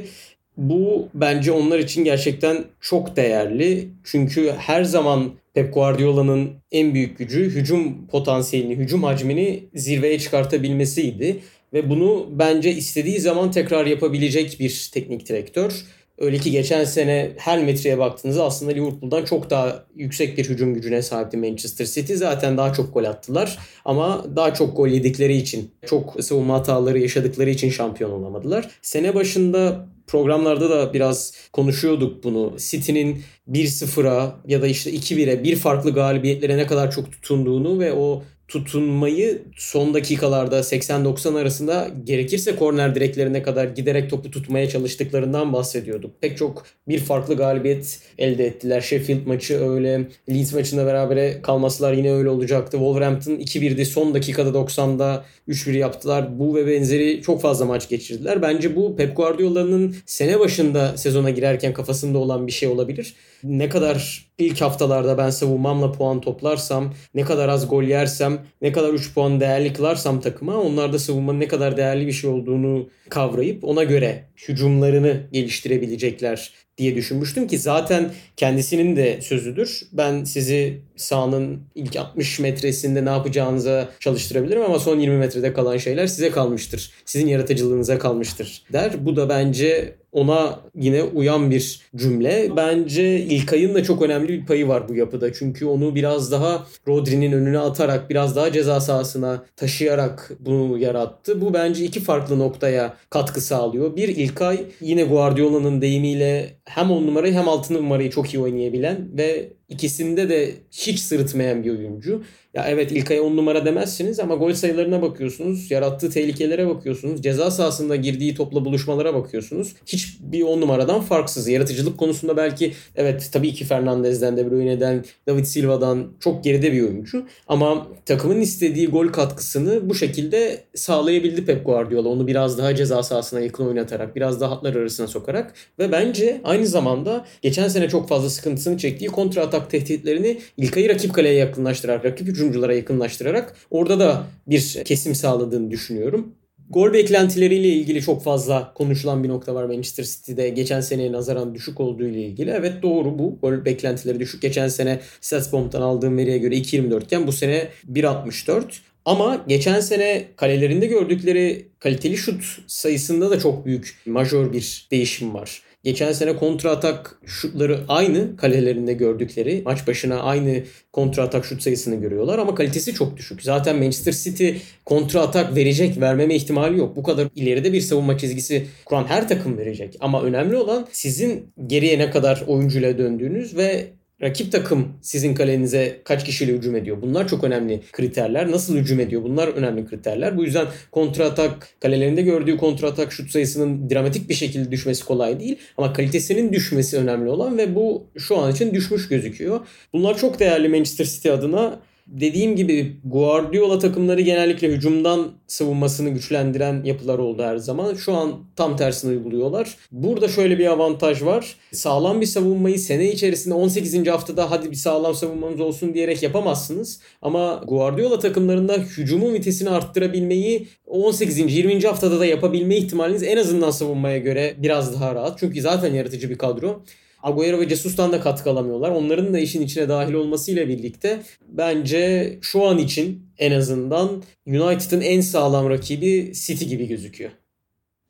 Bu 0.57 1.07
bence 1.13 1.51
onlar 1.51 1.79
için 1.79 2.03
gerçekten 2.03 2.63
çok 2.81 3.15
değerli. 3.15 3.89
Çünkü 4.03 4.53
her 4.57 4.83
zaman 4.83 5.31
Pep 5.53 5.73
Guardiola'nın 5.73 6.49
en 6.71 6.93
büyük 6.93 7.17
gücü 7.17 7.45
hücum 7.45 8.07
potansiyelini, 8.07 8.75
hücum 8.75 9.03
hacmini 9.03 9.63
zirveye 9.73 10.19
çıkartabilmesiydi. 10.19 11.39
Ve 11.73 11.89
bunu 11.89 12.27
bence 12.31 12.71
istediği 12.71 13.19
zaman 13.19 13.51
tekrar 13.51 13.85
yapabilecek 13.85 14.59
bir 14.59 14.89
teknik 14.93 15.29
direktör. 15.29 15.85
Öyle 16.17 16.37
ki 16.37 16.51
geçen 16.51 16.83
sene 16.83 17.31
her 17.37 17.63
metreye 17.63 17.97
baktığınızda 17.97 18.43
aslında 18.43 18.71
Liverpool'dan 18.71 19.25
çok 19.25 19.49
daha 19.49 19.85
yüksek 19.95 20.37
bir 20.37 20.49
hücum 20.49 20.73
gücüne 20.73 21.01
sahipti 21.01 21.37
Manchester 21.37 21.85
City. 21.85 22.13
Zaten 22.13 22.57
daha 22.57 22.73
çok 22.73 22.93
gol 22.93 23.03
attılar 23.03 23.57
ama 23.85 24.25
daha 24.35 24.53
çok 24.53 24.77
gol 24.77 24.87
yedikleri 24.87 25.35
için, 25.35 25.71
çok 25.85 26.23
savunma 26.23 26.53
hataları 26.53 26.99
yaşadıkları 26.99 27.49
için 27.49 27.69
şampiyon 27.69 28.11
olamadılar. 28.11 28.69
Sene 28.81 29.15
başında 29.15 29.87
programlarda 30.07 30.69
da 30.69 30.93
biraz 30.93 31.33
konuşuyorduk 31.53 32.23
bunu. 32.23 32.55
City'nin 32.57 33.21
1-0'a 33.49 34.35
ya 34.47 34.61
da 34.61 34.67
işte 34.67 34.91
2-1'e 34.91 35.43
bir 35.43 35.55
farklı 35.55 35.93
galibiyetlere 35.93 36.57
ne 36.57 36.67
kadar 36.67 36.91
çok 36.91 37.11
tutunduğunu 37.11 37.79
ve 37.79 37.93
o 37.93 38.23
tutunmayı 38.49 39.41
son 39.55 39.93
dakikalarda 39.93 40.59
80-90 40.59 41.39
arasında 41.39 41.87
gerekirse 42.03 42.55
korner 42.55 42.95
direklerine 42.95 43.43
kadar 43.43 43.65
giderek 43.65 44.09
topu 44.09 44.31
tutmaya 44.31 44.69
çalıştıklarından 44.69 45.53
bahsediyorduk. 45.53 46.21
Pek 46.21 46.37
çok 46.37 46.65
bir 46.87 46.99
farklı 46.99 47.35
galibiyet 47.35 47.99
elde 48.17 48.45
ettiler. 48.45 48.81
Sheffield 48.81 49.27
maçı 49.27 49.69
öyle, 49.69 50.07
Leeds 50.29 50.53
maçında 50.53 50.85
berabere 50.85 51.41
kalmasılar 51.41 51.93
yine 51.93 52.13
öyle 52.13 52.29
olacaktı. 52.29 52.77
Wolverhampton 52.77 53.31
2-1'di 53.35 53.85
son 53.85 54.13
dakikada 54.13 54.49
90'da 54.49 55.25
3-1 55.49 55.77
yaptılar. 55.77 56.39
Bu 56.39 56.55
ve 56.55 56.67
benzeri 56.67 57.21
çok 57.21 57.41
fazla 57.41 57.65
maç 57.65 57.89
geçirdiler. 57.89 58.41
Bence 58.41 58.75
bu 58.75 58.95
Pep 58.95 59.17
Guardiola'nın 59.17 59.95
sene 60.05 60.39
başında 60.39 60.97
sezona 60.97 61.29
girerken 61.29 61.73
kafasında 61.73 62.17
olan 62.17 62.47
bir 62.47 62.51
şey 62.51 62.69
olabilir. 62.69 63.13
Ne 63.43 63.69
kadar 63.69 64.25
ilk 64.37 64.61
haftalarda 64.61 65.17
ben 65.17 65.29
savunmamla 65.29 65.91
puan 65.91 66.21
toplarsam, 66.21 66.93
ne 67.15 67.21
kadar 67.21 67.49
az 67.49 67.69
gol 67.69 67.83
yersem, 67.83 68.39
ne 68.61 68.71
kadar 68.71 68.93
3 68.93 69.13
puan 69.13 69.39
değerli 69.39 69.73
kılarsam 69.73 70.21
takıma 70.21 70.57
onlar 70.57 70.93
da 70.93 70.99
savunmanın 70.99 71.39
ne 71.39 71.47
kadar 71.47 71.77
değerli 71.77 72.07
bir 72.07 72.11
şey 72.11 72.29
olduğunu 72.29 72.89
kavrayıp 73.09 73.63
ona 73.63 73.83
göre 73.83 74.29
hücumlarını 74.47 75.21
geliştirebilecekler 75.31 76.53
diye 76.79 76.95
düşünmüştüm 76.95 77.47
ki 77.47 77.57
zaten 77.57 78.11
kendisinin 78.37 78.95
de 78.95 79.21
sözüdür. 79.21 79.81
Ben 79.93 80.23
sizi 80.23 80.81
sahanın 80.95 81.61
ilk 81.75 81.95
60 81.95 82.39
metresinde 82.39 83.05
ne 83.05 83.09
yapacağınıza 83.09 83.89
çalıştırabilirim 83.99 84.61
ama 84.61 84.79
son 84.79 84.99
20 84.99 85.17
metrede 85.17 85.53
kalan 85.53 85.77
şeyler 85.77 86.07
size 86.07 86.31
kalmıştır. 86.31 86.91
Sizin 87.05 87.27
yaratıcılığınıza 87.27 87.99
kalmıştır 87.99 88.63
der. 88.73 89.05
Bu 89.05 89.15
da 89.15 89.29
bence 89.29 89.95
ona 90.11 90.59
yine 90.75 91.03
uyan 91.03 91.51
bir 91.51 91.81
cümle. 91.95 92.51
Bence 92.55 93.19
İlkay'ın 93.19 93.75
da 93.75 93.83
çok 93.83 94.01
önemli 94.01 94.27
bir 94.27 94.45
payı 94.45 94.67
var 94.67 94.89
bu 94.89 94.95
yapıda. 94.95 95.33
Çünkü 95.33 95.65
onu 95.65 95.95
biraz 95.95 96.31
daha 96.31 96.65
Rodri'nin 96.87 97.31
önüne 97.31 97.59
atarak, 97.59 98.09
biraz 98.09 98.35
daha 98.35 98.51
ceza 98.51 98.81
sahasına 98.81 99.43
taşıyarak 99.55 100.31
bunu 100.39 100.77
yarattı. 100.77 101.41
Bu 101.41 101.53
bence 101.53 101.83
iki 101.83 101.99
farklı 101.99 102.39
noktaya 102.39 102.93
katkı 103.09 103.41
sağlıyor. 103.41 103.95
Bir 103.95 104.07
İlkay 104.07 104.59
yine 104.81 105.03
Guardiola'nın 105.03 105.81
deyimiyle 105.81 106.49
hem 106.65 106.91
on 106.91 107.07
numarayı 107.07 107.33
hem 107.33 107.47
altı 107.47 107.73
numarayı 107.73 108.09
çok 108.09 108.33
iyi 108.33 108.39
oynayabilen 108.39 109.09
ve 109.17 109.58
ikisinde 109.69 110.29
de 110.29 110.51
hiç 110.71 110.99
sırıtmayan 110.99 111.63
bir 111.63 111.71
oyuncu. 111.71 112.23
Ya 112.53 112.65
evet 112.67 112.91
İlkay'a 112.91 113.21
10 113.21 113.37
numara 113.37 113.65
demezsiniz 113.65 114.19
ama 114.19 114.35
gol 114.35 114.53
sayılarına 114.53 115.01
bakıyorsunuz. 115.01 115.71
Yarattığı 115.71 116.09
tehlikelere 116.09 116.67
bakıyorsunuz. 116.67 117.23
Ceza 117.23 117.51
sahasında 117.51 117.95
girdiği 117.95 118.35
topla 118.35 118.65
buluşmalara 118.65 119.13
bakıyorsunuz. 119.13 119.75
Hiç 119.85 120.17
bir 120.19 120.41
10 120.41 120.61
numaradan 120.61 121.01
farksız. 121.01 121.47
Yaratıcılık 121.47 121.97
konusunda 121.97 122.37
belki 122.37 122.73
evet 122.95 123.29
tabii 123.33 123.53
ki 123.53 123.65
Fernandez'den, 123.65 124.37
De 124.37 124.51
Bruyne'den, 124.51 125.05
David 125.27 125.45
Silva'dan 125.45 126.11
çok 126.19 126.43
geride 126.43 126.73
bir 126.73 126.81
oyuncu. 126.81 127.25
Ama 127.47 127.87
takımın 128.05 128.41
istediği 128.41 128.87
gol 128.87 129.07
katkısını 129.07 129.89
bu 129.89 129.95
şekilde 129.95 130.63
sağlayabildi 130.75 131.45
Pep 131.45 131.65
Guardiola. 131.65 132.09
Onu 132.09 132.27
biraz 132.27 132.57
daha 132.57 132.75
ceza 132.75 133.03
sahasına 133.03 133.39
yakın 133.39 133.67
oynatarak, 133.67 134.15
biraz 134.15 134.41
daha 134.41 134.51
hatlar 134.51 134.75
arasına 134.75 135.07
sokarak 135.07 135.53
ve 135.79 135.91
bence 135.91 136.41
aynı 136.43 136.67
zamanda 136.67 137.25
geçen 137.41 137.67
sene 137.67 137.89
çok 137.89 138.09
fazla 138.09 138.29
sıkıntısını 138.29 138.77
çektiği 138.77 139.07
kontra 139.07 139.41
atak 139.41 139.58
tehditlerini 139.67 140.39
İlkay'ı 140.57 140.89
rakip 140.89 141.13
kaleye 141.13 141.35
yakınlaştırarak, 141.35 142.05
rakip 142.05 142.27
hücumculara 142.27 142.73
yakınlaştırarak 142.73 143.55
orada 143.71 143.99
da 143.99 144.27
bir 144.47 144.81
kesim 144.85 145.15
sağladığını 145.15 145.71
düşünüyorum. 145.71 146.35
Gol 146.69 146.93
beklentileriyle 146.93 147.67
ilgili 147.67 148.01
çok 148.01 148.23
fazla 148.23 148.73
konuşulan 148.73 149.23
bir 149.23 149.29
nokta 149.29 149.55
var 149.55 149.63
Manchester 149.63 150.03
City'de. 150.03 150.49
Geçen 150.49 150.81
seneye 150.81 151.11
nazaran 151.11 151.55
düşük 151.55 151.79
olduğu 151.79 152.07
ile 152.07 152.21
ilgili. 152.21 152.49
Evet 152.49 152.73
doğru 152.83 153.19
bu. 153.19 153.37
Gol 153.41 153.65
beklentileri 153.65 154.19
düşük. 154.19 154.41
Geçen 154.41 154.67
sene 154.67 154.99
Statsbomb'dan 155.21 155.81
aldığım 155.81 156.17
veriye 156.17 156.37
göre 156.37 156.55
2.24 156.55 157.03
iken 157.03 157.27
bu 157.27 157.31
sene 157.31 157.67
1.64. 157.93 158.63
Ama 159.05 159.45
geçen 159.47 159.79
sene 159.79 160.25
kalelerinde 160.35 160.85
gördükleri 160.85 161.67
kaliteli 161.79 162.17
şut 162.17 162.43
sayısında 162.67 163.29
da 163.29 163.39
çok 163.39 163.65
büyük 163.65 163.97
majör 164.05 164.53
bir 164.53 164.87
değişim 164.91 165.33
var. 165.33 165.61
Geçen 165.83 166.11
sene 166.11 166.35
kontra 166.35 166.71
atak 166.71 167.19
şutları 167.25 167.79
aynı 167.87 168.37
kalelerinde 168.37 168.93
gördükleri. 168.93 169.61
Maç 169.65 169.87
başına 169.87 170.19
aynı 170.19 170.63
kontra 170.93 171.23
atak 171.23 171.45
şut 171.45 171.61
sayısını 171.61 171.95
görüyorlar 171.95 172.39
ama 172.39 172.55
kalitesi 172.55 172.93
çok 172.93 173.17
düşük. 173.17 173.43
Zaten 173.43 173.79
Manchester 173.79 174.11
City 174.11 174.49
kontra 174.85 175.21
atak 175.21 175.55
verecek, 175.55 176.01
vermeme 176.01 176.35
ihtimali 176.35 176.77
yok. 176.79 176.95
Bu 176.95 177.03
kadar 177.03 177.27
ileride 177.35 177.73
bir 177.73 177.81
savunma 177.81 178.17
çizgisi 178.17 178.67
kuran 178.85 179.05
her 179.05 179.27
takım 179.27 179.57
verecek. 179.57 179.97
Ama 179.99 180.23
önemli 180.23 180.57
olan 180.57 180.87
sizin 180.91 181.53
geriye 181.67 181.99
ne 181.99 182.11
kadar 182.11 182.43
oyuncuyla 182.47 182.97
döndüğünüz 182.97 183.57
ve 183.57 183.98
Rakip 184.21 184.51
takım 184.51 184.87
sizin 185.01 185.35
kalenize 185.35 186.01
kaç 186.03 186.25
kişiyle 186.25 186.53
hücum 186.53 186.75
ediyor? 186.75 187.01
Bunlar 187.01 187.27
çok 187.27 187.43
önemli 187.43 187.81
kriterler. 187.91 188.51
Nasıl 188.51 188.77
hücum 188.77 188.99
ediyor? 188.99 189.23
Bunlar 189.23 189.47
önemli 189.47 189.85
kriterler. 189.85 190.37
Bu 190.37 190.43
yüzden 190.43 190.67
kontra 190.91 191.25
atak 191.25 191.67
kalelerinde 191.79 192.21
gördüğü 192.21 192.57
kontra 192.57 192.87
atak 192.87 193.11
şut 193.11 193.31
sayısının 193.31 193.89
dramatik 193.89 194.29
bir 194.29 194.33
şekilde 194.33 194.71
düşmesi 194.71 195.05
kolay 195.05 195.39
değil. 195.39 195.57
Ama 195.77 195.93
kalitesinin 195.93 196.53
düşmesi 196.53 196.97
önemli 196.97 197.29
olan 197.29 197.57
ve 197.57 197.75
bu 197.75 198.07
şu 198.17 198.37
an 198.37 198.51
için 198.51 198.73
düşmüş 198.73 199.07
gözüküyor. 199.07 199.59
Bunlar 199.93 200.17
çok 200.17 200.39
değerli 200.39 200.69
Manchester 200.69 201.05
City 201.05 201.31
adına 201.31 201.79
dediğim 202.11 202.55
gibi 202.55 202.95
Guardiola 203.03 203.79
takımları 203.79 204.21
genellikle 204.21 204.67
hücumdan 204.67 205.31
savunmasını 205.47 206.09
güçlendiren 206.09 206.83
yapılar 206.83 207.19
oldu 207.19 207.43
her 207.43 207.57
zaman. 207.57 207.95
Şu 207.95 208.13
an 208.13 208.33
tam 208.55 208.77
tersini 208.77 209.11
uyguluyorlar. 209.11 209.75
Burada 209.91 210.27
şöyle 210.27 210.59
bir 210.59 210.65
avantaj 210.65 211.23
var. 211.23 211.55
Sağlam 211.71 212.21
bir 212.21 212.25
savunmayı 212.25 212.79
sene 212.79 213.11
içerisinde 213.11 213.53
18. 213.53 214.07
haftada 214.07 214.51
hadi 214.51 214.71
bir 214.71 214.75
sağlam 214.75 215.15
savunmamız 215.15 215.59
olsun 215.59 215.93
diyerek 215.93 216.23
yapamazsınız. 216.23 217.01
Ama 217.21 217.63
Guardiola 217.67 218.19
takımlarında 218.19 218.77
hücumun 218.97 219.33
vitesini 219.33 219.69
arttırabilmeyi 219.69 220.67
18. 220.87 221.55
20. 221.55 221.81
haftada 221.81 222.19
da 222.19 222.25
yapabilme 222.25 222.77
ihtimaliniz 222.77 223.23
en 223.23 223.37
azından 223.37 223.71
savunmaya 223.71 224.17
göre 224.17 224.55
biraz 224.57 224.93
daha 224.93 225.15
rahat. 225.15 225.39
Çünkü 225.39 225.61
zaten 225.61 225.93
yaratıcı 225.93 226.29
bir 226.29 226.37
kadro. 226.37 226.83
Agüero 227.23 227.59
ve 227.59 227.69
Jesus'tan 227.69 228.11
da 228.11 228.21
katkı 228.21 228.49
alamıyorlar. 228.49 228.91
Onların 228.91 229.33
da 229.33 229.39
işin 229.39 229.61
içine 229.61 229.89
dahil 229.89 230.13
olmasıyla 230.13 230.67
birlikte 230.67 231.21
bence 231.47 232.37
şu 232.41 232.65
an 232.65 232.77
için 232.77 233.29
en 233.37 233.51
azından 233.51 234.23
United'ın 234.47 235.01
en 235.01 235.21
sağlam 235.21 235.69
rakibi 235.69 236.31
City 236.35 236.65
gibi 236.65 236.87
gözüküyor. 236.87 237.31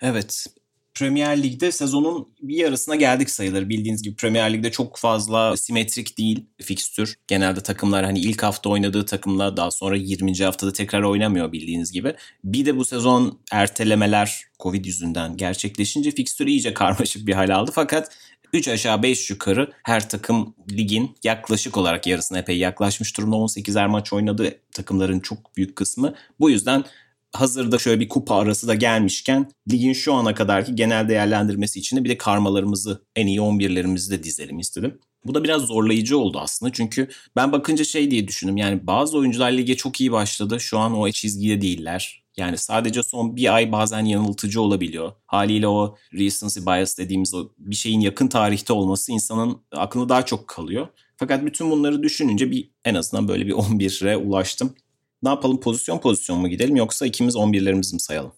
Evet. 0.01 0.45
Premier 0.99 1.43
Lig'de 1.43 1.71
sezonun 1.71 2.27
bir 2.41 2.55
yarısına 2.55 2.95
geldik 2.95 3.29
sayılır. 3.29 3.69
Bildiğiniz 3.69 4.03
gibi 4.03 4.15
Premier 4.15 4.53
Lig'de 4.53 4.71
çok 4.71 4.97
fazla 4.97 5.57
simetrik 5.57 6.17
değil 6.17 6.45
fikstür. 6.61 7.15
Genelde 7.27 7.61
takımlar 7.61 8.05
hani 8.05 8.19
ilk 8.19 8.43
hafta 8.43 8.69
oynadığı 8.69 9.05
takımlar 9.05 9.57
daha 9.57 9.71
sonra 9.71 9.95
20. 9.95 10.43
haftada 10.43 10.73
tekrar 10.73 11.01
oynamıyor 11.01 11.51
bildiğiniz 11.51 11.91
gibi. 11.91 12.15
Bir 12.43 12.65
de 12.65 12.77
bu 12.77 12.85
sezon 12.85 13.39
ertelemeler 13.51 14.43
Covid 14.59 14.85
yüzünden 14.85 15.37
gerçekleşince 15.37 16.11
fikstür 16.11 16.47
iyice 16.47 16.73
karmaşık 16.73 17.27
bir 17.27 17.33
hal 17.33 17.49
aldı. 17.49 17.71
Fakat 17.73 18.11
3 18.53 18.67
aşağı 18.67 19.03
5 19.03 19.29
yukarı 19.29 19.71
her 19.83 20.09
takım 20.09 20.55
ligin 20.71 21.15
yaklaşık 21.23 21.77
olarak 21.77 22.07
yarısına 22.07 22.39
epey 22.39 22.57
yaklaşmış 22.57 23.17
durumda. 23.17 23.35
18'er 23.35 23.87
maç 23.87 24.13
oynadı 24.13 24.59
takımların 24.71 25.19
çok 25.19 25.57
büyük 25.57 25.75
kısmı. 25.75 26.15
Bu 26.39 26.49
yüzden 26.49 26.83
hazırda 27.33 27.77
şöyle 27.77 27.99
bir 27.99 28.09
kupa 28.09 28.35
arası 28.35 28.67
da 28.67 28.75
gelmişken 28.75 29.51
ligin 29.71 29.93
şu 29.93 30.13
ana 30.13 30.35
kadarki 30.35 30.75
genel 30.75 31.09
değerlendirmesi 31.09 31.79
için 31.79 31.97
de 31.97 32.03
bir 32.03 32.09
de 32.09 32.17
karmalarımızı 32.17 33.03
en 33.15 33.27
iyi 33.27 33.39
11'lerimizi 33.39 34.11
de 34.11 34.23
dizelim 34.23 34.59
istedim. 34.59 34.99
Bu 35.25 35.35
da 35.35 35.43
biraz 35.43 35.61
zorlayıcı 35.61 36.17
oldu 36.17 36.39
aslında 36.39 36.71
çünkü 36.71 37.07
ben 37.35 37.51
bakınca 37.51 37.83
şey 37.83 38.11
diye 38.11 38.27
düşündüm 38.27 38.57
yani 38.57 38.87
bazı 38.87 39.17
oyuncular 39.17 39.51
lige 39.51 39.77
çok 39.77 40.01
iyi 40.01 40.11
başladı 40.11 40.59
şu 40.59 40.79
an 40.79 40.97
o 40.97 41.11
çizgide 41.11 41.61
değiller. 41.61 42.23
Yani 42.39 42.57
sadece 42.57 43.03
son 43.03 43.35
bir 43.35 43.55
ay 43.55 43.71
bazen 43.71 44.05
yanıltıcı 44.05 44.61
olabiliyor. 44.61 45.11
Haliyle 45.25 45.67
o 45.67 45.95
recency 46.13 46.59
bias 46.59 46.97
dediğimiz 46.97 47.33
o 47.33 47.49
bir 47.57 47.75
şeyin 47.75 47.99
yakın 47.99 48.27
tarihte 48.27 48.73
olması 48.73 49.11
insanın 49.11 49.61
aklına 49.71 50.09
daha 50.09 50.25
çok 50.25 50.47
kalıyor. 50.47 50.87
Fakat 51.17 51.45
bütün 51.45 51.71
bunları 51.71 52.03
düşününce 52.03 52.51
bir 52.51 52.71
en 52.85 52.95
azından 52.95 53.27
böyle 53.27 53.45
bir 53.45 53.51
11'e 53.53 54.17
ulaştım. 54.17 54.75
Ne 55.23 55.29
yapalım 55.29 55.59
pozisyon 55.59 55.97
pozisyon 55.97 56.39
mu 56.39 56.47
gidelim 56.47 56.75
yoksa 56.75 57.05
ikimiz 57.05 57.35
11'lerimizi 57.35 57.93
mi 57.93 57.99
sayalım? 57.99 58.31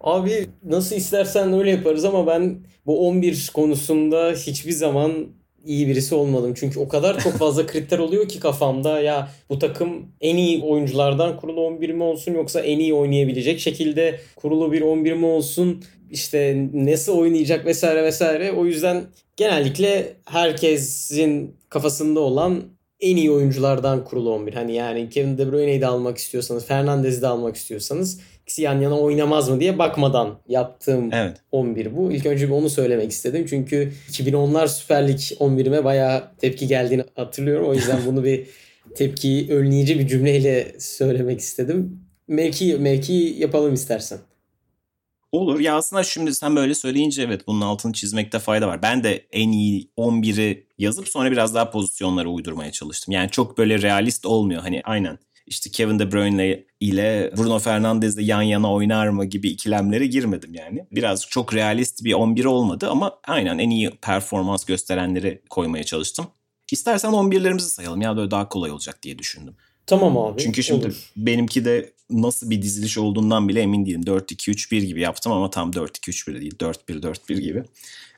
Abi 0.00 0.50
nasıl 0.64 0.96
istersen 0.96 1.52
öyle 1.52 1.70
yaparız 1.70 2.04
ama 2.04 2.26
ben 2.26 2.66
bu 2.86 3.08
11 3.08 3.50
konusunda 3.54 4.32
hiçbir 4.32 4.72
zaman 4.72 5.39
iyi 5.64 5.88
birisi 5.88 6.14
olmadım. 6.14 6.54
Çünkü 6.56 6.80
o 6.80 6.88
kadar 6.88 7.20
çok 7.20 7.32
fazla 7.32 7.66
kriter 7.66 7.98
oluyor 7.98 8.28
ki 8.28 8.40
kafamda 8.40 9.00
ya 9.00 9.28
bu 9.50 9.58
takım 9.58 10.06
en 10.20 10.36
iyi 10.36 10.62
oyunculardan 10.62 11.36
kurulu 11.36 11.60
11 11.60 11.90
mi 11.90 12.02
olsun 12.02 12.34
yoksa 12.34 12.60
en 12.60 12.78
iyi 12.78 12.94
oynayabilecek 12.94 13.60
şekilde 13.60 14.20
kurulu 14.36 14.72
bir 14.72 14.80
11 14.80 15.12
mi 15.12 15.26
olsun 15.26 15.84
işte 16.10 16.68
nasıl 16.72 17.18
oynayacak 17.18 17.66
vesaire 17.66 18.02
vesaire. 18.02 18.52
O 18.52 18.66
yüzden 18.66 19.04
genellikle 19.36 20.16
herkesin 20.24 21.56
kafasında 21.68 22.20
olan 22.20 22.62
en 23.00 23.16
iyi 23.16 23.30
oyunculardan 23.30 24.04
kurulu 24.04 24.34
11. 24.34 24.54
Hani 24.54 24.74
yani 24.74 25.08
Kevin 25.08 25.38
De 25.38 25.52
Bruyne'yi 25.52 25.80
de 25.80 25.86
almak 25.86 26.18
istiyorsanız, 26.18 26.66
Fernandez'i 26.66 27.22
de 27.22 27.26
almak 27.26 27.56
istiyorsanız 27.56 28.20
ikisi 28.50 28.62
yan 28.62 28.80
yana 28.80 28.98
oynamaz 28.98 29.48
mı 29.48 29.60
diye 29.60 29.78
bakmadan 29.78 30.38
yaptığım 30.48 31.12
evet. 31.12 31.36
11 31.52 31.96
bu. 31.96 32.12
İlk 32.12 32.26
önce 32.26 32.46
bir 32.46 32.52
onu 32.52 32.70
söylemek 32.70 33.10
istedim. 33.10 33.46
Çünkü 33.50 33.92
2010'lar 34.10 34.68
Süper 34.68 35.08
Lig 35.08 35.18
11'ime 35.18 35.84
bayağı 35.84 36.36
tepki 36.38 36.66
geldiğini 36.66 37.04
hatırlıyorum. 37.16 37.68
O 37.68 37.74
yüzden 37.74 38.00
bunu 38.06 38.24
bir 38.24 38.46
tepkiyi 38.94 39.50
önleyici 39.50 39.98
bir 39.98 40.06
cümleyle 40.06 40.76
söylemek 40.78 41.40
istedim. 41.40 42.00
Mevki, 42.28 42.76
mevki 42.76 43.34
yapalım 43.38 43.74
istersen. 43.74 44.18
Olur. 45.32 45.60
Ya 45.60 45.76
aslında 45.76 46.02
şimdi 46.02 46.34
sen 46.34 46.56
böyle 46.56 46.74
söyleyince 46.74 47.22
evet 47.22 47.46
bunun 47.46 47.60
altını 47.60 47.92
çizmekte 47.92 48.38
fayda 48.38 48.68
var. 48.68 48.82
Ben 48.82 49.04
de 49.04 49.26
en 49.32 49.52
iyi 49.52 49.90
11'i 49.96 50.66
yazıp 50.78 51.08
sonra 51.08 51.30
biraz 51.30 51.54
daha 51.54 51.70
pozisyonlara 51.70 52.28
uydurmaya 52.28 52.72
çalıştım. 52.72 53.12
Yani 53.12 53.30
çok 53.30 53.58
böyle 53.58 53.82
realist 53.82 54.26
olmuyor. 54.26 54.62
Hani 54.62 54.82
aynen 54.84 55.18
işte 55.50 55.70
Kevin 55.70 55.98
De 55.98 56.12
Bruyne 56.12 56.64
ile 56.80 57.32
Bruno 57.36 57.58
Fernandes 57.58 58.16
de 58.16 58.22
yan 58.22 58.42
yana 58.42 58.72
oynar 58.72 59.08
mı 59.08 59.24
gibi 59.24 59.48
ikilemlere 59.48 60.06
girmedim 60.06 60.54
yani. 60.54 60.86
Biraz 60.92 61.26
çok 61.26 61.54
realist 61.54 62.04
bir 62.04 62.12
11 62.12 62.44
olmadı 62.44 62.88
ama 62.90 63.18
aynen 63.26 63.58
en 63.58 63.70
iyi 63.70 63.90
performans 63.90 64.64
gösterenleri 64.64 65.42
koymaya 65.50 65.84
çalıştım. 65.84 66.26
İstersen 66.72 67.10
11'lerimizi 67.10 67.60
sayalım 67.60 68.00
ya 68.00 68.16
böyle 68.16 68.30
daha 68.30 68.48
kolay 68.48 68.70
olacak 68.70 69.02
diye 69.02 69.18
düşündüm. 69.18 69.56
Tamam 69.86 70.18
abi. 70.18 70.42
Çünkü 70.42 70.62
şimdi 70.62 70.86
olur. 70.86 71.10
benimki 71.16 71.64
de 71.64 71.92
nasıl 72.10 72.50
bir 72.50 72.62
diziliş 72.62 72.98
olduğundan 72.98 73.48
bile 73.48 73.60
emin 73.60 73.86
değilim. 73.86 74.02
4-2-3-1 74.02 74.80
gibi 74.80 75.00
yaptım 75.00 75.32
ama 75.32 75.50
tam 75.50 75.70
4-2-3-1 75.70 76.40
değil. 76.40 76.56
4-1-4-1 76.56 77.40
gibi. 77.40 77.64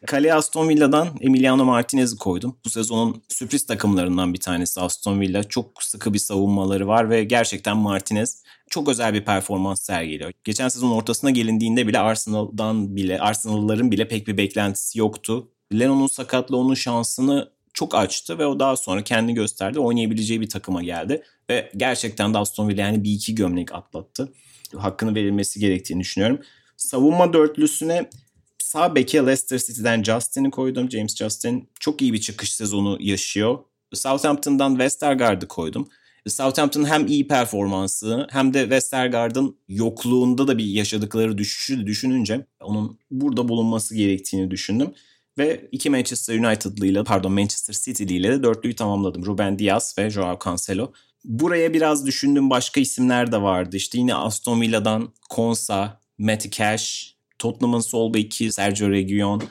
Kaleye 0.06 0.34
Aston 0.34 0.68
Villa'dan 0.68 1.08
Emiliano 1.20 1.64
Martinez'i 1.64 2.16
koydum. 2.16 2.56
Bu 2.64 2.70
sezonun 2.70 3.22
sürpriz 3.28 3.66
takımlarından 3.66 4.34
bir 4.34 4.40
tanesi 4.40 4.80
Aston 4.80 5.20
Villa. 5.20 5.44
Çok 5.44 5.82
sıkı 5.82 6.14
bir 6.14 6.18
savunmaları 6.18 6.88
var 6.88 7.10
ve 7.10 7.24
gerçekten 7.24 7.76
Martinez 7.76 8.42
çok 8.70 8.88
özel 8.88 9.14
bir 9.14 9.24
performans 9.24 9.82
sergiliyor. 9.82 10.32
Geçen 10.44 10.68
sezon 10.68 10.90
ortasına 10.90 11.30
gelindiğinde 11.30 11.86
bile 11.86 11.98
Arsenal'dan 11.98 12.96
bile 12.96 13.20
Arsenal'ların 13.20 13.90
bile 13.90 14.08
pek 14.08 14.26
bir 14.26 14.36
beklentisi 14.36 14.98
yoktu. 14.98 15.48
Lennon'un 15.72 16.06
sakatlığı 16.06 16.56
onun 16.56 16.74
şansını 16.74 17.52
çok 17.74 17.94
açtı 17.94 18.38
ve 18.38 18.46
o 18.46 18.58
daha 18.58 18.76
sonra 18.76 19.02
kendi 19.02 19.34
gösterdi. 19.34 19.78
Oynayabileceği 19.78 20.40
bir 20.40 20.48
takıma 20.48 20.82
geldi. 20.82 21.22
Ve 21.52 21.70
gerçekten 21.76 22.34
de 22.34 22.38
Aston 22.38 22.68
Villa 22.68 22.80
yani 22.80 23.04
bir 23.04 23.10
iki 23.10 23.34
gömlek 23.34 23.74
atlattı. 23.74 24.32
Hakkını 24.76 25.14
verilmesi 25.14 25.60
gerektiğini 25.60 26.00
düşünüyorum. 26.00 26.40
Savunma 26.76 27.32
dörtlüsüne 27.32 28.10
sağ 28.58 28.94
beke 28.94 29.18
Leicester 29.18 29.58
City'den 29.58 30.02
Justin'i 30.02 30.50
koydum. 30.50 30.90
James 30.90 31.16
Justin 31.16 31.68
çok 31.80 32.02
iyi 32.02 32.12
bir 32.12 32.20
çıkış 32.20 32.54
sezonu 32.54 32.96
yaşıyor. 33.00 33.58
Southampton'dan 33.94 34.70
Westergaard'ı 34.70 35.48
koydum. 35.48 35.88
Southampton 36.26 36.84
hem 36.84 37.06
iyi 37.06 37.28
performansı 37.28 38.26
hem 38.30 38.54
de 38.54 38.60
Westergaard'ın 38.60 39.56
yokluğunda 39.68 40.48
da 40.48 40.58
bir 40.58 40.64
yaşadıkları 40.64 41.38
düşüşü 41.38 41.86
düşününce 41.86 42.46
onun 42.60 42.98
burada 43.10 43.48
bulunması 43.48 43.94
gerektiğini 43.94 44.50
düşündüm. 44.50 44.94
Ve 45.38 45.68
iki 45.72 45.90
Manchester 45.90 46.38
United'lı 46.38 46.86
ile 46.86 47.04
pardon 47.04 47.32
Manchester 47.32 47.74
City'li 47.74 48.14
ile 48.14 48.30
de 48.30 48.42
dörtlüyü 48.42 48.76
tamamladım. 48.76 49.26
Ruben 49.26 49.58
Diaz 49.58 49.94
ve 49.98 50.10
Joao 50.10 50.38
Cancelo. 50.44 50.92
Buraya 51.24 51.74
biraz 51.74 52.06
düşündüğüm 52.06 52.50
başka 52.50 52.80
isimler 52.80 53.32
de 53.32 53.42
vardı. 53.42 53.76
İşte 53.76 53.98
yine 53.98 54.14
Aston 54.14 54.60
Villa'dan 54.60 55.12
Konsa, 55.30 56.00
Matty 56.18 56.48
Cash, 56.48 57.16
Tottenham'ın 57.38 57.80
sol 57.80 58.14
beki 58.14 58.52
Sergio 58.52 58.90
Reguilon. 58.90 59.42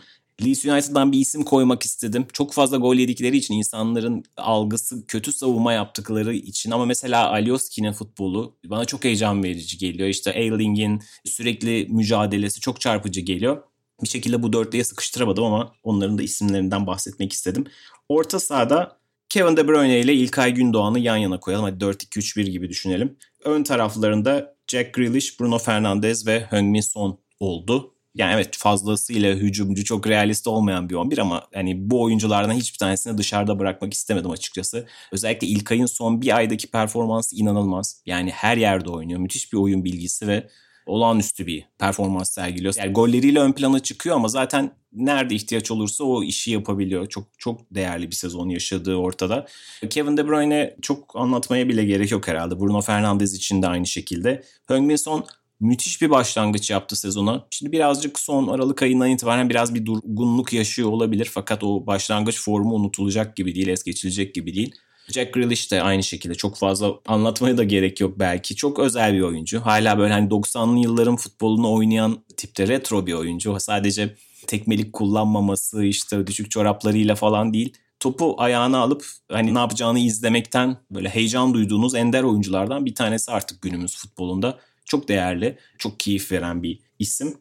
Leeds 0.45 0.65
United'dan 0.65 1.11
bir 1.11 1.19
isim 1.19 1.43
koymak 1.43 1.83
istedim. 1.83 2.27
Çok 2.33 2.53
fazla 2.53 2.77
gol 2.77 2.95
yedikleri 2.95 3.37
için 3.37 3.53
insanların 3.53 4.23
algısı 4.37 5.07
kötü 5.07 5.33
savunma 5.33 5.73
yaptıkları 5.73 6.33
için 6.33 6.71
ama 6.71 6.85
mesela 6.85 7.29
Alioski'nin 7.29 7.93
futbolu 7.93 8.57
bana 8.65 8.85
çok 8.85 9.03
heyecan 9.03 9.43
verici 9.43 9.77
geliyor. 9.77 10.09
İşte 10.09 10.33
Ayling'in 10.33 11.01
sürekli 11.25 11.87
mücadelesi 11.89 12.59
çok 12.59 12.81
çarpıcı 12.81 13.21
geliyor. 13.21 13.63
Bir 14.03 14.07
şekilde 14.07 14.43
bu 14.43 14.53
dörtlüye 14.53 14.83
sıkıştıramadım 14.83 15.43
ama 15.43 15.73
onların 15.83 16.17
da 16.17 16.23
isimlerinden 16.23 16.87
bahsetmek 16.87 17.33
istedim. 17.33 17.65
Orta 18.09 18.39
sahada 18.39 19.00
Kevin 19.31 19.57
De 19.57 19.67
Bruyne 19.67 19.99
ile 19.99 20.13
İlkay 20.13 20.53
Gündoğan'ı 20.53 20.99
yan 20.99 21.17
yana 21.17 21.39
koyalım. 21.39 21.65
Hadi 21.65 21.83
4-2-3-1 21.83 22.49
gibi 22.49 22.69
düşünelim. 22.69 23.17
Ön 23.45 23.63
taraflarında 23.63 24.55
Jack 24.67 24.93
Grealish, 24.93 25.39
Bruno 25.39 25.57
Fernandes 25.57 26.27
ve 26.27 26.39
Heung-min 26.49 26.81
Son 26.81 27.19
oldu. 27.39 27.93
Yani 28.15 28.33
evet 28.33 28.57
fazlasıyla 28.57 29.35
hücumcu 29.35 29.83
çok 29.83 30.07
realist 30.07 30.47
olmayan 30.47 30.89
bir 30.89 30.95
11 30.95 31.17
ama 31.17 31.47
hani 31.53 31.89
bu 31.89 32.01
oyunculardan 32.01 32.53
hiçbir 32.53 32.77
tanesini 32.77 33.17
dışarıda 33.17 33.59
bırakmak 33.59 33.93
istemedim 33.93 34.31
açıkçası. 34.31 34.87
Özellikle 35.11 35.47
İlkay'ın 35.47 35.85
son 35.85 36.21
bir 36.21 36.35
aydaki 36.37 36.71
performansı 36.71 37.35
inanılmaz. 37.35 38.01
Yani 38.05 38.31
her 38.31 38.57
yerde 38.57 38.89
oynuyor. 38.89 39.19
Müthiş 39.19 39.53
bir 39.53 39.57
oyun 39.57 39.83
bilgisi 39.83 40.27
ve 40.27 40.47
olağanüstü 40.85 41.47
bir 41.47 41.65
performans 41.79 42.31
sergiliyor. 42.31 42.73
Yani 42.77 42.93
golleriyle 42.93 43.39
ön 43.39 43.51
plana 43.51 43.79
çıkıyor 43.79 44.15
ama 44.15 44.27
zaten 44.27 44.71
nerede 44.93 45.35
ihtiyaç 45.35 45.71
olursa 45.71 46.03
o 46.03 46.23
işi 46.23 46.51
yapabiliyor. 46.51 47.09
Çok 47.09 47.27
çok 47.37 47.61
değerli 47.75 48.11
bir 48.11 48.15
sezon 48.15 48.49
yaşadığı 48.49 48.95
ortada. 48.95 49.47
Kevin 49.89 50.17
De 50.17 50.27
Bruyne 50.27 50.75
çok 50.81 51.15
anlatmaya 51.15 51.69
bile 51.69 51.85
gerek 51.85 52.11
yok 52.11 52.27
herhalde. 52.27 52.59
Bruno 52.59 52.81
Fernandes 52.81 53.33
için 53.33 53.61
de 53.61 53.67
aynı 53.67 53.87
şekilde. 53.87 54.43
Heung-min 54.67 54.95
Son 54.95 55.25
müthiş 55.59 56.01
bir 56.01 56.09
başlangıç 56.09 56.69
yaptı 56.69 56.95
sezona. 56.95 57.47
Şimdi 57.49 57.71
birazcık 57.71 58.19
son 58.19 58.47
Aralık 58.47 58.81
ayından 58.81 59.09
itibaren 59.09 59.49
biraz 59.49 59.75
bir 59.75 59.85
durgunluk 59.85 60.53
yaşıyor 60.53 60.89
olabilir. 60.89 61.29
Fakat 61.31 61.63
o 61.63 61.87
başlangıç 61.87 62.41
formu 62.41 62.75
unutulacak 62.75 63.35
gibi 63.35 63.55
değil, 63.55 63.67
es 63.67 63.83
geçilecek 63.83 64.35
gibi 64.35 64.53
değil. 64.53 64.75
Jack 65.11 65.33
Grealish 65.33 65.71
de 65.71 65.81
aynı 65.81 66.03
şekilde 66.03 66.35
çok 66.35 66.57
fazla 66.57 66.93
anlatmaya 67.05 67.57
da 67.57 67.63
gerek 67.63 67.99
yok 68.01 68.19
belki. 68.19 68.55
Çok 68.55 68.79
özel 68.79 69.13
bir 69.13 69.21
oyuncu. 69.21 69.59
Hala 69.59 69.97
böyle 69.97 70.13
hani 70.13 70.29
90'lı 70.29 70.79
yılların 70.79 71.15
futbolunu 71.15 71.73
oynayan 71.73 72.23
tipte 72.37 72.67
retro 72.67 73.07
bir 73.07 73.13
oyuncu. 73.13 73.55
Sadece 73.59 74.15
tekmelik 74.47 74.93
kullanmaması 74.93 75.83
işte 75.83 76.27
düşük 76.27 76.51
çoraplarıyla 76.51 77.15
falan 77.15 77.53
değil. 77.53 77.73
Topu 77.99 78.35
ayağına 78.37 78.79
alıp 78.79 79.05
hani 79.31 79.53
ne 79.53 79.59
yapacağını 79.59 79.99
izlemekten 79.99 80.77
böyle 80.91 81.09
heyecan 81.09 81.53
duyduğunuz 81.53 81.95
ender 81.95 82.23
oyunculardan 82.23 82.85
bir 82.85 82.95
tanesi 82.95 83.31
artık 83.31 83.61
günümüz 83.61 83.97
futbolunda. 83.97 84.59
Çok 84.85 85.07
değerli, 85.07 85.57
çok 85.77 85.99
keyif 85.99 86.31
veren 86.31 86.63
bir 86.63 86.79
isim. 86.99 87.37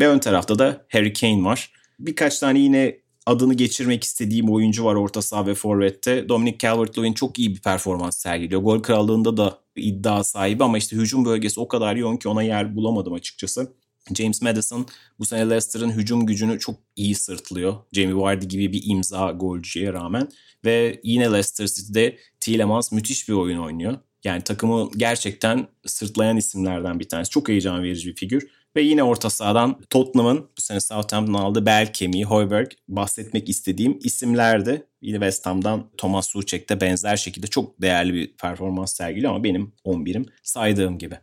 Ve 0.00 0.08
ön 0.08 0.18
tarafta 0.18 0.58
da 0.58 0.86
Harry 0.88 1.12
Kane 1.12 1.44
var. 1.44 1.72
Birkaç 1.98 2.38
tane 2.38 2.58
yine 2.58 3.01
adını 3.26 3.54
geçirmek 3.54 4.04
istediğim 4.04 4.50
oyuncu 4.50 4.84
var 4.84 4.94
orta 4.94 5.22
saha 5.22 5.46
ve 5.46 5.54
forvette. 5.54 6.28
Dominic 6.28 6.56
Calvert-Lewin 6.66 7.14
çok 7.14 7.38
iyi 7.38 7.54
bir 7.54 7.60
performans 7.60 8.16
sergiliyor. 8.16 8.62
Gol 8.62 8.82
krallığında 8.82 9.36
da 9.36 9.58
iddia 9.76 10.24
sahibi 10.24 10.64
ama 10.64 10.78
işte 10.78 10.96
hücum 10.96 11.24
bölgesi 11.24 11.60
o 11.60 11.68
kadar 11.68 11.96
yoğun 11.96 12.16
ki 12.16 12.28
ona 12.28 12.42
yer 12.42 12.76
bulamadım 12.76 13.12
açıkçası. 13.12 13.72
James 14.16 14.42
Madison 14.42 14.86
bu 15.18 15.24
sene 15.24 15.40
Leicester'ın 15.40 15.90
hücum 15.90 16.26
gücünü 16.26 16.58
çok 16.58 16.76
iyi 16.96 17.14
sırtlıyor. 17.14 17.76
Jamie 17.92 18.16
Vardy 18.16 18.46
gibi 18.46 18.72
bir 18.72 18.82
imza 18.84 19.30
golcüye 19.30 19.92
rağmen. 19.92 20.28
Ve 20.64 21.00
yine 21.04 21.24
Leicester 21.24 21.66
City'de 21.66 22.18
Tielemans 22.40 22.92
müthiş 22.92 23.28
bir 23.28 23.34
oyun 23.34 23.58
oynuyor. 23.58 23.98
Yani 24.24 24.42
takımı 24.42 24.90
gerçekten 24.96 25.68
sırtlayan 25.86 26.36
isimlerden 26.36 27.00
bir 27.00 27.08
tanesi. 27.08 27.30
Çok 27.30 27.48
heyecan 27.48 27.82
verici 27.82 28.08
bir 28.08 28.14
figür. 28.14 28.48
Ve 28.76 28.82
yine 28.82 29.02
orta 29.02 29.30
sahadan 29.30 29.80
Tottenham'ın 29.90 30.38
bu 30.58 30.60
sene 30.60 30.80
Southampton 30.80 31.34
aldığı 31.34 31.66
bel 31.66 31.92
kemiği 31.92 32.24
Hoiberg 32.24 32.70
bahsetmek 32.88 33.48
istediğim 33.48 33.98
isimlerdi. 34.04 34.86
Yine 35.02 35.16
West 35.16 35.46
Ham'dan 35.46 35.90
Thomas 35.96 36.28
Suchek 36.28 36.68
de 36.70 36.80
benzer 36.80 37.16
şekilde 37.16 37.46
çok 37.46 37.80
değerli 37.82 38.14
bir 38.14 38.32
performans 38.36 38.94
sergiliyor 38.94 39.32
ama 39.32 39.44
benim 39.44 39.72
11'im 39.84 40.26
saydığım 40.42 40.98
gibi. 40.98 41.14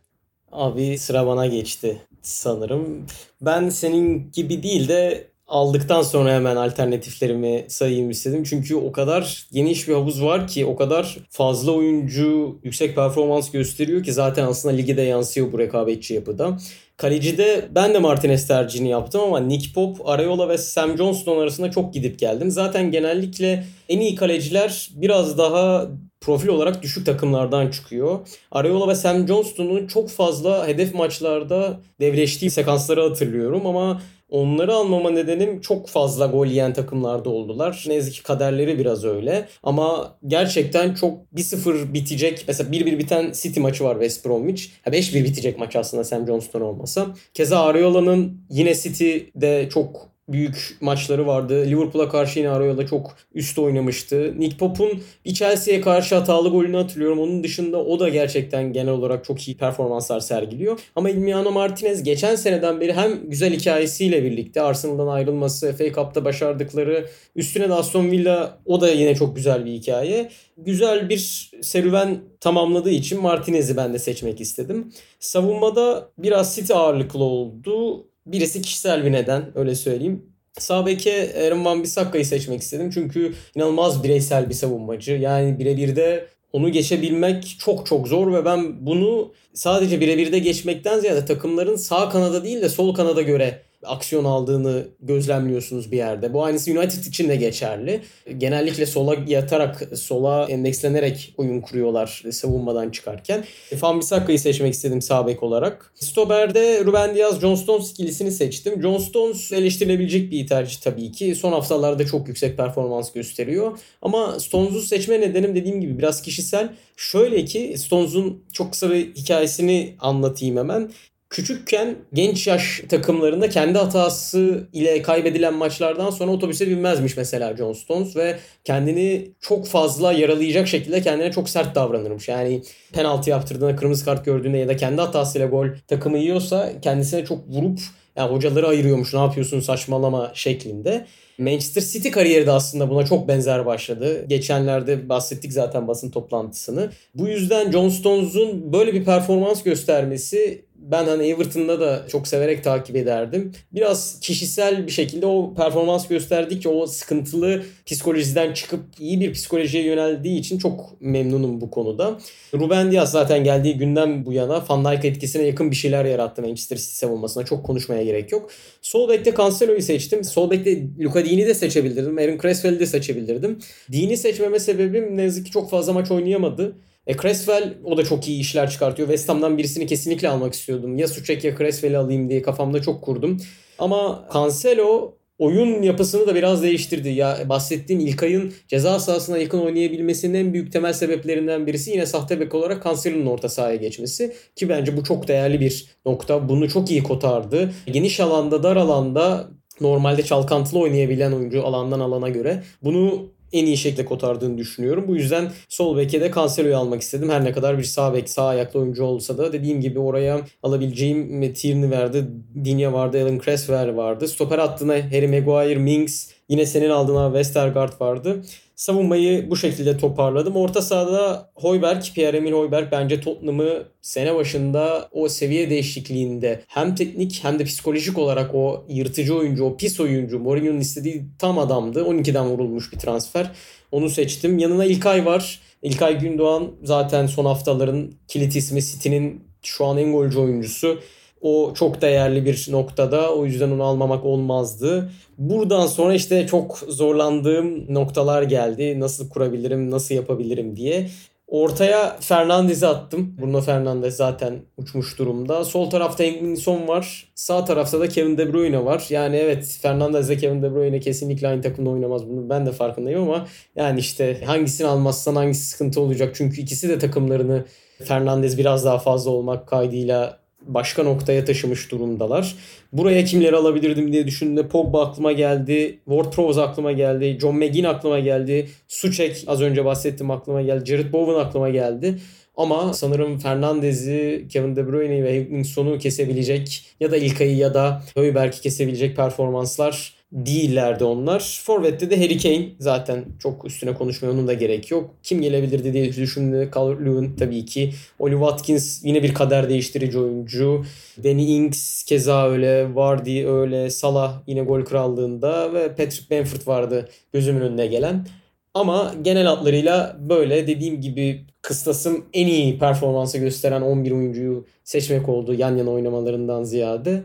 Abi 0.52 0.98
sıra 0.98 1.26
bana 1.26 1.46
geçti 1.46 2.00
sanırım. 2.22 3.06
Ben 3.40 3.68
senin 3.68 4.32
gibi 4.32 4.62
değil 4.62 4.88
de 4.88 5.30
aldıktan 5.50 6.02
sonra 6.02 6.34
hemen 6.34 6.56
alternatiflerimi 6.56 7.64
sayayım 7.68 8.10
istedim. 8.10 8.44
Çünkü 8.44 8.74
o 8.74 8.92
kadar 8.92 9.46
geniş 9.52 9.88
bir 9.88 9.94
havuz 9.94 10.22
var 10.22 10.48
ki 10.48 10.66
o 10.66 10.76
kadar 10.76 11.18
fazla 11.30 11.72
oyuncu 11.72 12.58
yüksek 12.64 12.94
performans 12.94 13.50
gösteriyor 13.50 14.04
ki 14.04 14.12
zaten 14.12 14.46
aslında 14.46 14.74
ligi 14.74 14.96
de 14.96 15.02
yansıyor 15.02 15.52
bu 15.52 15.58
rekabetçi 15.58 16.14
yapıda. 16.14 16.58
Kalecide 17.00 17.68
ben 17.70 17.94
de 17.94 17.98
Martinez 17.98 18.46
tercihini 18.46 18.88
yaptım 18.88 19.20
ama 19.20 19.40
Nick 19.40 19.72
Pop, 19.74 20.08
Arayola 20.08 20.48
ve 20.48 20.58
Sam 20.58 20.96
Johnston 20.96 21.40
arasında 21.40 21.70
çok 21.70 21.94
gidip 21.94 22.18
geldim. 22.18 22.50
Zaten 22.50 22.90
genellikle 22.90 23.64
en 23.88 24.00
iyi 24.00 24.14
kaleciler 24.14 24.90
biraz 24.94 25.38
daha 25.38 25.86
profil 26.20 26.48
olarak 26.48 26.82
düşük 26.82 27.06
takımlardan 27.06 27.70
çıkıyor. 27.70 28.28
Arayola 28.52 28.88
ve 28.88 28.94
Sam 28.94 29.28
Johnston'un 29.28 29.86
çok 29.86 30.10
fazla 30.10 30.68
hedef 30.68 30.94
maçlarda 30.94 31.80
devleştiği 32.00 32.50
sekansları 32.50 33.02
hatırlıyorum 33.02 33.66
ama 33.66 34.02
Onları 34.30 34.74
almama 34.74 35.10
nedenim 35.10 35.60
çok 35.60 35.88
fazla 35.88 36.26
gol 36.26 36.46
yiyen 36.46 36.72
takımlarda 36.72 37.30
oldular. 37.30 37.84
Ne 37.86 37.94
yazık 37.94 38.14
ki 38.14 38.22
kaderleri 38.22 38.78
biraz 38.78 39.04
öyle. 39.04 39.48
Ama 39.62 40.16
gerçekten 40.26 40.94
çok 40.94 41.18
1-0 41.36 41.94
bitecek. 41.94 42.44
Mesela 42.48 42.70
1-1 42.70 42.98
biten 42.98 43.32
City 43.34 43.60
maçı 43.60 43.84
var 43.84 43.94
West 43.94 44.26
Bromwich. 44.26 44.68
5-1 44.86 45.24
bitecek 45.24 45.58
maç 45.58 45.76
aslında 45.76 46.04
Sam 46.04 46.26
Johnston 46.26 46.60
olmasa. 46.60 47.06
Keza 47.34 47.60
Ariola'nın 47.60 48.40
yine 48.50 48.74
City'de 48.74 49.68
çok 49.72 50.09
büyük 50.32 50.76
maçları 50.80 51.26
vardı. 51.26 51.66
Liverpool'a 51.66 52.08
karşı 52.08 52.38
yine 52.38 52.48
Arroyo'da 52.50 52.86
çok 52.86 53.16
üst 53.34 53.58
oynamıştı. 53.58 54.34
Nick 54.38 54.56
Pop'un 54.56 55.02
bir 55.24 55.34
Chelsea'ye 55.34 55.80
karşı 55.80 56.14
hatalı 56.14 56.48
golünü 56.48 56.76
hatırlıyorum. 56.76 57.18
Onun 57.18 57.44
dışında 57.44 57.84
o 57.84 58.00
da 58.00 58.08
gerçekten 58.08 58.72
genel 58.72 58.92
olarak 58.92 59.24
çok 59.24 59.48
iyi 59.48 59.56
performanslar 59.56 60.20
sergiliyor. 60.20 60.80
Ama 60.96 61.10
Emiliano 61.10 61.50
Martinez 61.50 62.02
geçen 62.02 62.36
seneden 62.36 62.80
beri 62.80 62.92
hem 62.92 63.30
güzel 63.30 63.52
hikayesiyle 63.52 64.24
birlikte 64.24 64.62
Arsenal'dan 64.62 65.06
ayrılması, 65.06 65.72
FA 65.72 65.92
Cup'ta 65.92 66.24
başardıkları, 66.24 67.06
üstüne 67.36 67.68
de 67.68 67.74
Aston 67.74 68.10
Villa 68.10 68.58
o 68.64 68.80
da 68.80 68.90
yine 68.90 69.14
çok 69.14 69.36
güzel 69.36 69.64
bir 69.64 69.72
hikaye. 69.72 70.30
Güzel 70.56 71.08
bir 71.08 71.50
serüven 71.62 72.18
tamamladığı 72.40 72.90
için 72.90 73.20
Martinez'i 73.20 73.76
ben 73.76 73.94
de 73.94 73.98
seçmek 73.98 74.40
istedim. 74.40 74.92
Savunmada 75.20 76.10
biraz 76.18 76.56
City 76.56 76.72
ağırlıklı 76.72 77.24
oldu 77.24 78.06
Birisi 78.32 78.62
kişisel 78.62 79.04
bir 79.04 79.12
neden 79.12 79.42
öyle 79.54 79.74
söyleyeyim. 79.74 80.22
Sağ 80.58 80.86
beke 80.86 81.32
Aaron 81.46 81.64
Van 81.64 81.82
Bissakka'yı 81.82 82.26
seçmek 82.26 82.60
istedim. 82.60 82.90
Çünkü 82.94 83.34
inanılmaz 83.54 84.04
bireysel 84.04 84.48
bir 84.48 84.54
savunmacı. 84.54 85.12
Yani 85.12 85.58
birebir 85.58 85.96
de 85.96 86.26
onu 86.52 86.72
geçebilmek 86.72 87.56
çok 87.58 87.86
çok 87.86 88.08
zor 88.08 88.32
ve 88.32 88.44
ben 88.44 88.86
bunu 88.86 89.32
sadece 89.54 90.00
birebir 90.00 90.32
de 90.32 90.38
geçmekten 90.38 91.00
ziyade 91.00 91.24
takımların 91.24 91.76
sağ 91.76 92.08
kanada 92.08 92.44
değil 92.44 92.62
de 92.62 92.68
sol 92.68 92.94
kanada 92.94 93.22
göre 93.22 93.62
aksiyon 93.84 94.24
aldığını 94.24 94.84
gözlemliyorsunuz 95.00 95.92
bir 95.92 95.96
yerde. 95.96 96.32
Bu 96.32 96.44
aynısı 96.44 96.70
United 96.70 97.04
için 97.04 97.28
de 97.28 97.36
geçerli. 97.36 98.00
Genellikle 98.38 98.86
sola 98.86 99.16
yatarak, 99.26 99.88
sola 99.94 100.46
endekslenerek 100.48 101.34
oyun 101.36 101.60
kuruyorlar 101.60 102.22
savunmadan 102.30 102.90
çıkarken. 102.90 103.44
Van 103.80 104.00
Bissakka'yı 104.00 104.38
seçmek 104.38 104.74
istedim 104.74 105.02
sağ 105.02 105.26
bek 105.26 105.42
olarak. 105.42 105.92
Stoper'de 105.94 106.84
Ruben 106.84 107.14
Diaz, 107.14 107.40
John 107.40 107.54
Stones 107.54 107.90
ikilisini 107.90 108.32
seçtim. 108.32 108.82
John 108.82 108.98
Stones 108.98 109.52
eleştirilebilecek 109.52 110.30
bir 110.30 110.46
tercih 110.46 110.80
tabii 110.80 111.12
ki. 111.12 111.34
Son 111.34 111.52
haftalarda 111.52 112.06
çok 112.06 112.28
yüksek 112.28 112.56
performans 112.56 113.12
gösteriyor. 113.12 113.78
Ama 114.02 114.40
Stones'u 114.40 114.80
seçme 114.80 115.20
nedenim 115.20 115.54
dediğim 115.54 115.80
gibi 115.80 115.98
biraz 115.98 116.22
kişisel. 116.22 116.68
Şöyle 116.96 117.44
ki 117.44 117.74
Stones'un 117.78 118.42
çok 118.52 118.72
kısa 118.72 118.90
bir 118.90 119.14
hikayesini 119.14 119.94
anlatayım 120.00 120.56
hemen 120.56 120.90
küçükken 121.30 121.96
genç 122.12 122.46
yaş 122.46 122.82
takımlarında 122.88 123.48
kendi 123.48 123.78
hatası 123.78 124.68
ile 124.72 125.02
kaybedilen 125.02 125.54
maçlardan 125.54 126.10
sonra 126.10 126.30
otobüse 126.30 126.66
binmezmiş 126.66 127.16
mesela 127.16 127.56
John 127.56 127.72
Stones 127.72 128.16
ve 128.16 128.38
kendini 128.64 129.30
çok 129.40 129.66
fazla 129.66 130.12
yaralayacak 130.12 130.68
şekilde 130.68 131.02
kendine 131.02 131.32
çok 131.32 131.48
sert 131.48 131.74
davranırmış. 131.74 132.28
Yani 132.28 132.62
penaltı 132.92 133.30
yaptırdığında, 133.30 133.76
kırmızı 133.76 134.04
kart 134.04 134.24
gördüğünde 134.24 134.58
ya 134.58 134.68
da 134.68 134.76
kendi 134.76 135.00
hatasıyla 135.00 135.46
gol 135.46 135.66
takımı 135.88 136.18
yiyorsa 136.18 136.72
kendisine 136.82 137.24
çok 137.24 137.48
vurup 137.48 137.78
yani 138.16 138.32
hocaları 138.32 138.68
ayırıyormuş 138.68 139.14
ne 139.14 139.20
yapıyorsun 139.20 139.60
saçmalama 139.60 140.30
şeklinde. 140.34 141.06
Manchester 141.38 141.82
City 141.82 142.08
kariyeri 142.08 142.46
de 142.46 142.50
aslında 142.50 142.90
buna 142.90 143.06
çok 143.06 143.28
benzer 143.28 143.66
başladı. 143.66 144.24
Geçenlerde 144.28 145.08
bahsettik 145.08 145.52
zaten 145.52 145.88
basın 145.88 146.10
toplantısını. 146.10 146.90
Bu 147.14 147.28
yüzden 147.28 147.72
John 147.72 147.88
Stones'un 147.88 148.72
böyle 148.72 148.94
bir 148.94 149.04
performans 149.04 149.62
göstermesi 149.62 150.64
ben 150.80 151.04
hani 151.04 151.26
Everton'da 151.26 151.80
da 151.80 152.06
çok 152.08 152.28
severek 152.28 152.64
takip 152.64 152.96
ederdim. 152.96 153.52
Biraz 153.72 154.20
kişisel 154.20 154.86
bir 154.86 154.92
şekilde 154.92 155.26
o 155.26 155.54
performans 155.54 156.08
gösterdikçe 156.08 156.68
o 156.68 156.86
sıkıntılı 156.86 157.62
psikolojiden 157.86 158.54
çıkıp 158.54 158.80
iyi 158.98 159.20
bir 159.20 159.32
psikolojiye 159.32 159.84
yöneldiği 159.84 160.38
için 160.38 160.58
çok 160.58 161.00
memnunum 161.00 161.60
bu 161.60 161.70
konuda. 161.70 162.18
Ruben 162.54 162.92
Diaz 162.92 163.10
zaten 163.10 163.44
geldiği 163.44 163.78
günden 163.78 164.26
bu 164.26 164.32
yana 164.32 164.64
Van 164.68 164.84
Dijk 164.84 165.04
etkisine 165.04 165.42
yakın 165.42 165.70
bir 165.70 165.76
şeyler 165.76 166.04
yarattı 166.04 166.42
Manchester 166.42 166.76
City 166.76 166.92
savunmasına. 166.92 167.44
Çok 167.44 167.64
konuşmaya 167.66 168.04
gerek 168.04 168.32
yok. 168.32 168.50
Sol 168.82 169.08
bekte 169.08 169.34
Cancelo'yu 169.36 169.82
seçtim. 169.82 170.24
Sol 170.24 170.50
bekte 170.50 170.82
Luka 171.00 171.24
Dini 171.24 171.46
de 171.46 171.54
seçebilirdim. 171.54 172.18
Aaron 172.18 172.38
Cresswell'i 172.38 172.80
de 172.80 172.86
seçebilirdim. 172.86 173.58
Dini 173.92 174.16
seçmeme 174.16 174.58
sebebim 174.58 175.16
ne 175.16 175.22
yazık 175.22 175.46
ki 175.46 175.52
çok 175.52 175.70
fazla 175.70 175.92
maç 175.92 176.10
oynayamadı. 176.10 176.76
E 177.06 177.16
Creswell 177.16 177.74
o 177.84 177.96
da 177.96 178.04
çok 178.04 178.28
iyi 178.28 178.40
işler 178.40 178.70
çıkartıyor. 178.70 179.08
West 179.08 179.28
Ham'dan 179.28 179.58
birisini 179.58 179.86
kesinlikle 179.86 180.28
almak 180.28 180.54
istiyordum. 180.54 180.98
Ya 180.98 181.08
Suçek 181.08 181.44
ya 181.44 181.56
Creswell'i 181.56 181.98
alayım 181.98 182.28
diye 182.28 182.42
kafamda 182.42 182.82
çok 182.82 183.02
kurdum. 183.02 183.36
Ama 183.78 184.28
Cancelo 184.34 185.14
oyun 185.38 185.82
yapısını 185.82 186.26
da 186.26 186.34
biraz 186.34 186.62
değiştirdi. 186.62 187.08
Ya 187.08 187.38
bahsettiğim 187.48 188.00
İlkay'ın 188.00 188.52
ceza 188.68 189.00
sahasına 189.00 189.38
yakın 189.38 189.60
oynayabilmesinin 189.60 190.34
en 190.34 190.52
büyük 190.52 190.72
temel 190.72 190.92
sebeplerinden 190.92 191.66
birisi 191.66 191.90
yine 191.90 192.06
sahte 192.06 192.40
bek 192.40 192.54
olarak 192.54 192.84
Cancelo'nun 192.84 193.26
orta 193.26 193.48
sahaya 193.48 193.76
geçmesi. 193.76 194.34
Ki 194.56 194.68
bence 194.68 194.96
bu 194.96 195.04
çok 195.04 195.28
değerli 195.28 195.60
bir 195.60 195.86
nokta. 196.06 196.48
Bunu 196.48 196.68
çok 196.68 196.90
iyi 196.90 197.02
kotardı. 197.02 197.72
Geniş 197.86 198.20
alanda, 198.20 198.62
dar 198.62 198.76
alanda 198.76 199.50
normalde 199.80 200.22
çalkantılı 200.22 200.80
oynayabilen 200.80 201.32
oyuncu 201.32 201.66
alandan 201.66 202.00
alana 202.00 202.28
göre 202.28 202.62
bunu 202.82 203.30
en 203.52 203.66
iyi 203.66 203.76
şekilde 203.76 204.04
kotardığını 204.04 204.58
düşünüyorum. 204.58 205.04
Bu 205.08 205.16
yüzden 205.16 205.52
sol 205.68 205.96
beke 205.96 206.20
de 206.20 206.30
Cancelo'yu 206.34 206.76
almak 206.76 207.02
istedim. 207.02 207.30
Her 207.30 207.44
ne 207.44 207.52
kadar 207.52 207.78
bir 207.78 207.84
sağ 207.84 208.14
bek, 208.14 208.30
sağ 208.30 208.46
ayaklı 208.46 208.80
oyuncu 208.80 209.04
olsa 209.04 209.38
da 209.38 209.52
dediğim 209.52 209.80
gibi 209.80 209.98
oraya 209.98 210.40
alabileceğim 210.62 211.54
Tierney 211.54 211.90
verdi. 211.90 212.24
Dinya 212.64 212.92
vardı, 212.92 213.22
Alan 213.22 213.38
Cresswell 213.38 213.96
vardı. 213.96 214.28
Stoper 214.28 214.58
hattına 214.58 214.94
Harry 214.94 215.28
Maguire, 215.28 215.78
Mings, 215.78 216.28
yine 216.48 216.66
senin 216.66 216.90
aldığın 216.90 217.26
Westergaard 217.26 218.00
vardı. 218.00 218.42
Savunmayı 218.80 219.50
bu 219.50 219.56
şekilde 219.56 219.96
toparladım. 219.96 220.56
Orta 220.56 220.82
sahada 220.82 221.50
Hoiberg, 221.54 222.02
Pierre-Emil 222.14 222.52
Hoiberg 222.52 222.92
bence 222.92 223.20
Tottenham'ı 223.20 223.84
sene 224.00 224.34
başında 224.34 225.08
o 225.12 225.28
seviye 225.28 225.70
değişikliğinde 225.70 226.62
hem 226.66 226.94
teknik 226.94 227.40
hem 227.42 227.58
de 227.58 227.64
psikolojik 227.64 228.18
olarak 228.18 228.54
o 228.54 228.84
yırtıcı 228.88 229.36
oyuncu, 229.36 229.64
o 229.64 229.76
pis 229.76 230.00
oyuncu, 230.00 230.38
Mourinho'nun 230.38 230.80
istediği 230.80 231.24
tam 231.38 231.58
adamdı. 231.58 232.00
12'den 232.00 232.46
vurulmuş 232.46 232.92
bir 232.92 232.98
transfer. 232.98 233.50
Onu 233.92 234.10
seçtim. 234.10 234.58
Yanına 234.58 234.84
İlkay 234.84 235.26
var. 235.26 235.60
İlkay 235.82 236.18
Gündoğan 236.18 236.70
zaten 236.82 237.26
son 237.26 237.44
haftaların 237.44 238.12
kilit 238.28 238.56
ismi 238.56 238.82
City'nin 238.82 239.44
şu 239.62 239.86
an 239.86 239.98
en 239.98 240.12
golcü 240.12 240.38
oyuncusu. 240.38 241.00
O 241.40 241.72
çok 241.74 242.02
değerli 242.02 242.44
bir 242.44 242.66
noktada. 242.70 243.34
O 243.34 243.46
yüzden 243.46 243.70
onu 243.70 243.82
almamak 243.82 244.24
olmazdı. 244.24 245.10
Buradan 245.38 245.86
sonra 245.86 246.14
işte 246.14 246.46
çok 246.46 246.78
zorlandığım 246.88 247.94
noktalar 247.94 248.42
geldi. 248.42 249.00
Nasıl 249.00 249.28
kurabilirim, 249.28 249.90
nasıl 249.90 250.14
yapabilirim 250.14 250.76
diye. 250.76 251.08
Ortaya 251.50 252.16
Fernandez'i 252.20 252.86
attım. 252.86 253.36
Bruno 253.40 253.60
Fernandes 253.60 254.16
zaten 254.16 254.54
uçmuş 254.76 255.18
durumda. 255.18 255.64
Sol 255.64 255.90
tarafta 255.90 256.24
Englinson 256.24 256.88
var. 256.88 257.32
Sağ 257.34 257.64
tarafta 257.64 258.00
da 258.00 258.08
Kevin 258.08 258.38
De 258.38 258.52
Bruyne 258.52 258.84
var. 258.84 259.06
Yani 259.08 259.36
evet 259.36 259.78
Fernandez 259.82 260.30
ile 260.30 260.36
Kevin 260.36 260.62
De 260.62 260.74
Bruyne 260.74 261.00
kesinlikle 261.00 261.48
aynı 261.48 261.62
takımda 261.62 261.90
oynamaz. 261.90 262.28
Bunu 262.28 262.50
ben 262.50 262.66
de 262.66 262.72
farkındayım 262.72 263.22
ama 263.22 263.46
yani 263.76 264.00
işte 264.00 264.44
hangisini 264.44 264.86
almazsan 264.86 265.36
hangisi 265.36 265.64
sıkıntı 265.64 266.00
olacak. 266.00 266.34
Çünkü 266.34 266.60
ikisi 266.60 266.88
de 266.88 266.98
takımlarını 266.98 267.64
Fernandez 268.04 268.58
biraz 268.58 268.84
daha 268.84 268.98
fazla 268.98 269.30
olmak 269.30 269.66
kaydıyla 269.66 270.39
başka 270.62 271.02
noktaya 271.02 271.44
taşımış 271.44 271.90
durumdalar. 271.90 272.54
Buraya 272.92 273.24
kimleri 273.24 273.56
alabilirdim 273.56 274.12
diye 274.12 274.26
düşündüğümde 274.26 274.68
Pogba 274.68 275.06
aklıma 275.06 275.32
geldi. 275.32 275.98
Ward-Prowse 276.08 276.60
aklıma 276.60 276.92
geldi. 276.92 277.38
John 277.40 277.56
McGinn 277.56 277.84
aklıma 277.84 278.18
geldi. 278.18 278.68
Suçek 278.88 279.44
az 279.46 279.60
önce 279.60 279.84
bahsettim 279.84 280.30
aklıma 280.30 280.62
geldi. 280.62 280.86
Jared 280.86 281.12
Bowen 281.12 281.44
aklıma 281.44 281.70
geldi. 281.70 282.18
Ama 282.56 282.92
sanırım 282.92 283.38
Fernandez'i, 283.38 284.46
Kevin 284.52 284.76
De 284.76 284.86
Bruyne'yi 284.86 285.24
ve 285.24 285.40
Higginson'u 285.40 285.98
kesebilecek 285.98 286.84
ya 287.00 287.10
da 287.10 287.16
İlkay'ı 287.16 287.56
ya 287.56 287.74
da 287.74 288.02
Höyberg'i 288.16 288.60
kesebilecek 288.60 289.16
performanslar 289.16 290.19
değillerdi 290.32 291.04
onlar. 291.04 291.60
Forvet'te 291.64 292.10
de 292.10 292.16
Harry 292.16 292.38
Kane 292.38 292.68
zaten 292.78 293.24
çok 293.38 293.64
üstüne 293.64 293.94
konuşmaya 293.94 294.30
onun 294.32 294.46
da 294.46 294.52
gerek 294.52 294.90
yok. 294.90 295.14
Kim 295.22 295.40
gelebilirdi 295.40 295.92
diye 295.92 296.06
düşündüğümde 296.14 296.70
Calvert-Lewin 296.74 297.36
tabii 297.36 297.64
ki. 297.64 297.92
Oli 298.18 298.32
Watkins 298.32 299.04
yine 299.04 299.22
bir 299.22 299.34
kader 299.34 299.68
değiştirici 299.68 300.18
oyuncu. 300.18 300.84
Danny 301.24 301.56
Ings 301.56 302.02
keza 302.02 302.48
öyle. 302.48 302.94
Vardy 302.94 303.46
öyle. 303.46 303.90
Salah 303.90 304.42
yine 304.46 304.62
gol 304.62 304.84
krallığında 304.84 305.74
ve 305.74 305.88
Patrick 305.88 306.38
Bamford 306.38 306.66
vardı 306.66 307.08
gözümün 307.32 307.60
önüne 307.60 307.86
gelen. 307.86 308.26
Ama 308.74 309.14
genel 309.22 309.46
hatlarıyla 309.46 310.16
böyle 310.20 310.66
dediğim 310.66 311.00
gibi 311.00 311.44
kıstasım 311.62 312.24
en 312.32 312.46
iyi 312.46 312.78
performansı 312.78 313.38
gösteren 313.38 313.82
11 313.82 314.10
oyuncuyu 314.10 314.66
seçmek 314.84 315.28
oldu 315.28 315.54
yan 315.54 315.76
yana 315.76 315.90
oynamalarından 315.90 316.64
ziyade. 316.64 317.22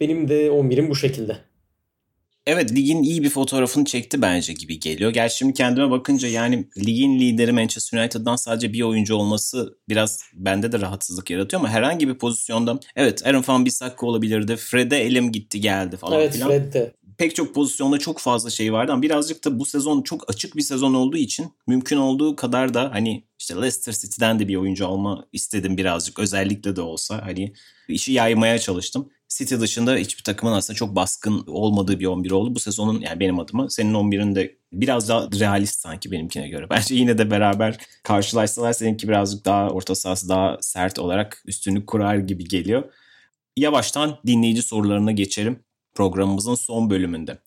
Benim 0.00 0.28
de 0.28 0.46
11'im 0.48 0.90
bu 0.90 0.94
şekilde. 0.94 1.47
Evet 2.48 2.72
ligin 2.72 3.02
iyi 3.02 3.22
bir 3.22 3.30
fotoğrafını 3.30 3.84
çekti 3.84 4.22
bence 4.22 4.52
gibi 4.52 4.80
geliyor. 4.80 5.10
Gerçi 5.10 5.36
şimdi 5.36 5.54
kendime 5.54 5.90
bakınca 5.90 6.28
yani 6.28 6.68
ligin 6.78 7.20
lideri 7.20 7.52
Manchester 7.52 7.98
United'dan 7.98 8.36
sadece 8.36 8.72
bir 8.72 8.82
oyuncu 8.82 9.14
olması 9.14 9.78
biraz 9.88 10.20
bende 10.34 10.72
de 10.72 10.80
rahatsızlık 10.80 11.30
yaratıyor 11.30 11.60
ama 11.60 11.70
herhangi 11.70 12.08
bir 12.08 12.14
pozisyonda 12.14 12.80
evet 12.96 13.26
Aaron 13.26 13.44
Van 13.48 13.64
Bissaka 13.64 14.06
olabilirdi. 14.06 14.56
Fred'e 14.56 14.96
elim 14.96 15.32
gitti 15.32 15.60
geldi 15.60 15.96
falan 15.96 16.20
evet, 16.20 16.32
filan. 16.32 16.50
Evet 16.50 16.72
Fred 16.72 16.92
Pek 17.18 17.36
çok 17.36 17.54
pozisyonda 17.54 17.98
çok 17.98 18.18
fazla 18.18 18.50
şey 18.50 18.72
vardı 18.72 18.92
ama 18.92 19.02
birazcık 19.02 19.44
da 19.44 19.58
bu 19.58 19.64
sezon 19.64 20.02
çok 20.02 20.30
açık 20.30 20.56
bir 20.56 20.62
sezon 20.62 20.94
olduğu 20.94 21.16
için 21.16 21.52
mümkün 21.66 21.96
olduğu 21.96 22.36
kadar 22.36 22.74
da 22.74 22.90
hani 22.92 23.24
işte 23.38 23.54
Leicester 23.54 23.92
City'den 23.92 24.38
de 24.38 24.48
bir 24.48 24.56
oyuncu 24.56 24.86
alma 24.86 25.26
istedim 25.32 25.76
birazcık 25.76 26.18
özellikle 26.18 26.76
de 26.76 26.80
olsa 26.80 27.26
hani 27.26 27.52
işi 27.88 28.12
yaymaya 28.12 28.58
çalıştım. 28.58 29.10
City 29.28 29.54
dışında 29.60 29.96
hiçbir 29.96 30.22
takımın 30.22 30.52
aslında 30.52 30.76
çok 30.76 30.96
baskın 30.96 31.44
olmadığı 31.46 32.00
bir 32.00 32.06
11 32.06 32.30
oldu. 32.30 32.54
Bu 32.54 32.60
sezonun 32.60 33.00
yani 33.00 33.20
benim 33.20 33.38
adıma 33.38 33.70
senin 33.70 33.94
11'in 33.94 34.34
de 34.34 34.58
biraz 34.72 35.08
daha 35.08 35.28
realist 35.40 35.80
sanki 35.80 36.12
benimkine 36.12 36.48
göre. 36.48 36.66
Bence 36.70 36.94
yine 36.94 37.18
de 37.18 37.30
beraber 37.30 37.76
karşılaşsalar 38.02 38.72
seninki 38.72 39.08
birazcık 39.08 39.44
daha 39.44 39.70
orta 39.70 39.94
sahası 39.94 40.28
daha 40.28 40.56
sert 40.60 40.98
olarak 40.98 41.42
üstünlük 41.46 41.86
kurar 41.86 42.16
gibi 42.16 42.44
geliyor. 42.44 42.92
Yavaştan 43.56 44.18
dinleyici 44.26 44.62
sorularına 44.62 45.12
geçelim 45.12 45.64
programımızın 45.94 46.54
son 46.54 46.90
bölümünde. 46.90 47.38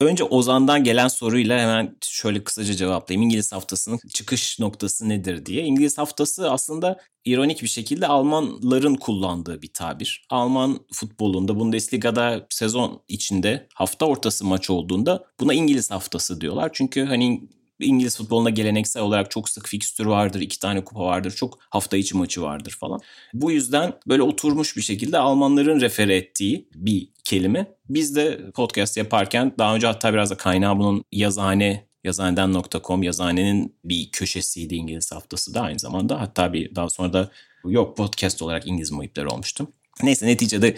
Önce 0.00 0.24
Ozan'dan 0.24 0.84
gelen 0.84 1.08
soruyla 1.08 1.58
hemen 1.58 1.96
şöyle 2.02 2.44
kısaca 2.44 2.74
cevaplayayım. 2.74 3.22
İngiliz 3.22 3.52
haftasının 3.52 3.98
çıkış 4.14 4.58
noktası 4.60 5.08
nedir 5.08 5.46
diye. 5.46 5.62
İngiliz 5.64 5.98
haftası 5.98 6.50
aslında 6.50 7.00
ironik 7.24 7.62
bir 7.62 7.68
şekilde 7.68 8.06
Almanların 8.06 8.94
kullandığı 8.94 9.62
bir 9.62 9.72
tabir. 9.72 10.26
Alman 10.30 10.78
futbolunda 10.92 11.60
Bundesliga'da 11.60 12.46
sezon 12.50 13.02
içinde 13.08 13.68
hafta 13.74 14.06
ortası 14.06 14.44
maç 14.44 14.70
olduğunda 14.70 15.24
buna 15.40 15.54
İngiliz 15.54 15.90
haftası 15.90 16.40
diyorlar. 16.40 16.70
Çünkü 16.72 17.04
hani 17.04 17.48
İngiliz 17.80 18.16
futbolunda 18.16 18.50
geleneksel 18.50 19.02
olarak 19.02 19.30
çok 19.30 19.48
sık 19.48 19.68
fikstür 19.68 20.06
vardır, 20.06 20.40
iki 20.40 20.58
tane 20.58 20.84
kupa 20.84 21.00
vardır, 21.00 21.30
çok 21.30 21.58
hafta 21.70 21.96
içi 21.96 22.16
maçı 22.16 22.42
vardır 22.42 22.76
falan. 22.80 23.00
Bu 23.34 23.50
yüzden 23.50 23.92
böyle 24.08 24.22
oturmuş 24.22 24.76
bir 24.76 24.82
şekilde 24.82 25.18
Almanların 25.18 25.80
refere 25.80 26.16
ettiği 26.16 26.68
bir 26.74 27.08
kelime. 27.24 27.66
Biz 27.88 28.16
de 28.16 28.50
podcast 28.54 28.96
yaparken 28.96 29.52
daha 29.58 29.74
önce 29.74 29.86
hatta 29.86 30.12
biraz 30.12 30.30
da 30.30 30.36
kaynağı 30.36 30.78
bunun 30.78 31.04
yazhane 31.12 31.86
yazhaneden.com 32.04 33.02
yazhanenin 33.02 33.76
bir 33.84 34.10
köşesiydi 34.10 34.74
İngiliz 34.74 35.12
haftası 35.12 35.54
da 35.54 35.60
aynı 35.60 35.78
zamanda. 35.78 36.20
Hatta 36.20 36.52
bir 36.52 36.74
daha 36.74 36.90
sonra 36.90 37.12
da 37.12 37.30
yok 37.64 37.96
podcast 37.96 38.42
olarak 38.42 38.66
İngiliz 38.66 38.90
muhitleri 38.90 39.26
olmuştu. 39.26 39.68
Neyse 40.02 40.26
neticede 40.26 40.76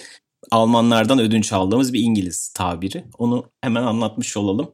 Almanlardan 0.50 1.18
ödünç 1.18 1.52
aldığımız 1.52 1.92
bir 1.92 2.00
İngiliz 2.00 2.48
tabiri. 2.48 3.04
Onu 3.18 3.50
hemen 3.60 3.82
anlatmış 3.82 4.36
olalım. 4.36 4.72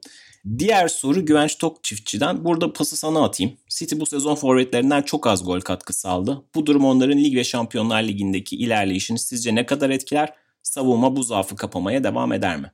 Diğer 0.58 0.88
soru 0.88 1.26
Güvenç 1.26 1.58
Tok 1.58 1.84
çiftçiden. 1.84 2.44
Burada 2.44 2.72
pası 2.72 2.96
sana 2.96 3.24
atayım. 3.24 3.52
City 3.68 4.00
bu 4.00 4.06
sezon 4.06 4.34
forvetlerinden 4.34 5.02
çok 5.02 5.26
az 5.26 5.44
gol 5.44 5.60
katkısı 5.60 6.08
aldı. 6.08 6.42
Bu 6.54 6.66
durum 6.66 6.84
onların 6.84 7.18
lig 7.18 7.36
ve 7.36 7.44
Şampiyonlar 7.44 8.02
Ligi'ndeki 8.02 8.56
ilerleyişini 8.56 9.18
sizce 9.18 9.54
ne 9.54 9.66
kadar 9.66 9.90
etkiler? 9.90 10.32
Savunma 10.62 11.16
bu 11.16 11.22
zaafı 11.22 11.56
kapamaya 11.56 12.04
devam 12.04 12.32
eder 12.32 12.56
mi? 12.56 12.72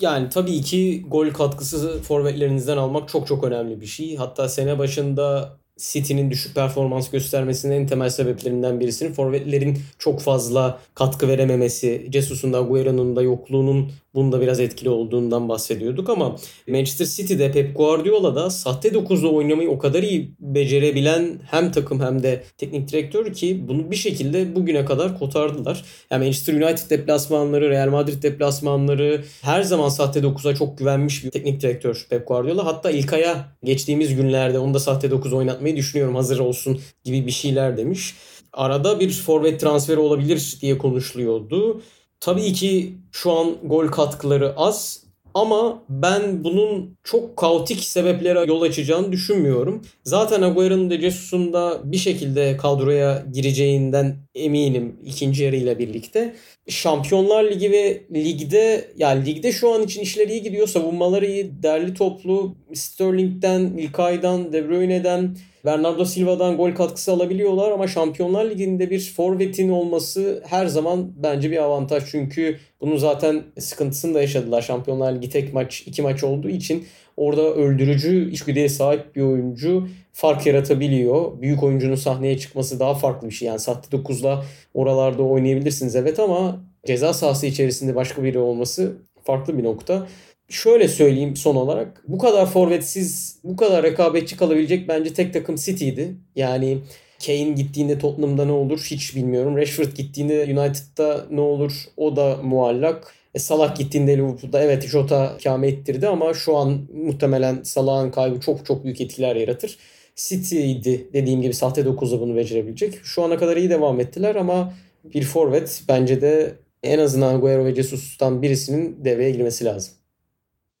Yani 0.00 0.28
tabii 0.28 0.60
ki 0.60 1.04
gol 1.08 1.30
katkısı 1.30 2.02
forvetlerinizden 2.02 2.76
almak 2.76 3.08
çok 3.08 3.26
çok 3.26 3.44
önemli 3.44 3.80
bir 3.80 3.86
şey. 3.86 4.16
Hatta 4.16 4.48
sene 4.48 4.78
başında 4.78 5.56
City'nin 5.78 6.30
düşük 6.30 6.54
performans 6.54 7.10
göstermesinin 7.10 7.74
en 7.74 7.86
temel 7.86 8.10
sebeplerinden 8.10 8.80
birisinin 8.80 9.12
forvetlerin 9.12 9.78
çok 9.98 10.20
fazla 10.20 10.80
katkı 10.94 11.28
verememesi, 11.28 12.08
Jesus'un 12.12 12.52
da 12.52 12.58
Agüero'nun 12.58 13.16
da 13.16 13.22
yokluğunun 13.22 13.92
bunda 14.14 14.40
biraz 14.40 14.60
etkili 14.60 14.90
olduğundan 14.90 15.48
bahsediyorduk 15.48 16.08
ama 16.10 16.36
Manchester 16.68 17.06
City'de 17.06 17.52
Pep 17.52 17.76
Guardiola 17.76 18.34
da 18.34 18.50
sahte 18.50 18.94
dokuzla 18.94 19.28
oynamayı 19.28 19.70
o 19.70 19.78
kadar 19.78 20.02
iyi 20.02 20.34
becerebilen 20.40 21.40
hem 21.50 21.72
takım 21.72 22.00
hem 22.00 22.22
de 22.22 22.44
teknik 22.58 22.92
direktör 22.92 23.32
ki 23.32 23.64
bunu 23.68 23.90
bir 23.90 23.96
şekilde 23.96 24.54
bugüne 24.56 24.84
kadar 24.84 25.18
kotardılar. 25.18 25.84
Yani 26.10 26.24
Manchester 26.24 26.54
United 26.54 26.90
deplasmanları, 26.90 27.70
Real 27.70 27.88
Madrid 27.88 28.22
deplasmanları 28.22 29.24
her 29.42 29.62
zaman 29.62 29.88
sahte 29.88 30.22
dokuza 30.22 30.54
çok 30.54 30.78
güvenmiş 30.78 31.24
bir 31.24 31.30
teknik 31.30 31.60
direktör 31.60 32.06
Pep 32.10 32.28
Guardiola. 32.28 32.66
Hatta 32.66 32.90
İlkay'a 32.90 33.56
geçtiğimiz 33.64 34.16
günlerde 34.16 34.58
onu 34.58 34.74
da 34.74 34.78
sahte 34.78 35.10
dokuz 35.10 35.32
oynatmayı 35.32 35.76
düşünüyorum 35.76 36.14
hazır 36.14 36.38
olsun 36.38 36.80
gibi 37.04 37.26
bir 37.26 37.32
şeyler 37.32 37.76
demiş. 37.76 38.14
Arada 38.52 39.00
bir 39.00 39.10
forvet 39.10 39.60
transferi 39.60 39.98
olabilir 39.98 40.58
diye 40.60 40.78
konuşuluyordu. 40.78 41.82
Tabii 42.24 42.52
ki 42.52 42.94
şu 43.12 43.32
an 43.32 43.56
gol 43.64 43.88
katkıları 43.88 44.56
az 44.56 45.04
ama 45.34 45.82
ben 45.88 46.44
bunun 46.44 46.96
çok 47.04 47.36
kaotik 47.36 47.80
sebeplere 47.80 48.44
yol 48.46 48.62
açacağını 48.62 49.12
düşünmüyorum. 49.12 49.82
Zaten 50.04 50.42
Agüero'nun 50.42 50.90
da 50.90 51.00
Jesus'un 51.00 51.52
da 51.52 51.80
bir 51.84 51.96
şekilde 51.96 52.56
kadroya 52.56 53.26
gireceğinden 53.32 54.16
eminim 54.34 54.96
ikinci 55.04 55.44
yarıyla 55.44 55.78
birlikte. 55.78 56.34
Şampiyonlar 56.68 57.44
Ligi 57.44 57.70
ve 57.72 58.02
ligde 58.14 58.90
yani 58.96 59.26
ligde 59.26 59.52
şu 59.52 59.74
an 59.74 59.82
için 59.82 60.00
işleri 60.00 60.32
iyi 60.32 60.42
gidiyor. 60.42 60.68
Savunmaları 60.68 61.26
iyi, 61.26 61.62
derli 61.62 61.94
toplu. 61.94 62.54
Sterling'den, 62.74 63.60
İlkay'dan, 63.60 64.52
De 64.52 64.68
Bruyne'den 64.68 65.36
Bernardo 65.64 66.04
Silva'dan 66.04 66.56
gol 66.56 66.70
katkısı 66.70 67.12
alabiliyorlar 67.12 67.70
ama 67.70 67.88
Şampiyonlar 67.88 68.50
Ligi'nde 68.50 68.90
bir 68.90 69.12
forvetin 69.16 69.68
olması 69.68 70.42
her 70.46 70.66
zaman 70.66 71.12
bence 71.16 71.50
bir 71.50 71.56
avantaj. 71.56 72.02
Çünkü 72.10 72.58
bunun 72.80 72.96
zaten 72.96 73.42
sıkıntısını 73.58 74.14
da 74.14 74.20
yaşadılar. 74.20 74.62
Şampiyonlar 74.62 75.12
Ligi 75.12 75.30
tek 75.30 75.54
maç, 75.54 75.82
iki 75.86 76.02
maç 76.02 76.24
olduğu 76.24 76.48
için 76.48 76.84
orada 77.16 77.42
öldürücü 77.42 78.30
içgüdüye 78.30 78.68
sahip 78.68 79.16
bir 79.16 79.22
oyuncu 79.22 79.88
fark 80.12 80.46
yaratabiliyor. 80.46 81.40
Büyük 81.40 81.62
oyuncunun 81.62 81.94
sahneye 81.94 82.38
çıkması 82.38 82.80
daha 82.80 82.94
farklı 82.94 83.28
bir 83.28 83.34
şey. 83.34 83.48
Yani 83.48 83.58
sahte 83.58 83.96
9'la 83.96 84.44
oralarda 84.74 85.22
oynayabilirsiniz 85.22 85.96
evet 85.96 86.18
ama 86.18 86.60
ceza 86.86 87.12
sahası 87.12 87.46
içerisinde 87.46 87.94
başka 87.94 88.24
biri 88.24 88.38
olması 88.38 88.96
farklı 89.24 89.58
bir 89.58 89.64
nokta. 89.64 90.06
Şöyle 90.48 90.88
söyleyeyim 90.88 91.36
son 91.36 91.56
olarak. 91.56 92.02
Bu 92.08 92.18
kadar 92.18 92.46
forvetsiz, 92.46 93.38
bu 93.44 93.56
kadar 93.56 93.82
rekabetçi 93.82 94.36
kalabilecek 94.36 94.88
bence 94.88 95.14
tek 95.14 95.32
takım 95.32 95.56
City'ydi. 95.56 96.16
Yani 96.36 96.78
Kane 97.26 97.50
gittiğinde 97.50 97.98
Tottenham'da 97.98 98.44
ne 98.44 98.52
olur 98.52 98.86
hiç 98.90 99.16
bilmiyorum. 99.16 99.56
Rashford 99.56 99.96
gittiğinde 99.96 100.44
United'da 100.44 101.26
ne 101.30 101.40
olur 101.40 101.72
o 101.96 102.16
da 102.16 102.38
muallak. 102.42 103.14
E, 103.34 103.38
Salah 103.38 103.76
gittiğinde 103.76 104.16
Liverpool'da 104.18 104.62
evet 104.62 104.86
Jota 104.88 105.38
kâme 105.44 105.68
ettirdi 105.68 106.08
ama 106.08 106.34
şu 106.34 106.56
an 106.56 106.88
muhtemelen 106.94 107.62
Salah'ın 107.62 108.10
kaybı 108.10 108.40
çok 108.40 108.66
çok 108.66 108.84
büyük 108.84 109.00
etkiler 109.00 109.36
yaratır. 109.36 109.78
City'ydi 110.16 111.08
dediğim 111.12 111.42
gibi 111.42 111.54
sahte 111.54 111.80
9'da 111.80 112.20
bunu 112.20 112.36
becerebilecek. 112.36 112.94
Şu 113.04 113.22
ana 113.22 113.38
kadar 113.38 113.56
iyi 113.56 113.70
devam 113.70 114.00
ettiler 114.00 114.34
ama 114.34 114.74
bir 115.04 115.22
forvet 115.22 115.82
bence 115.88 116.20
de 116.20 116.54
en 116.82 116.98
azından 116.98 117.34
Agüero 117.34 117.64
ve 117.64 117.74
Jesus'tan 117.74 118.42
birisinin 118.42 119.04
devreye 119.04 119.30
girmesi 119.30 119.64
lazım. 119.64 119.94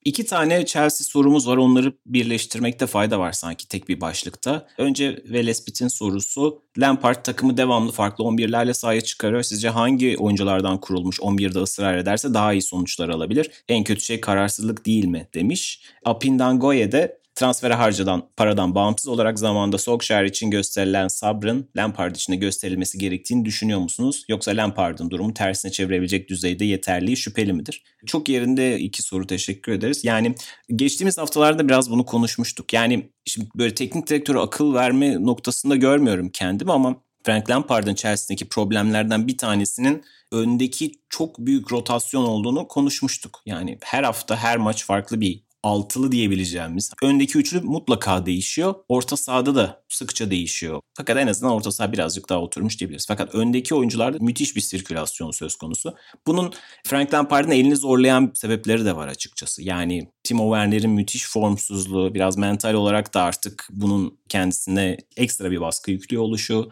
İki 0.04 0.26
tane 0.26 0.66
Chelsea 0.66 1.04
sorumuz 1.04 1.48
var. 1.48 1.56
Onları 1.56 1.92
birleştirmekte 2.06 2.86
fayda 2.86 3.18
var 3.18 3.32
sanki 3.32 3.68
tek 3.68 3.88
bir 3.88 4.00
başlıkta. 4.00 4.66
Önce 4.78 5.22
Velespit'in 5.28 5.88
sorusu. 5.88 6.62
Lampard 6.78 7.24
takımı 7.24 7.56
devamlı 7.56 7.92
farklı 7.92 8.24
11'lerle 8.24 8.74
sahaya 8.74 9.00
çıkarıyor. 9.00 9.42
Sizce 9.42 9.68
hangi 9.68 10.16
oyunculardan 10.18 10.80
kurulmuş 10.80 11.18
11'de 11.18 11.58
ısrar 11.58 11.96
ederse 11.96 12.34
daha 12.34 12.52
iyi 12.52 12.62
sonuçlar 12.62 13.08
alabilir? 13.08 13.50
En 13.68 13.84
kötü 13.84 14.00
şey 14.00 14.20
kararsızlık 14.20 14.86
değil 14.86 15.04
mi 15.04 15.28
demiş. 15.34 15.82
Apindangoye 16.04 16.92
de 16.92 17.18
transfere 17.34 17.74
harcadan 17.74 18.28
paradan 18.36 18.74
bağımsız 18.74 19.08
olarak 19.08 19.38
zamanda 19.38 19.78
Solskjaer 19.78 20.24
için 20.24 20.50
gösterilen 20.50 21.08
sabrın 21.08 21.70
Lampard 21.76 22.16
için 22.16 22.32
de 22.32 22.36
gösterilmesi 22.36 22.98
gerektiğini 22.98 23.44
düşünüyor 23.44 23.80
musunuz? 23.80 24.24
Yoksa 24.28 24.50
Lampard'ın 24.50 25.10
durumu 25.10 25.34
tersine 25.34 25.72
çevirebilecek 25.72 26.28
düzeyde 26.28 26.64
yeterli, 26.64 27.16
şüpheli 27.16 27.52
midir? 27.52 27.82
Çok 28.06 28.28
yerinde 28.28 28.78
iki 28.78 29.02
soru 29.02 29.26
teşekkür 29.26 29.72
ederiz. 29.72 30.04
Yani 30.04 30.34
geçtiğimiz 30.76 31.18
haftalarda 31.18 31.68
biraz 31.68 31.90
bunu 31.90 32.04
konuşmuştuk. 32.04 32.72
Yani 32.72 33.10
şimdi 33.26 33.48
böyle 33.54 33.74
teknik 33.74 34.06
direktörü 34.06 34.38
akıl 34.38 34.74
verme 34.74 35.24
noktasında 35.24 35.76
görmüyorum 35.76 36.30
kendimi 36.30 36.72
ama 36.72 36.96
Frank 37.24 37.50
Lampard'ın 37.50 37.94
Chelsea'deki 37.94 38.48
problemlerden 38.48 39.28
bir 39.28 39.38
tanesinin 39.38 40.04
öndeki 40.32 40.92
çok 41.08 41.38
büyük 41.38 41.72
rotasyon 41.72 42.24
olduğunu 42.24 42.68
konuşmuştuk. 42.68 43.42
Yani 43.46 43.78
her 43.82 44.04
hafta 44.04 44.36
her 44.36 44.56
maç 44.56 44.84
farklı 44.84 45.20
bir 45.20 45.44
altılı 45.64 46.12
diyebileceğimiz 46.12 46.92
öndeki 47.02 47.38
üçlü 47.38 47.60
mutlaka 47.60 48.26
değişiyor. 48.26 48.74
Orta 48.88 49.16
sahada 49.16 49.54
da 49.54 49.82
sıkça 49.88 50.30
değişiyor. 50.30 50.80
Fakat 50.94 51.16
en 51.16 51.26
azından 51.26 51.54
orta 51.54 51.72
saha 51.72 51.92
birazcık 51.92 52.28
daha 52.28 52.40
oturmuş 52.40 52.80
diyebiliriz. 52.80 53.06
Fakat 53.08 53.34
öndeki 53.34 53.74
oyuncularda 53.74 54.18
müthiş 54.20 54.56
bir 54.56 54.60
sirkülasyon 54.60 55.30
söz 55.30 55.56
konusu. 55.56 55.94
Bunun 56.26 56.52
Frank 56.84 57.14
Lampard'ın 57.14 57.50
elini 57.50 57.76
zorlayan 57.76 58.30
sebepleri 58.34 58.84
de 58.84 58.96
var 58.96 59.08
açıkçası. 59.08 59.62
Yani 59.62 60.08
Timo 60.24 60.54
Werner'in 60.54 60.90
müthiş 60.90 61.28
formsuzluğu, 61.28 62.14
biraz 62.14 62.36
mental 62.36 62.74
olarak 62.74 63.14
da 63.14 63.22
artık 63.22 63.68
bunun 63.70 64.18
kendisine 64.28 64.96
ekstra 65.16 65.50
bir 65.50 65.60
baskı 65.60 65.90
yüklüyor 65.90 66.22
oluşu, 66.22 66.70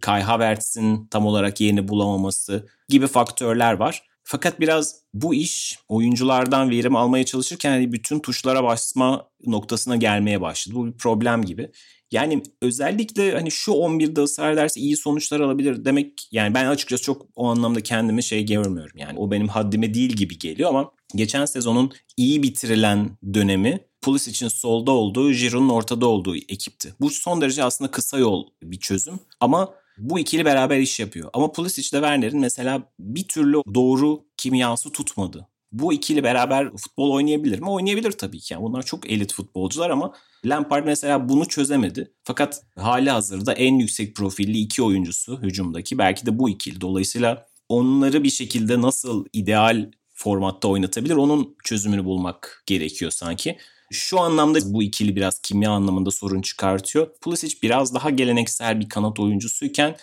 Kai 0.00 0.22
Havertz'in 0.22 1.06
tam 1.06 1.26
olarak 1.26 1.60
yerini 1.60 1.88
bulamaması 1.88 2.68
gibi 2.88 3.06
faktörler 3.06 3.72
var. 3.72 4.13
Fakat 4.24 4.60
biraz 4.60 4.94
bu 5.14 5.34
iş 5.34 5.78
oyunculardan 5.88 6.70
verim 6.70 6.96
almaya 6.96 7.24
çalışırken 7.24 7.70
hani 7.70 7.92
bütün 7.92 8.18
tuşlara 8.18 8.64
basma 8.64 9.28
noktasına 9.46 9.96
gelmeye 9.96 10.40
başladı. 10.40 10.76
Bu 10.76 10.86
bir 10.86 10.92
problem 10.92 11.44
gibi. 11.44 11.70
Yani 12.10 12.42
özellikle 12.62 13.32
hani 13.32 13.50
şu 13.50 13.72
11'de 13.72 14.20
ısrar 14.20 14.52
ederse 14.52 14.80
iyi 14.80 14.96
sonuçlar 14.96 15.40
alabilir 15.40 15.84
demek 15.84 16.28
yani 16.32 16.54
ben 16.54 16.66
açıkçası 16.66 17.02
çok 17.02 17.26
o 17.36 17.48
anlamda 17.48 17.80
kendimi 17.80 18.22
şey 18.22 18.46
görmüyorum. 18.46 18.98
Yani 18.98 19.18
o 19.18 19.30
benim 19.30 19.48
haddime 19.48 19.94
değil 19.94 20.10
gibi 20.10 20.38
geliyor 20.38 20.68
ama 20.70 20.90
geçen 21.14 21.44
sezonun 21.44 21.92
iyi 22.16 22.42
bitirilen 22.42 23.10
dönemi 23.34 23.80
için 24.12 24.48
solda 24.48 24.92
olduğu, 24.92 25.32
Giroud'un 25.32 25.68
ortada 25.68 26.06
olduğu 26.06 26.36
ekipti. 26.36 26.94
Bu 27.00 27.10
son 27.10 27.40
derece 27.40 27.64
aslında 27.64 27.90
kısa 27.90 28.18
yol 28.18 28.46
bir 28.62 28.80
çözüm 28.80 29.20
ama 29.40 29.74
bu 29.98 30.18
ikili 30.18 30.44
beraber 30.44 30.78
iş 30.78 31.00
yapıyor. 31.00 31.30
Ama 31.32 31.52
Pulisic 31.52 31.82
ile 31.82 32.02
Werner'in 32.02 32.40
mesela 32.40 32.92
bir 32.98 33.28
türlü 33.28 33.62
doğru 33.74 34.24
kimyası 34.36 34.92
tutmadı. 34.92 35.48
Bu 35.72 35.92
ikili 35.92 36.24
beraber 36.24 36.76
futbol 36.76 37.10
oynayabilir 37.10 37.58
mi? 37.60 37.70
Oynayabilir 37.70 38.12
tabii 38.12 38.38
ki. 38.38 38.54
Yani 38.54 38.62
bunlar 38.62 38.82
çok 38.82 39.10
elit 39.10 39.32
futbolcular 39.32 39.90
ama 39.90 40.12
Lampard 40.44 40.86
mesela 40.86 41.28
bunu 41.28 41.48
çözemedi. 41.48 42.12
Fakat 42.24 42.62
hali 42.78 43.10
hazırda 43.10 43.52
en 43.52 43.74
yüksek 43.74 44.16
profilli 44.16 44.58
iki 44.58 44.82
oyuncusu 44.82 45.42
hücumdaki 45.42 45.98
belki 45.98 46.26
de 46.26 46.38
bu 46.38 46.48
ikili. 46.48 46.80
Dolayısıyla 46.80 47.46
onları 47.68 48.24
bir 48.24 48.30
şekilde 48.30 48.80
nasıl 48.80 49.24
ideal 49.32 49.90
formatta 50.14 50.68
oynatabilir 50.68 51.14
onun 51.14 51.56
çözümünü 51.64 52.04
bulmak 52.04 52.62
gerekiyor 52.66 53.10
sanki. 53.10 53.58
Şu 53.92 54.20
anlamda 54.20 54.58
bu 54.64 54.82
ikili 54.82 55.16
biraz 55.16 55.38
kimya 55.38 55.70
anlamında 55.70 56.10
sorun 56.10 56.42
çıkartıyor. 56.42 57.08
Pulisic 57.20 57.56
biraz 57.62 57.94
daha 57.94 58.10
geleneksel 58.10 58.80
bir 58.80 58.88
kanat 58.88 59.20
oyuncusuyken 59.20 59.96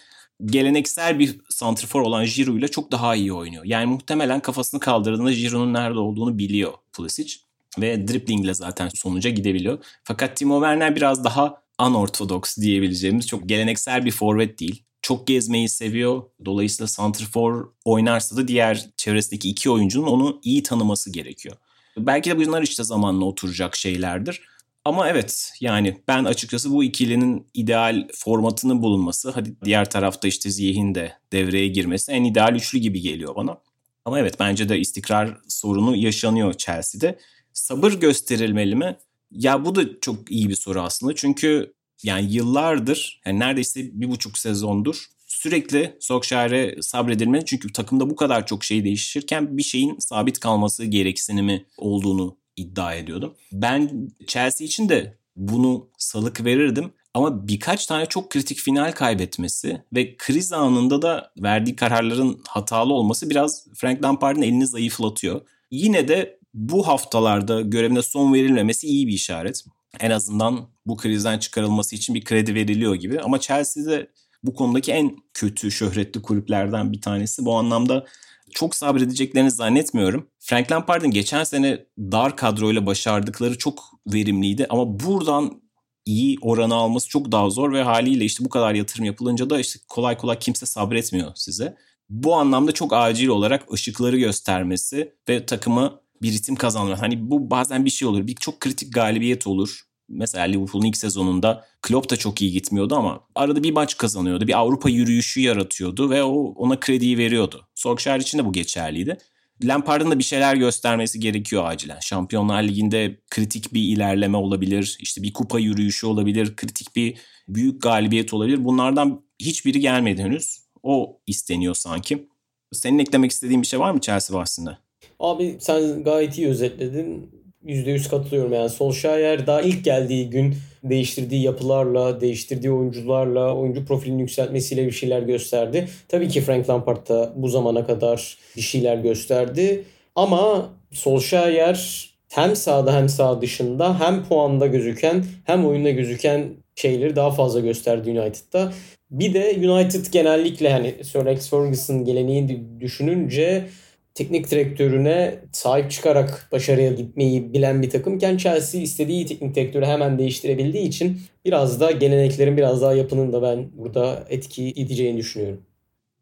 geleneksel 0.45 1.19
bir 1.19 1.39
santrfor 1.49 2.01
olan 2.01 2.25
Giroud 2.25 2.57
ile 2.57 2.67
çok 2.67 2.91
daha 2.91 3.15
iyi 3.15 3.33
oynuyor. 3.33 3.65
Yani 3.65 3.85
muhtemelen 3.85 4.39
kafasını 4.39 4.79
kaldırdığında 4.79 5.31
Giroud'un 5.31 5.73
nerede 5.73 5.99
olduğunu 5.99 6.37
biliyor 6.37 6.73
Pulisic 6.93 7.35
ve 7.79 8.07
driblingle 8.07 8.53
zaten 8.53 8.89
sonuca 8.95 9.29
gidebiliyor. 9.29 9.83
Fakat 10.03 10.37
Timo 10.37 10.59
Werner 10.59 10.95
biraz 10.95 11.23
daha 11.23 11.61
unorthodox 11.81 12.57
diyebileceğimiz 12.57 13.27
çok 13.27 13.49
geleneksel 13.49 14.05
bir 14.05 14.11
forvet 14.11 14.59
değil. 14.59 14.83
Çok 15.01 15.27
gezmeyi 15.27 15.69
seviyor. 15.69 16.23
Dolayısıyla 16.45 16.87
santrfor 16.87 17.71
oynarsa 17.85 18.37
da 18.37 18.47
diğer 18.47 18.89
çevresindeki 18.97 19.49
iki 19.49 19.69
oyuncunun 19.69 20.07
onu 20.07 20.39
iyi 20.43 20.63
tanıması 20.63 21.11
gerekiyor. 21.11 21.55
Belki 21.97 22.29
de 22.29 22.37
bunlar 22.37 22.61
işte 22.61 22.83
zamanla 22.83 23.25
oturacak 23.25 23.75
şeylerdir. 23.75 24.41
Ama 24.85 25.09
evet 25.09 25.53
yani 25.61 25.97
ben 26.07 26.23
açıkçası 26.23 26.71
bu 26.71 26.83
ikilinin 26.83 27.47
ideal 27.53 28.07
formatının 28.15 28.81
bulunması 28.81 29.29
hadi 29.31 29.55
diğer 29.65 29.89
tarafta 29.89 30.27
işte 30.27 30.49
Ziyeh'in 30.49 30.95
de 30.95 31.13
devreye 31.31 31.67
girmesi 31.67 32.11
en 32.11 32.23
ideal 32.23 32.55
üçlü 32.55 32.79
gibi 32.79 33.01
geliyor 33.01 33.35
bana. 33.35 33.57
Ama 34.05 34.19
evet 34.19 34.35
bence 34.39 34.69
de 34.69 34.79
istikrar 34.79 35.37
sorunu 35.47 35.95
yaşanıyor 35.95 36.53
Chelsea'de. 36.53 37.19
Sabır 37.53 37.91
gösterilmeli 37.91 38.75
mi? 38.75 38.97
Ya 39.31 39.65
bu 39.65 39.75
da 39.75 39.99
çok 39.99 40.31
iyi 40.31 40.49
bir 40.49 40.55
soru 40.55 40.81
aslında. 40.81 41.15
Çünkü 41.15 41.73
yani 42.03 42.33
yıllardır 42.33 43.21
yani 43.25 43.39
neredeyse 43.39 43.81
bir 43.93 44.09
buçuk 44.09 44.37
sezondur 44.37 45.05
sürekli 45.31 45.97
Solskjaer'e 45.99 46.81
sabredilmeli. 46.81 47.45
Çünkü 47.45 47.73
takımda 47.73 48.09
bu 48.09 48.15
kadar 48.15 48.47
çok 48.47 48.63
şey 48.63 48.83
değişirken 48.83 49.57
bir 49.57 49.63
şeyin 49.63 49.95
sabit 49.99 50.39
kalması 50.39 50.85
gereksinimi 50.85 51.65
olduğunu 51.77 52.37
iddia 52.55 52.93
ediyordum. 52.93 53.33
Ben 53.51 54.09
Chelsea 54.27 54.65
için 54.65 54.89
de 54.89 55.17
bunu 55.35 55.89
salık 55.97 56.45
verirdim. 56.45 56.93
Ama 57.13 57.47
birkaç 57.47 57.85
tane 57.85 58.05
çok 58.05 58.29
kritik 58.29 58.57
final 58.57 58.91
kaybetmesi 58.91 59.81
ve 59.95 60.17
kriz 60.17 60.53
anında 60.53 61.01
da 61.01 61.31
verdiği 61.37 61.75
kararların 61.75 62.41
hatalı 62.47 62.93
olması 62.93 63.29
biraz 63.29 63.67
Frank 63.75 64.03
Lampard'ın 64.03 64.41
elini 64.41 64.67
zayıflatıyor. 64.67 65.41
Yine 65.71 66.07
de 66.07 66.39
bu 66.53 66.87
haftalarda 66.87 67.61
görevine 67.61 68.01
son 68.01 68.33
verilmemesi 68.33 68.87
iyi 68.87 69.07
bir 69.07 69.13
işaret. 69.13 69.63
En 69.99 70.11
azından 70.11 70.69
bu 70.85 70.97
krizden 70.97 71.39
çıkarılması 71.39 71.95
için 71.95 72.15
bir 72.15 72.23
kredi 72.23 72.55
veriliyor 72.55 72.95
gibi. 72.95 73.21
Ama 73.21 73.39
Chelsea'de 73.39 74.07
bu 74.43 74.53
konudaki 74.53 74.91
en 74.91 75.15
kötü 75.33 75.71
şöhretli 75.71 76.21
kulüplerden 76.21 76.91
bir 76.91 77.01
tanesi. 77.01 77.45
Bu 77.45 77.55
anlamda 77.55 78.05
çok 78.51 78.75
sabredeceklerini 78.75 79.51
zannetmiyorum. 79.51 80.27
Frank 80.39 80.71
Lampard'ın 80.71 81.11
geçen 81.11 81.43
sene 81.43 81.85
dar 81.99 82.35
kadroyla 82.35 82.85
başardıkları 82.85 83.57
çok 83.57 83.83
verimliydi 84.07 84.65
ama 84.69 84.99
buradan 84.99 85.61
iyi 86.05 86.37
oranı 86.41 86.75
alması 86.75 87.09
çok 87.09 87.31
daha 87.31 87.49
zor 87.49 87.73
ve 87.73 87.83
haliyle 87.83 88.25
işte 88.25 88.45
bu 88.45 88.49
kadar 88.49 88.73
yatırım 88.73 89.05
yapılınca 89.05 89.49
da 89.49 89.59
işte 89.59 89.79
kolay 89.87 90.17
kolay 90.17 90.39
kimse 90.39 90.65
sabretmiyor 90.65 91.31
size. 91.35 91.77
Bu 92.09 92.35
anlamda 92.35 92.71
çok 92.71 92.93
acil 92.93 93.27
olarak 93.27 93.73
ışıkları 93.73 94.17
göstermesi 94.17 95.13
ve 95.29 95.45
takımı 95.45 96.01
bir 96.21 96.31
ritim 96.31 96.55
kazanması. 96.55 97.01
Hani 97.01 97.29
bu 97.29 97.49
bazen 97.49 97.85
bir 97.85 97.89
şey 97.89 98.07
olur. 98.07 98.27
Bir 98.27 98.35
çok 98.35 98.59
kritik 98.59 98.93
galibiyet 98.93 99.47
olur. 99.47 99.81
Mesela 100.13 100.45
Liverpool'un 100.45 100.85
ilk 100.85 100.97
sezonunda 100.97 101.65
Klopp 101.81 102.09
da 102.09 102.17
çok 102.17 102.41
iyi 102.41 102.51
gitmiyordu 102.51 102.95
ama 102.95 103.19
arada 103.35 103.63
bir 103.63 103.71
maç 103.71 103.97
kazanıyordu. 103.97 104.47
Bir 104.47 104.59
Avrupa 104.59 104.89
yürüyüşü 104.89 105.41
yaratıyordu 105.41 106.09
ve 106.09 106.23
o 106.23 106.33
ona 106.33 106.79
krediyi 106.79 107.17
veriyordu. 107.17 107.67
Solskjaer 107.75 108.19
için 108.19 108.37
de 108.37 108.45
bu 108.45 108.53
geçerliydi. 108.53 109.17
Lampard'ın 109.63 110.11
da 110.11 110.19
bir 110.19 110.23
şeyler 110.23 110.55
göstermesi 110.55 111.19
gerekiyor 111.19 111.65
acilen. 111.65 111.99
Şampiyonlar 111.99 112.63
Ligi'nde 112.63 113.19
kritik 113.29 113.73
bir 113.73 113.83
ilerleme 113.83 114.37
olabilir. 114.37 114.97
İşte 114.99 115.23
bir 115.23 115.33
kupa 115.33 115.59
yürüyüşü 115.59 116.07
olabilir. 116.07 116.55
Kritik 116.55 116.95
bir 116.95 117.17
büyük 117.47 117.81
galibiyet 117.81 118.33
olabilir. 118.33 118.65
Bunlardan 118.65 119.21
hiçbiri 119.39 119.79
gelmedi 119.79 120.23
henüz. 120.23 120.61
O 120.83 121.19
isteniyor 121.27 121.75
sanki. 121.75 122.27
Senin 122.71 122.99
eklemek 122.99 123.31
istediğin 123.31 123.61
bir 123.61 123.67
şey 123.67 123.79
var 123.79 123.91
mı 123.91 124.01
Chelsea 124.01 124.37
bahsinde? 124.37 124.77
Abi 125.19 125.57
sen 125.59 126.03
gayet 126.03 126.37
iyi 126.37 126.47
özetledin 126.47 127.40
%100 127.65 128.09
katılıyorum. 128.09 128.53
Yani 128.53 128.69
Solskjaer 128.69 129.47
daha 129.47 129.61
ilk 129.61 129.85
geldiği 129.85 130.29
gün 130.29 130.55
değiştirdiği 130.83 131.41
yapılarla, 131.41 132.21
değiştirdiği 132.21 132.73
oyuncularla, 132.73 133.55
oyuncu 133.55 133.85
profilini 133.85 134.21
yükseltmesiyle 134.21 134.85
bir 134.85 134.91
şeyler 134.91 135.21
gösterdi. 135.21 135.87
Tabii 136.07 136.27
ki 136.27 136.41
Frank 136.41 136.69
Lampard 136.69 137.09
da 137.09 137.33
bu 137.35 137.47
zamana 137.47 137.85
kadar 137.85 138.37
bir 138.55 138.61
şeyler 138.61 138.97
gösterdi. 138.97 139.83
Ama 140.15 140.69
Solskjaer 140.91 142.09
hem 142.29 142.55
sağda 142.55 142.95
hem 142.95 143.09
sağ 143.09 143.41
dışında 143.41 143.99
hem 143.99 144.23
puanda 144.23 144.67
gözüken 144.67 145.25
hem 145.45 145.65
oyunda 145.65 145.89
gözüken 145.89 146.49
şeyleri 146.75 147.15
daha 147.15 147.31
fazla 147.31 147.59
gösterdi 147.59 148.09
United'da. 148.09 148.73
Bir 149.11 149.33
de 149.33 149.69
United 149.69 150.05
genellikle 150.11 150.71
hani 150.71 150.95
Sir 151.03 151.19
Alex 151.19 151.49
Ferguson 151.49 152.05
geleneği 152.05 152.63
düşününce 152.79 153.65
teknik 154.13 154.51
direktörüne 154.51 155.39
sahip 155.51 155.91
çıkarak 155.91 156.49
başarıya 156.51 156.91
gitmeyi 156.91 157.53
bilen 157.53 157.81
bir 157.81 157.89
takımken 157.89 158.37
Chelsea 158.37 158.81
istediği 158.81 159.25
teknik 159.25 159.55
direktörü 159.55 159.85
hemen 159.85 160.19
değiştirebildiği 160.19 160.87
için 160.87 161.21
biraz 161.45 161.79
da 161.79 161.91
geleneklerin 161.91 162.57
biraz 162.57 162.81
daha 162.81 162.93
yapının 162.93 163.33
da 163.33 163.41
ben 163.41 163.69
burada 163.77 164.25
etki 164.29 164.73
edeceğini 164.75 165.17
düşünüyorum. 165.17 165.61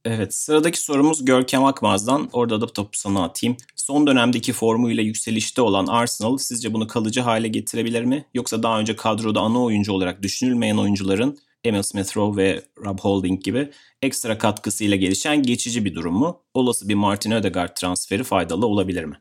Evet 0.06 0.34
sıradaki 0.34 0.82
sorumuz 0.82 1.26
Görkem 1.26 1.66
Akmaz'dan. 1.66 2.30
Orada 2.34 2.62
da 2.62 2.68
topu 2.68 2.98
sana 2.98 3.24
atayım. 3.24 3.58
Son 3.76 4.08
dönemdeki 4.08 4.54
formuyla 4.54 5.04
yükselişte 5.04 5.62
olan 5.62 5.88
Arsenal 5.88 6.38
sizce 6.38 6.74
bunu 6.74 6.88
kalıcı 6.88 7.22
hale 7.22 7.48
getirebilir 7.48 8.04
mi? 8.04 8.26
Yoksa 8.34 8.64
daha 8.64 8.80
önce 8.80 8.96
kadroda 8.96 9.40
ana 9.40 9.64
oyuncu 9.64 9.94
olarak 9.94 10.24
düşünülmeyen 10.24 10.78
oyuncuların 10.78 11.38
Emil 11.64 11.82
Smith 11.82 12.18
Rowe 12.18 12.44
ve 12.44 12.62
Rob 12.86 13.00
Holding 13.00 13.44
gibi 13.44 13.70
ekstra 14.02 14.38
katkısıyla 14.38 14.98
gelişen 14.98 15.44
geçici 15.44 15.86
bir 15.86 15.96
durum 15.96 16.14
mu? 16.14 16.42
Olası 16.54 16.90
bir 16.90 16.96
Martin 16.96 17.32
Ödegaard 17.32 17.76
transferi 17.76 18.24
faydalı 18.24 18.68
olabilir 18.68 19.04
mi? 19.04 19.16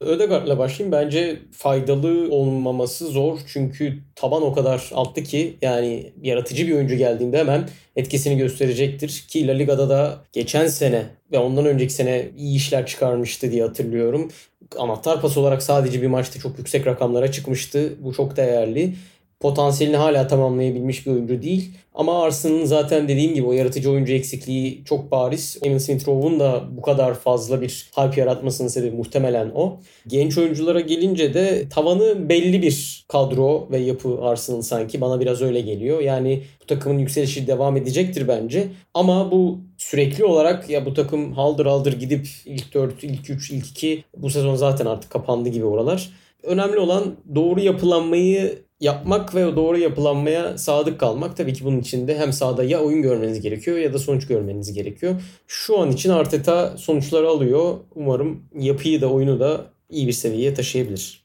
Ödegaard'la 0.00 0.58
başlayayım. 0.58 0.92
Bence 0.92 1.38
faydalı 1.52 2.28
olmaması 2.30 3.06
zor. 3.06 3.38
Çünkü 3.46 3.98
taban 4.16 4.42
o 4.42 4.52
kadar 4.52 4.90
alttı 4.94 5.22
ki 5.22 5.56
yani 5.62 6.12
yaratıcı 6.22 6.66
bir 6.66 6.72
oyuncu 6.72 6.94
geldiğinde 6.94 7.38
hemen 7.38 7.68
etkisini 7.96 8.38
gösterecektir. 8.38 9.24
Ki 9.28 9.46
La 9.46 9.52
Liga'da 9.52 9.88
da 9.88 10.24
geçen 10.32 10.66
sene 10.66 11.06
ve 11.32 11.38
ondan 11.38 11.66
önceki 11.66 11.92
sene 11.92 12.28
iyi 12.36 12.56
işler 12.56 12.86
çıkarmıştı 12.86 13.52
diye 13.52 13.62
hatırlıyorum. 13.62 14.30
Anahtar 14.78 15.20
pas 15.20 15.36
olarak 15.36 15.62
sadece 15.62 16.02
bir 16.02 16.06
maçta 16.06 16.40
çok 16.40 16.58
yüksek 16.58 16.86
rakamlara 16.86 17.32
çıkmıştı. 17.32 17.94
Bu 18.00 18.14
çok 18.14 18.36
değerli 18.36 18.94
potansiyelini 19.40 19.96
hala 19.96 20.26
tamamlayabilmiş 20.26 21.06
bir 21.06 21.12
oyuncu 21.12 21.42
değil. 21.42 21.72
Ama 21.94 22.22
Arsenal'ın 22.22 22.64
zaten 22.64 23.08
dediğim 23.08 23.34
gibi 23.34 23.46
o 23.46 23.52
yaratıcı 23.52 23.90
oyuncu 23.90 24.12
eksikliği 24.12 24.84
çok 24.84 25.10
bariz. 25.10 25.58
Emil 25.62 25.78
Smith-Rowe'un 25.78 26.40
da 26.40 26.64
bu 26.70 26.82
kadar 26.82 27.14
fazla 27.14 27.60
bir 27.60 27.90
hype 27.96 28.20
yaratmasının 28.20 28.68
sebebi 28.68 28.96
muhtemelen 28.96 29.50
o. 29.54 29.80
Genç 30.06 30.38
oyunculara 30.38 30.80
gelince 30.80 31.34
de 31.34 31.68
tavanı 31.68 32.28
belli 32.28 32.62
bir 32.62 33.04
kadro 33.08 33.68
ve 33.70 33.78
yapı 33.78 34.18
Arsenal 34.22 34.62
sanki. 34.62 35.00
Bana 35.00 35.20
biraz 35.20 35.42
öyle 35.42 35.60
geliyor. 35.60 36.00
Yani 36.00 36.42
bu 36.62 36.66
takımın 36.66 36.98
yükselişi 36.98 37.46
devam 37.46 37.76
edecektir 37.76 38.28
bence. 38.28 38.68
Ama 38.94 39.30
bu 39.30 39.58
sürekli 39.78 40.24
olarak 40.24 40.70
ya 40.70 40.86
bu 40.86 40.94
takım 40.94 41.32
haldır 41.32 41.66
haldır 41.66 41.92
gidip 41.92 42.28
ilk 42.44 42.74
4, 42.74 43.04
ilk 43.04 43.30
3, 43.30 43.50
ilk 43.50 43.66
2 43.66 44.04
bu 44.16 44.30
sezon 44.30 44.54
zaten 44.54 44.86
artık 44.86 45.10
kapandı 45.10 45.48
gibi 45.48 45.64
oralar. 45.64 46.10
Önemli 46.42 46.78
olan 46.78 47.16
doğru 47.34 47.60
yapılanmayı 47.60 48.69
yapmak 48.80 49.34
ve 49.34 49.56
doğru 49.56 49.78
yapılanmaya 49.78 50.58
sadık 50.58 51.00
kalmak. 51.00 51.36
Tabii 51.36 51.52
ki 51.52 51.64
bunun 51.64 51.80
için 51.80 52.08
de 52.08 52.18
hem 52.18 52.32
sahada 52.32 52.64
ya 52.64 52.80
oyun 52.80 53.02
görmeniz 53.02 53.40
gerekiyor 53.40 53.78
ya 53.78 53.92
da 53.92 53.98
sonuç 53.98 54.26
görmeniz 54.26 54.72
gerekiyor. 54.72 55.22
Şu 55.46 55.78
an 55.78 55.90
için 55.90 56.10
Arteta 56.10 56.76
sonuçları 56.76 57.28
alıyor. 57.28 57.74
Umarım 57.94 58.42
yapıyı 58.58 59.00
da 59.00 59.06
oyunu 59.10 59.40
da 59.40 59.66
iyi 59.90 60.06
bir 60.06 60.12
seviyeye 60.12 60.54
taşıyabilir. 60.54 61.19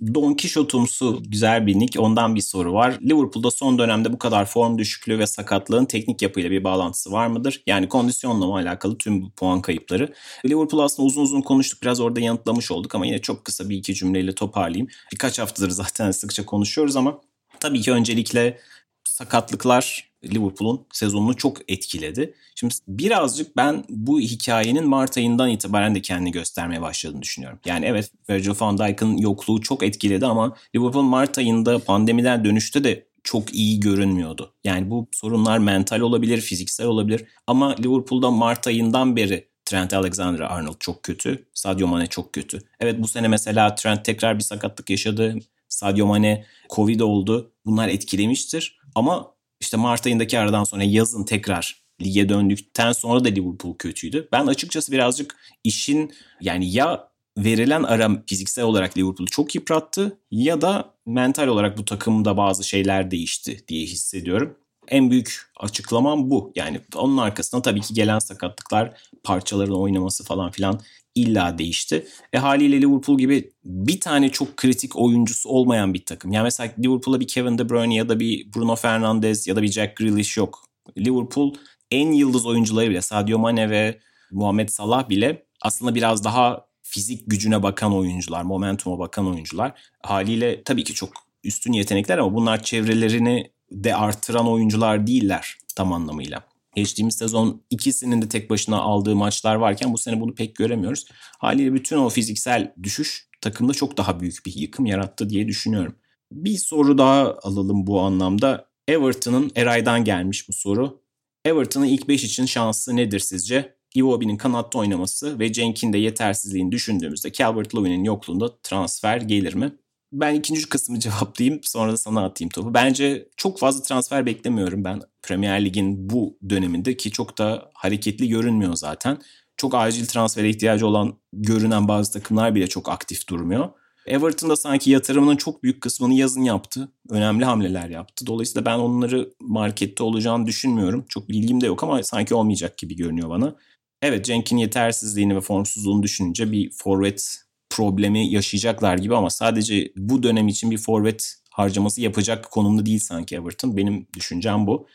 Don 0.00 0.34
Quixote'umsu 0.34 1.22
güzel 1.26 1.66
bir 1.66 1.78
nick. 1.78 2.00
Ondan 2.00 2.34
bir 2.34 2.40
soru 2.40 2.72
var. 2.72 2.98
Liverpool'da 3.02 3.50
son 3.50 3.78
dönemde 3.78 4.12
bu 4.12 4.18
kadar 4.18 4.44
form 4.44 4.78
düşüklüğü 4.78 5.18
ve 5.18 5.26
sakatlığın 5.26 5.84
teknik 5.84 6.22
yapıyla 6.22 6.50
bir 6.50 6.64
bağlantısı 6.64 7.12
var 7.12 7.26
mıdır? 7.26 7.62
Yani 7.66 7.88
kondisyonla 7.88 8.46
mı 8.46 8.54
alakalı 8.54 8.98
tüm 8.98 9.22
bu 9.22 9.30
puan 9.30 9.62
kayıpları? 9.62 10.12
Liverpool 10.44 10.82
aslında 10.82 11.06
uzun 11.06 11.22
uzun 11.22 11.42
konuştuk. 11.42 11.82
Biraz 11.82 12.00
orada 12.00 12.20
yanıtlamış 12.20 12.70
olduk 12.70 12.94
ama 12.94 13.06
yine 13.06 13.18
çok 13.18 13.44
kısa 13.44 13.68
bir 13.68 13.76
iki 13.76 13.94
cümleyle 13.94 14.34
toparlayayım. 14.34 14.88
Birkaç 15.12 15.38
haftadır 15.38 15.70
zaten 15.70 16.10
sıkça 16.10 16.46
konuşuyoruz 16.46 16.96
ama 16.96 17.20
tabii 17.60 17.80
ki 17.80 17.92
öncelikle 17.92 18.58
sakatlıklar 19.04 20.10
Liverpool'un 20.34 20.86
sezonunu 20.92 21.36
çok 21.36 21.70
etkiledi. 21.70 22.34
Şimdi 22.54 22.74
birazcık 22.88 23.56
ben 23.56 23.84
bu 23.88 24.20
hikayenin 24.20 24.88
Mart 24.88 25.16
ayından 25.16 25.50
itibaren 25.50 25.94
de 25.94 26.02
kendini 26.02 26.30
göstermeye 26.30 26.82
başladığını 26.82 27.22
düşünüyorum. 27.22 27.58
Yani 27.64 27.86
evet 27.86 28.10
Virgil 28.30 28.60
van 28.60 28.78
Dijk'ın 28.78 29.16
yokluğu 29.16 29.60
çok 29.60 29.82
etkiledi 29.82 30.26
ama 30.26 30.56
Liverpool 30.76 31.02
Mart 31.02 31.38
ayında 31.38 31.78
pandemiden 31.78 32.44
dönüşte 32.44 32.84
de 32.84 33.06
çok 33.24 33.54
iyi 33.54 33.80
görünmüyordu. 33.80 34.52
Yani 34.64 34.90
bu 34.90 35.08
sorunlar 35.12 35.58
mental 35.58 36.00
olabilir, 36.00 36.40
fiziksel 36.40 36.86
olabilir 36.86 37.24
ama 37.46 37.76
Liverpool'da 37.76 38.30
Mart 38.30 38.66
ayından 38.66 39.16
beri 39.16 39.48
Trent 39.64 39.94
Alexander-Arnold 39.94 40.76
çok 40.80 41.02
kötü. 41.02 41.46
Sadio 41.54 41.86
Mane 41.86 42.06
çok 42.06 42.32
kötü. 42.32 42.58
Evet 42.80 42.96
bu 42.98 43.08
sene 43.08 43.28
mesela 43.28 43.74
Trent 43.74 44.04
tekrar 44.04 44.38
bir 44.38 44.42
sakatlık 44.42 44.90
yaşadı. 44.90 45.38
Sadio 45.68 46.06
Mane 46.06 46.44
Covid 46.70 47.00
oldu. 47.00 47.52
Bunlar 47.66 47.88
etkilemiştir. 47.88 48.78
Ama 48.94 49.35
işte 49.60 49.76
Mart 49.76 50.06
ayındaki 50.06 50.38
aradan 50.38 50.64
sonra 50.64 50.82
yazın 50.82 51.24
tekrar 51.24 51.86
lige 52.02 52.28
döndükten 52.28 52.92
sonra 52.92 53.24
da 53.24 53.28
Liverpool 53.28 53.76
kötüydü. 53.78 54.28
Ben 54.32 54.46
açıkçası 54.46 54.92
birazcık 54.92 55.36
işin 55.64 56.12
yani 56.40 56.72
ya 56.72 57.08
verilen 57.38 57.82
ara 57.82 58.10
fiziksel 58.26 58.64
olarak 58.64 58.98
Liverpool'u 58.98 59.30
çok 59.30 59.54
yıprattı 59.54 60.20
ya 60.30 60.60
da 60.60 60.94
mental 61.06 61.46
olarak 61.46 61.78
bu 61.78 61.84
takımda 61.84 62.36
bazı 62.36 62.64
şeyler 62.64 63.10
değişti 63.10 63.64
diye 63.68 63.86
hissediyorum. 63.86 64.58
En 64.88 65.10
büyük 65.10 65.50
açıklamam 65.60 66.30
bu. 66.30 66.52
Yani 66.56 66.80
onun 66.94 67.16
arkasında 67.16 67.62
tabii 67.62 67.80
ki 67.80 67.94
gelen 67.94 68.18
sakatlıklar, 68.18 69.00
parçaların 69.24 69.80
oynaması 69.80 70.24
falan 70.24 70.50
filan 70.50 70.80
illa 71.16 71.58
değişti. 71.58 72.06
E 72.32 72.38
haliyle 72.38 72.80
Liverpool 72.80 73.18
gibi 73.18 73.50
bir 73.64 74.00
tane 74.00 74.28
çok 74.28 74.56
kritik 74.56 74.96
oyuncusu 74.96 75.48
olmayan 75.48 75.94
bir 75.94 76.04
takım. 76.04 76.32
Yani 76.32 76.44
mesela 76.44 76.72
Liverpool'a 76.78 77.20
bir 77.20 77.26
Kevin 77.26 77.58
De 77.58 77.68
Bruyne 77.68 77.94
ya 77.94 78.08
da 78.08 78.20
bir 78.20 78.52
Bruno 78.54 78.76
Fernandes 78.76 79.46
ya 79.46 79.56
da 79.56 79.62
bir 79.62 79.68
Jack 79.68 79.96
Grealish 79.96 80.36
yok. 80.36 80.64
Liverpool 80.98 81.54
en 81.90 82.12
yıldız 82.12 82.46
oyuncuları 82.46 82.90
bile 82.90 83.02
Sadio 83.02 83.38
Mane 83.38 83.70
ve 83.70 83.98
Muhammed 84.30 84.68
Salah 84.68 85.08
bile 85.08 85.42
aslında 85.62 85.94
biraz 85.94 86.24
daha 86.24 86.66
fizik 86.82 87.22
gücüne 87.26 87.62
bakan 87.62 87.94
oyuncular, 87.94 88.42
momentuma 88.42 88.98
bakan 88.98 89.26
oyuncular. 89.26 89.72
Haliyle 90.02 90.62
tabii 90.62 90.84
ki 90.84 90.94
çok 90.94 91.10
üstün 91.44 91.72
yetenekler 91.72 92.18
ama 92.18 92.34
bunlar 92.34 92.62
çevrelerini 92.62 93.50
de 93.72 93.94
artıran 93.94 94.48
oyuncular 94.48 95.06
değiller 95.06 95.56
tam 95.76 95.92
anlamıyla. 95.92 96.42
Geçtiğimiz 96.76 97.14
sezon 97.14 97.62
ikisinin 97.70 98.22
de 98.22 98.28
tek 98.28 98.50
başına 98.50 98.80
aldığı 98.80 99.16
maçlar 99.16 99.54
varken 99.54 99.92
bu 99.92 99.98
sene 99.98 100.20
bunu 100.20 100.34
pek 100.34 100.56
göremiyoruz. 100.56 101.04
Haliyle 101.38 101.74
bütün 101.74 101.96
o 101.96 102.08
fiziksel 102.08 102.74
düşüş 102.82 103.28
takımda 103.40 103.72
çok 103.72 103.96
daha 103.96 104.20
büyük 104.20 104.46
bir 104.46 104.54
yıkım 104.54 104.86
yarattı 104.86 105.30
diye 105.30 105.48
düşünüyorum. 105.48 105.96
Bir 106.32 106.56
soru 106.56 106.98
daha 106.98 107.34
alalım 107.42 107.86
bu 107.86 108.00
anlamda. 108.00 108.68
Everton'ın 108.88 109.50
Eray'dan 109.54 110.04
gelmiş 110.04 110.48
bu 110.48 110.52
soru. 110.52 111.02
Everton'ın 111.44 111.86
ilk 111.86 112.08
5 112.08 112.24
için 112.24 112.46
şansı 112.46 112.96
nedir 112.96 113.20
sizce? 113.20 113.76
Iwobi'nin 113.94 114.36
kanatta 114.36 114.78
oynaması 114.78 115.38
ve 115.38 115.52
Cenk'in 115.52 115.92
de 115.92 115.98
yetersizliğini 115.98 116.72
düşündüğümüzde 116.72 117.32
Calvert-Lewin'in 117.32 118.04
yokluğunda 118.04 118.58
transfer 118.62 119.20
gelir 119.20 119.54
mi? 119.54 119.72
Ben 120.12 120.34
ikinci 120.34 120.68
kısmı 120.68 120.98
cevaplayayım 121.00 121.60
sonra 121.62 121.92
da 121.92 121.96
sana 121.96 122.24
atayım 122.24 122.50
topu. 122.50 122.74
Bence 122.74 123.28
çok 123.36 123.58
fazla 123.58 123.82
transfer 123.82 124.26
beklemiyorum 124.26 124.84
ben 124.84 125.00
Premier 125.26 125.64
Lig'in 125.64 126.10
bu 126.10 126.38
döneminde 126.50 126.96
ki 126.96 127.10
çok 127.10 127.38
da 127.38 127.70
hareketli 127.74 128.28
görünmüyor 128.28 128.74
zaten. 128.74 129.18
Çok 129.56 129.74
acil 129.74 130.06
transfere 130.06 130.48
ihtiyacı 130.48 130.86
olan 130.86 131.18
görünen 131.32 131.88
bazı 131.88 132.12
takımlar 132.12 132.54
bile 132.54 132.66
çok 132.66 132.88
aktif 132.88 133.28
durmuyor. 133.28 133.68
Everton 134.06 134.50
da 134.50 134.56
sanki 134.56 134.90
yatırımının 134.90 135.36
çok 135.36 135.62
büyük 135.62 135.80
kısmını 135.80 136.14
yazın 136.14 136.42
yaptı. 136.42 136.88
Önemli 137.10 137.44
hamleler 137.44 137.88
yaptı. 137.88 138.26
Dolayısıyla 138.26 138.64
ben 138.64 138.78
onları 138.78 139.30
markette 139.40 140.02
olacağını 140.02 140.46
düşünmüyorum. 140.46 141.04
Çok 141.08 141.28
bilgim 141.28 141.60
de 141.60 141.66
yok 141.66 141.82
ama 141.82 142.02
sanki 142.02 142.34
olmayacak 142.34 142.78
gibi 142.78 142.96
görünüyor 142.96 143.30
bana. 143.30 143.56
Evet 144.02 144.24
Cenk'in 144.24 144.56
yetersizliğini 144.56 145.36
ve 145.36 145.40
formsuzluğunu 145.40 146.02
düşününce 146.02 146.52
bir 146.52 146.70
forvet 146.70 147.38
problemi 147.70 148.32
yaşayacaklar 148.32 148.98
gibi 148.98 149.16
ama 149.16 149.30
sadece 149.30 149.92
bu 149.96 150.22
dönem 150.22 150.48
için 150.48 150.70
bir 150.70 150.78
forvet 150.78 151.34
harcaması 151.50 152.00
yapacak 152.00 152.50
konumda 152.50 152.86
değil 152.86 152.98
sanki 152.98 153.36
Everton. 153.36 153.76
Benim 153.76 154.06
düşüncem 154.16 154.66
bu. 154.66 154.86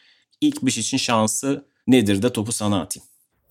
İlk 0.42 0.62
beş 0.66 0.78
için 0.78 0.98
şansı 0.98 1.66
nedir 1.88 2.22
de 2.22 2.34
topu 2.34 2.52
sana 2.52 2.82
atayım. 2.82 3.06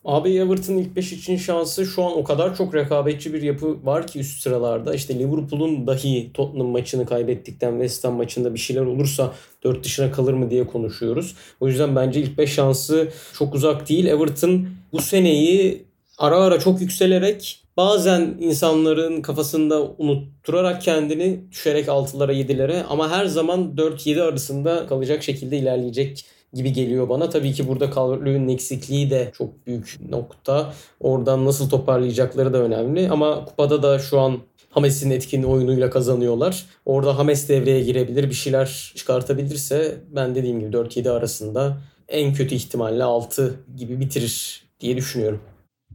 Abi 0.04 0.36
Everton 0.36 0.74
ilk 0.74 0.96
5 0.96 1.12
için 1.12 1.36
şansı 1.36 1.86
şu 1.86 2.04
an 2.04 2.18
o 2.18 2.24
kadar 2.24 2.56
çok 2.56 2.74
rekabetçi 2.74 3.34
bir 3.34 3.42
yapı 3.42 3.86
var 3.86 4.06
ki 4.06 4.18
üst 4.18 4.42
sıralarda. 4.42 4.94
İşte 4.94 5.18
Liverpool'un 5.18 5.86
dahi 5.86 6.30
Tottenham 6.34 6.66
maçını 6.66 7.06
kaybettikten 7.06 7.70
West 7.70 8.04
Ham 8.04 8.14
maçında 8.14 8.54
bir 8.54 8.58
şeyler 8.58 8.82
olursa 8.82 9.34
4 9.64 9.84
dışına 9.84 10.12
kalır 10.12 10.32
mı 10.32 10.50
diye 10.50 10.66
konuşuyoruz. 10.66 11.34
O 11.60 11.68
yüzden 11.68 11.96
bence 11.96 12.20
ilk 12.20 12.38
5 12.38 12.52
şansı 12.52 13.12
çok 13.32 13.54
uzak 13.54 13.88
değil. 13.88 14.06
Everton 14.06 14.66
bu 14.92 15.02
seneyi 15.02 15.84
ara 16.18 16.36
ara 16.36 16.58
çok 16.58 16.80
yükselerek 16.80 17.64
bazen 17.76 18.36
insanların 18.40 19.22
kafasında 19.22 19.82
unutturarak 19.82 20.82
kendini 20.82 21.40
düşerek 21.50 21.86
6'lara 21.86 22.32
7'lere 22.32 22.82
ama 22.82 23.10
her 23.10 23.26
zaman 23.26 23.74
4-7 23.76 24.22
arasında 24.22 24.86
kalacak 24.86 25.22
şekilde 25.22 25.58
ilerleyecek 25.58 26.24
gibi 26.52 26.72
geliyor 26.72 27.08
bana. 27.08 27.30
Tabii 27.30 27.52
ki 27.52 27.68
burada 27.68 27.90
Calvert-Lewin'in 27.90 28.48
eksikliği 28.48 29.10
de 29.10 29.30
çok 29.38 29.66
büyük 29.66 29.98
nokta. 30.08 30.74
Oradan 31.00 31.46
nasıl 31.46 31.70
toparlayacakları 31.70 32.52
da 32.52 32.58
önemli. 32.58 33.10
Ama 33.10 33.44
kupada 33.44 33.82
da 33.82 33.98
şu 33.98 34.20
an 34.20 34.38
Hames'in 34.70 35.10
etkin 35.10 35.42
oyunuyla 35.42 35.90
kazanıyorlar. 35.90 36.66
Orada 36.86 37.18
Hames 37.18 37.48
devreye 37.48 37.84
girebilir, 37.84 38.30
bir 38.30 38.34
şeyler 38.34 38.92
çıkartabilirse 38.96 40.00
ben 40.14 40.34
dediğim 40.34 40.60
gibi 40.60 40.76
4-7 40.76 41.10
arasında 41.10 41.78
en 42.08 42.34
kötü 42.34 42.54
ihtimalle 42.54 43.04
6 43.04 43.54
gibi 43.76 44.00
bitirir 44.00 44.62
diye 44.80 44.96
düşünüyorum. 44.96 45.40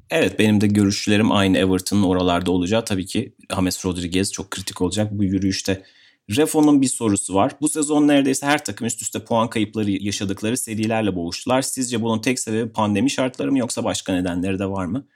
Evet 0.10 0.39
benim 0.39 0.62
de 0.62 0.68
görüşlerim 0.68 1.32
aynı 1.32 1.58
Everton'ın 1.58 2.03
oralarda 2.03 2.51
olacağı. 2.51 2.86
Tabii 2.86 3.06
ki 3.06 3.36
James 3.56 3.86
Rodriguez 3.86 4.32
çok 4.32 4.51
kritik 4.51 4.82
olacak 4.82 5.08
bu 5.12 5.24
yürüyüşte. 5.24 5.84
Refo'nun 6.30 6.82
bir 6.82 6.88
sorusu 6.88 7.34
var. 7.34 7.52
Bu 7.62 7.70
sezon 7.70 8.08
neredeyse 8.08 8.46
her 8.46 8.66
takım 8.66 8.88
üst 8.88 9.02
üste 9.02 9.24
puan 9.24 9.50
kayıpları 9.50 9.92
yaşadıkları 9.92 10.58
serilerle 10.58 11.16
boğuştular. 11.16 11.62
Sizce 11.62 12.02
bunun 12.02 12.20
tek 12.20 12.40
sebebi 12.40 12.72
pandemi 12.72 13.10
şartları 13.10 13.52
mı 13.52 13.60
yoksa 13.60 13.84
başka 13.84 14.14
nedenleri 14.14 14.60
de 14.60 14.66
var 14.66 14.86
mı? 14.86 15.08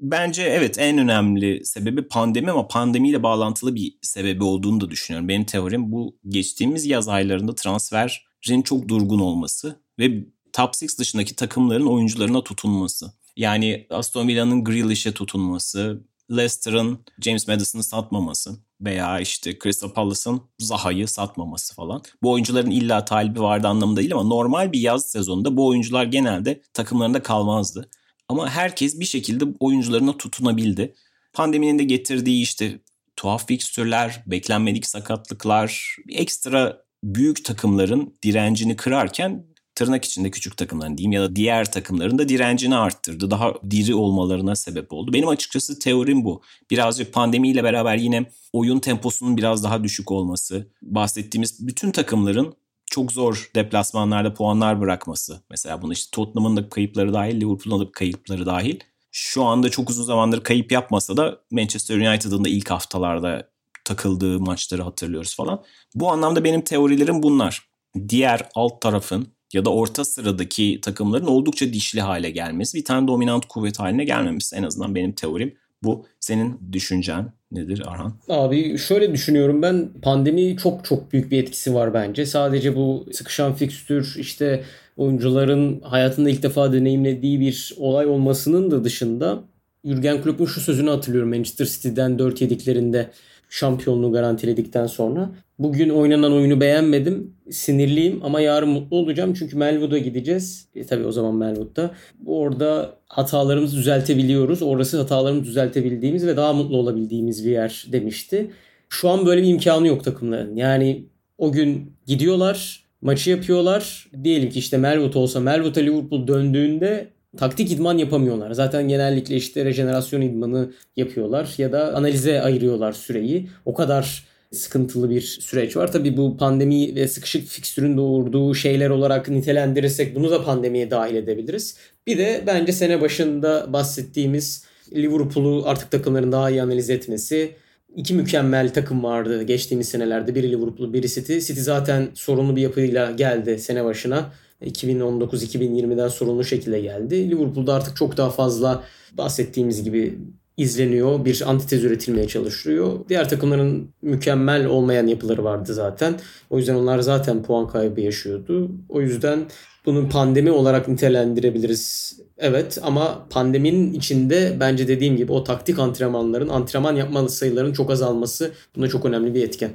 Bence 0.00 0.42
evet 0.42 0.78
en 0.78 0.98
önemli 0.98 1.64
sebebi 1.64 2.08
pandemi 2.08 2.50
ama 2.50 2.68
pandemiyle 2.68 3.22
bağlantılı 3.22 3.74
bir 3.74 3.98
sebebi 4.02 4.44
olduğunu 4.44 4.80
da 4.80 4.90
düşünüyorum. 4.90 5.28
Benim 5.28 5.44
teorim 5.44 5.92
bu 5.92 6.18
geçtiğimiz 6.28 6.86
yaz 6.86 7.08
aylarında 7.08 7.54
transferin 7.54 8.62
çok 8.62 8.88
durgun 8.88 9.18
olması 9.18 9.80
ve 9.98 10.24
top 10.52 10.70
6 10.82 10.98
dışındaki 10.98 11.36
takımların 11.36 11.86
oyuncularına 11.86 12.44
tutunması. 12.44 13.12
Yani 13.36 13.86
Aston 13.90 14.28
Villa'nın 14.28 14.64
Grealish'e 14.64 15.14
tutunması, 15.14 16.04
Leicester'ın 16.30 17.04
James 17.20 17.48
Madison'ı 17.48 17.82
satmaması 17.82 18.65
veya 18.80 19.20
işte 19.20 19.58
Crystal 19.62 19.92
Palace'ın 19.92 20.42
Zaha'yı 20.58 21.08
satmaması 21.08 21.74
falan. 21.74 22.02
Bu 22.22 22.30
oyuncuların 22.32 22.70
illa 22.70 23.04
talibi 23.04 23.40
vardı 23.40 23.68
anlamında 23.68 24.00
değil 24.00 24.12
ama 24.12 24.22
normal 24.22 24.72
bir 24.72 24.80
yaz 24.80 25.10
sezonunda 25.10 25.56
bu 25.56 25.66
oyuncular 25.66 26.04
genelde 26.04 26.62
takımlarında 26.72 27.22
kalmazdı. 27.22 27.90
Ama 28.28 28.50
herkes 28.50 29.00
bir 29.00 29.04
şekilde 29.04 29.44
oyuncularına 29.60 30.16
tutunabildi. 30.16 30.94
Pandeminin 31.32 31.78
de 31.78 31.84
getirdiği 31.84 32.42
işte 32.42 32.80
tuhaf 33.16 33.46
fikstürler, 33.46 34.22
beklenmedik 34.26 34.86
sakatlıklar, 34.86 35.96
ekstra 36.08 36.82
büyük 37.04 37.44
takımların 37.44 38.18
direncini 38.22 38.76
kırarken 38.76 39.46
tırnak 39.76 40.04
içinde 40.04 40.30
küçük 40.30 40.56
takımların 40.56 40.98
diyeyim 40.98 41.12
ya 41.12 41.22
da 41.22 41.36
diğer 41.36 41.72
takımların 41.72 42.18
da 42.18 42.28
direncini 42.28 42.76
arttırdı. 42.76 43.30
Daha 43.30 43.54
diri 43.70 43.94
olmalarına 43.94 44.56
sebep 44.56 44.92
oldu. 44.92 45.12
Benim 45.12 45.28
açıkçası 45.28 45.78
teorim 45.78 46.24
bu. 46.24 46.42
Birazcık 46.70 47.12
pandemiyle 47.12 47.64
beraber 47.64 47.96
yine 47.96 48.30
oyun 48.52 48.78
temposunun 48.78 49.36
biraz 49.36 49.64
daha 49.64 49.84
düşük 49.84 50.10
olması, 50.10 50.70
bahsettiğimiz 50.82 51.66
bütün 51.66 51.90
takımların 51.90 52.54
çok 52.86 53.12
zor 53.12 53.50
deplasmanlarda 53.54 54.34
puanlar 54.34 54.80
bırakması. 54.80 55.40
Mesela 55.50 55.82
bunu 55.82 55.92
işte 55.92 56.08
Tottenham'ın 56.12 56.56
da 56.56 56.68
kayıpları 56.68 57.14
dahil, 57.14 57.40
Liverpool'un 57.40 57.86
da 57.86 57.92
kayıpları 57.92 58.46
dahil. 58.46 58.80
Şu 59.10 59.44
anda 59.44 59.70
çok 59.70 59.90
uzun 59.90 60.04
zamandır 60.04 60.44
kayıp 60.44 60.72
yapmasa 60.72 61.16
da 61.16 61.40
Manchester 61.50 61.96
United'ın 61.96 62.44
da 62.44 62.48
ilk 62.48 62.70
haftalarda 62.70 63.48
takıldığı 63.84 64.40
maçları 64.40 64.82
hatırlıyoruz 64.82 65.36
falan. 65.36 65.62
Bu 65.94 66.10
anlamda 66.10 66.44
benim 66.44 66.60
teorilerim 66.60 67.22
bunlar. 67.22 67.68
Diğer 68.08 68.48
alt 68.54 68.80
tarafın 68.80 69.35
ya 69.56 69.64
da 69.64 69.70
orta 69.70 70.04
sıradaki 70.04 70.78
takımların 70.82 71.26
oldukça 71.26 71.72
dişli 71.72 72.00
hale 72.00 72.30
gelmesi, 72.30 72.78
bir 72.78 72.84
tane 72.84 73.08
dominant 73.08 73.46
kuvvet 73.46 73.78
haline 73.78 74.04
gelmemesi 74.04 74.56
en 74.56 74.62
azından 74.62 74.94
benim 74.94 75.12
teorim. 75.12 75.54
Bu 75.82 76.06
senin 76.20 76.60
düşüncen 76.72 77.32
nedir 77.52 77.82
Arhan? 77.86 78.12
Abi 78.28 78.78
şöyle 78.78 79.12
düşünüyorum 79.12 79.62
ben 79.62 79.88
pandemi 80.02 80.56
çok 80.56 80.84
çok 80.84 81.12
büyük 81.12 81.30
bir 81.30 81.42
etkisi 81.42 81.74
var 81.74 81.94
bence. 81.94 82.26
Sadece 82.26 82.76
bu 82.76 83.06
sıkışan 83.12 83.54
fikstür 83.54 84.14
işte 84.18 84.64
oyuncuların 84.96 85.80
hayatında 85.80 86.30
ilk 86.30 86.42
defa 86.42 86.72
deneyimlediği 86.72 87.40
bir 87.40 87.74
olay 87.76 88.06
olmasının 88.06 88.70
da 88.70 88.84
dışında 88.84 89.44
Jurgen 89.84 90.22
Klopp'un 90.22 90.46
şu 90.46 90.60
sözünü 90.60 90.90
hatırlıyorum 90.90 91.30
Manchester 91.30 91.66
City'den 91.66 92.18
4 92.18 92.40
yediklerinde 92.40 93.10
şampiyonluğu 93.50 94.12
garantiledikten 94.12 94.86
sonra. 94.86 95.30
Bugün 95.58 95.88
oynanan 95.88 96.32
oyunu 96.32 96.60
beğenmedim. 96.60 97.35
Sinirliyim 97.50 98.20
ama 98.24 98.40
yarın 98.40 98.68
mutlu 98.68 98.96
olacağım. 98.96 99.34
Çünkü 99.34 99.56
Melwood'a 99.56 99.98
gideceğiz. 99.98 100.68
E, 100.74 100.86
tabii 100.86 101.06
o 101.06 101.12
zaman 101.12 101.34
Melwood'da. 101.34 101.90
Orada 102.26 102.96
hatalarımızı 103.08 103.76
düzeltebiliyoruz. 103.76 104.62
Orası 104.62 104.98
hatalarımızı 104.98 105.46
düzeltebildiğimiz 105.46 106.26
ve 106.26 106.36
daha 106.36 106.52
mutlu 106.52 106.76
olabildiğimiz 106.76 107.46
bir 107.46 107.50
yer 107.50 107.86
demişti. 107.92 108.50
Şu 108.88 109.08
an 109.08 109.26
böyle 109.26 109.42
bir 109.42 109.48
imkanı 109.48 109.86
yok 109.86 110.04
takımların. 110.04 110.56
Yani 110.56 111.06
o 111.38 111.52
gün 111.52 111.92
gidiyorlar, 112.06 112.84
maçı 113.00 113.30
yapıyorlar. 113.30 114.10
Diyelim 114.24 114.50
ki 114.50 114.58
işte 114.58 114.78
Melwood 114.78 115.14
olsa 115.14 115.40
Melwood'a 115.40 115.80
Liverpool 115.80 116.26
döndüğünde 116.26 117.08
taktik 117.36 117.72
idman 117.72 117.98
yapamıyorlar. 117.98 118.52
Zaten 118.52 118.88
genellikle 118.88 119.36
işte 119.36 119.64
rejenerasyon 119.64 120.20
idmanı 120.20 120.70
yapıyorlar 120.96 121.54
ya 121.58 121.72
da 121.72 121.94
analize 121.94 122.42
ayırıyorlar 122.42 122.92
süreyi. 122.92 123.48
O 123.64 123.74
kadar 123.74 124.24
sıkıntılı 124.56 125.10
bir 125.10 125.20
süreç 125.20 125.76
var. 125.76 125.92
Tabii 125.92 126.16
bu 126.16 126.36
pandemi 126.36 126.94
ve 126.94 127.08
sıkışık 127.08 127.48
fikstürün 127.48 127.96
doğurduğu 127.96 128.54
şeyler 128.54 128.90
olarak 128.90 129.28
nitelendirirsek 129.28 130.14
bunu 130.16 130.30
da 130.30 130.44
pandemiye 130.44 130.90
dahil 130.90 131.14
edebiliriz. 131.14 131.76
Bir 132.06 132.18
de 132.18 132.44
bence 132.46 132.72
sene 132.72 133.00
başında 133.00 133.72
bahsettiğimiz 133.72 134.64
Liverpool'u 134.94 135.62
artık 135.66 135.90
takımların 135.90 136.32
daha 136.32 136.50
iyi 136.50 136.62
analiz 136.62 136.90
etmesi. 136.90 137.52
İki 137.96 138.14
mükemmel 138.14 138.72
takım 138.72 139.04
vardı 139.04 139.42
geçtiğimiz 139.42 139.88
senelerde. 139.88 140.34
Biri 140.34 140.52
Liverpool, 140.52 140.92
biri 140.92 141.08
City. 141.08 141.38
City 141.38 141.60
zaten 141.60 142.08
sorunlu 142.14 142.56
bir 142.56 142.60
yapıyla 142.62 143.10
geldi 143.10 143.58
sene 143.58 143.84
başına. 143.84 144.32
2019-2020'den 144.62 146.08
sorunlu 146.08 146.44
şekilde 146.44 146.80
geldi. 146.80 147.30
Liverpool'da 147.30 147.74
artık 147.74 147.96
çok 147.96 148.16
daha 148.16 148.30
fazla 148.30 148.84
bahsettiğimiz 149.12 149.82
gibi 149.82 150.18
izleniyor. 150.56 151.24
Bir 151.24 151.42
antitez 151.50 151.84
üretilmeye 151.84 152.28
çalışılıyor. 152.28 153.08
Diğer 153.08 153.28
takımların 153.28 153.90
mükemmel 154.02 154.66
olmayan 154.66 155.06
yapıları 155.06 155.44
vardı 155.44 155.74
zaten. 155.74 156.14
O 156.50 156.58
yüzden 156.58 156.74
onlar 156.74 156.98
zaten 156.98 157.42
puan 157.42 157.68
kaybı 157.68 158.00
yaşıyordu. 158.00 158.70
O 158.88 159.00
yüzden 159.00 159.46
bunu 159.86 160.08
pandemi 160.08 160.50
olarak 160.50 160.88
nitelendirebiliriz. 160.88 162.16
Evet 162.38 162.78
ama 162.82 163.26
pandeminin 163.30 163.92
içinde 163.92 164.56
bence 164.60 164.88
dediğim 164.88 165.16
gibi 165.16 165.32
o 165.32 165.44
taktik 165.44 165.78
antrenmanların, 165.78 166.48
antrenman 166.48 166.96
yapmalı 166.96 167.28
sayıların 167.28 167.72
çok 167.72 167.90
azalması 167.90 168.52
buna 168.76 168.88
çok 168.88 169.04
önemli 169.04 169.34
bir 169.34 169.44
etken. 169.44 169.70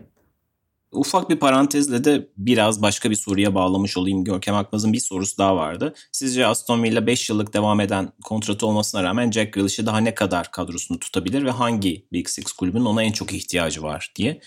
Ufak 0.92 1.30
bir 1.30 1.36
parantezle 1.36 2.04
de 2.04 2.30
biraz 2.38 2.82
başka 2.82 3.10
bir 3.10 3.16
soruya 3.16 3.56
bağlamış 3.56 3.98
olayım. 3.98 4.24
Görkem 4.24 4.56
Akmaz'ın 4.56 4.94
bir 4.94 5.00
sorusu 5.00 5.38
daha 5.38 5.56
vardı. 5.56 5.94
Sizce 6.12 6.46
Aston 6.46 6.84
Villa 6.84 7.08
5 7.08 7.30
yıllık 7.30 7.54
devam 7.54 7.80
eden 7.80 8.14
kontratı 8.24 8.68
olmasına 8.68 9.04
rağmen 9.04 9.32
Jack 9.32 9.54
Grealish'i 9.54 9.86
daha 9.86 9.98
ne 9.98 10.16
kadar 10.16 10.52
kadrosunu 10.52 11.00
tutabilir 11.00 11.46
ve 11.46 11.52
hangi 11.52 12.06
Big 12.14 12.28
Six 12.28 12.52
kulübünün 12.52 12.86
ona 12.86 13.04
en 13.04 13.12
çok 13.12 13.34
ihtiyacı 13.34 13.84
var 13.84 14.12
diye. 14.16 14.42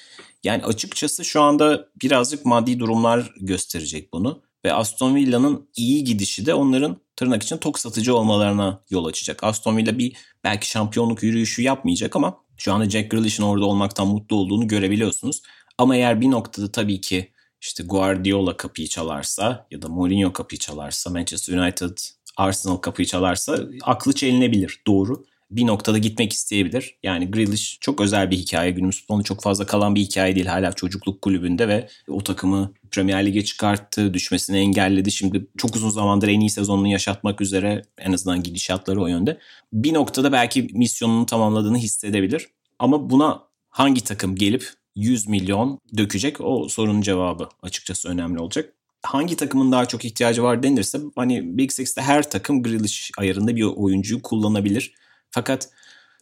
Yani 0.45 0.64
açıkçası 0.64 1.24
şu 1.24 1.42
anda 1.42 1.88
birazcık 2.03 2.47
maddi 2.47 2.78
durumlar 2.78 3.32
gösterecek 3.40 4.12
bunu. 4.12 4.42
Ve 4.64 4.72
Aston 4.72 5.14
Villa'nın 5.14 5.68
iyi 5.76 6.05
gidişi 6.05 6.47
de 6.47 6.55
onların 6.55 6.97
tırnak 7.16 7.42
için 7.42 7.57
tok 7.57 7.78
satıcı 7.78 8.16
olmalarına 8.16 8.82
yol 8.90 9.05
açacak. 9.05 9.45
Aston 9.45 9.76
Villa 9.76 9.99
bir 9.99 10.16
belki 10.45 10.70
şampiyonluk 10.70 11.22
yürüyüşü 11.22 11.62
yapmayacak 11.62 12.16
ama 12.16 12.38
şu 12.57 12.72
anda 12.72 12.90
Jack 12.90 13.11
Grealish'in 13.11 13.42
orada 13.42 13.64
olmaktan 13.66 14.07
mutlu 14.07 14.36
olduğunu 14.36 14.68
görebiliyorsunuz. 14.68 15.42
Ama 15.79 15.97
eğer 15.97 16.20
bir 16.20 16.31
noktada 16.31 16.72
tabii 16.72 17.01
ki 17.01 17.31
işte 17.61 17.85
Guardiola 17.85 18.57
kapıyı 18.57 18.89
çalarsa 18.89 19.66
ya 19.70 19.83
da 19.83 19.89
Mourinho 19.89 20.33
kapıyı 20.33 20.59
çalarsa, 20.59 21.11
Manchester 21.11 21.59
United, 21.59 21.99
Arsenal 22.37 22.77
kapıyı 22.77 23.07
çalarsa 23.07 23.59
aklı 23.83 24.12
çelinebilir. 24.12 24.83
Doğru. 24.87 25.25
Bir 25.51 25.66
noktada 25.66 25.99
gitmek 25.99 26.33
isteyebilir. 26.33 26.97
Yani 27.03 27.31
Grealish 27.31 27.79
çok 27.81 28.01
özel 28.01 28.31
bir 28.31 28.37
hikaye. 28.37 28.70
Günümüz 28.70 29.01
futbolunda 29.01 29.25
çok 29.25 29.43
fazla 29.43 29.66
kalan 29.66 29.95
bir 29.95 30.01
hikaye 30.01 30.35
değil. 30.35 30.47
Hala 30.47 30.72
çocukluk 30.72 31.22
kulübünde 31.22 31.68
ve 31.68 31.89
o 32.09 32.25
takımı 32.25 32.72
Premier 32.91 33.27
Lig'e 33.27 33.45
çıkarttı. 33.45 34.14
Düşmesini 34.14 34.59
engelledi. 34.59 35.12
Şimdi 35.12 35.47
çok 35.57 35.77
uzun 35.77 35.91
zamandır 35.91 36.29
en 36.29 36.41
iyi 36.41 36.51
sezonunu 36.51 36.89
yaşatmak 36.89 37.41
üzere 37.41 37.83
en 37.99 38.12
azından 38.12 38.43
gidişatları 38.43 39.03
o 39.03 39.07
yönde. 39.07 39.39
Bir 39.72 39.95
noktada 39.95 40.33
belki 40.33 40.62
misyonunu 40.72 41.27
tamamladığını 41.27 41.79
hissedebilir. 41.79 42.49
Ama 42.79 43.11
buna 43.11 43.43
hangi 43.70 44.05
takım 44.05 44.37
gelip 44.37 44.72
100 44.97 45.28
milyon 45.28 45.80
dökecek? 45.97 46.40
O 46.40 46.68
sorunun 46.68 47.01
cevabı 47.01 47.49
açıkçası 47.62 48.09
önemli 48.09 48.38
olacak. 48.38 48.72
Hangi 49.03 49.36
takımın 49.36 49.72
daha 49.72 49.86
çok 49.86 50.05
ihtiyacı 50.05 50.42
var 50.42 50.62
denirse 50.62 50.99
hani 51.16 51.59
Big 51.59 51.70
Six'te 51.72 52.03
her 52.03 52.30
takım 52.30 52.62
Grealish 52.62 53.11
ayarında 53.18 53.57
bir 53.57 53.64
oyuncuyu 53.64 54.22
kullanabilir. 54.22 54.95
Fakat 55.30 55.68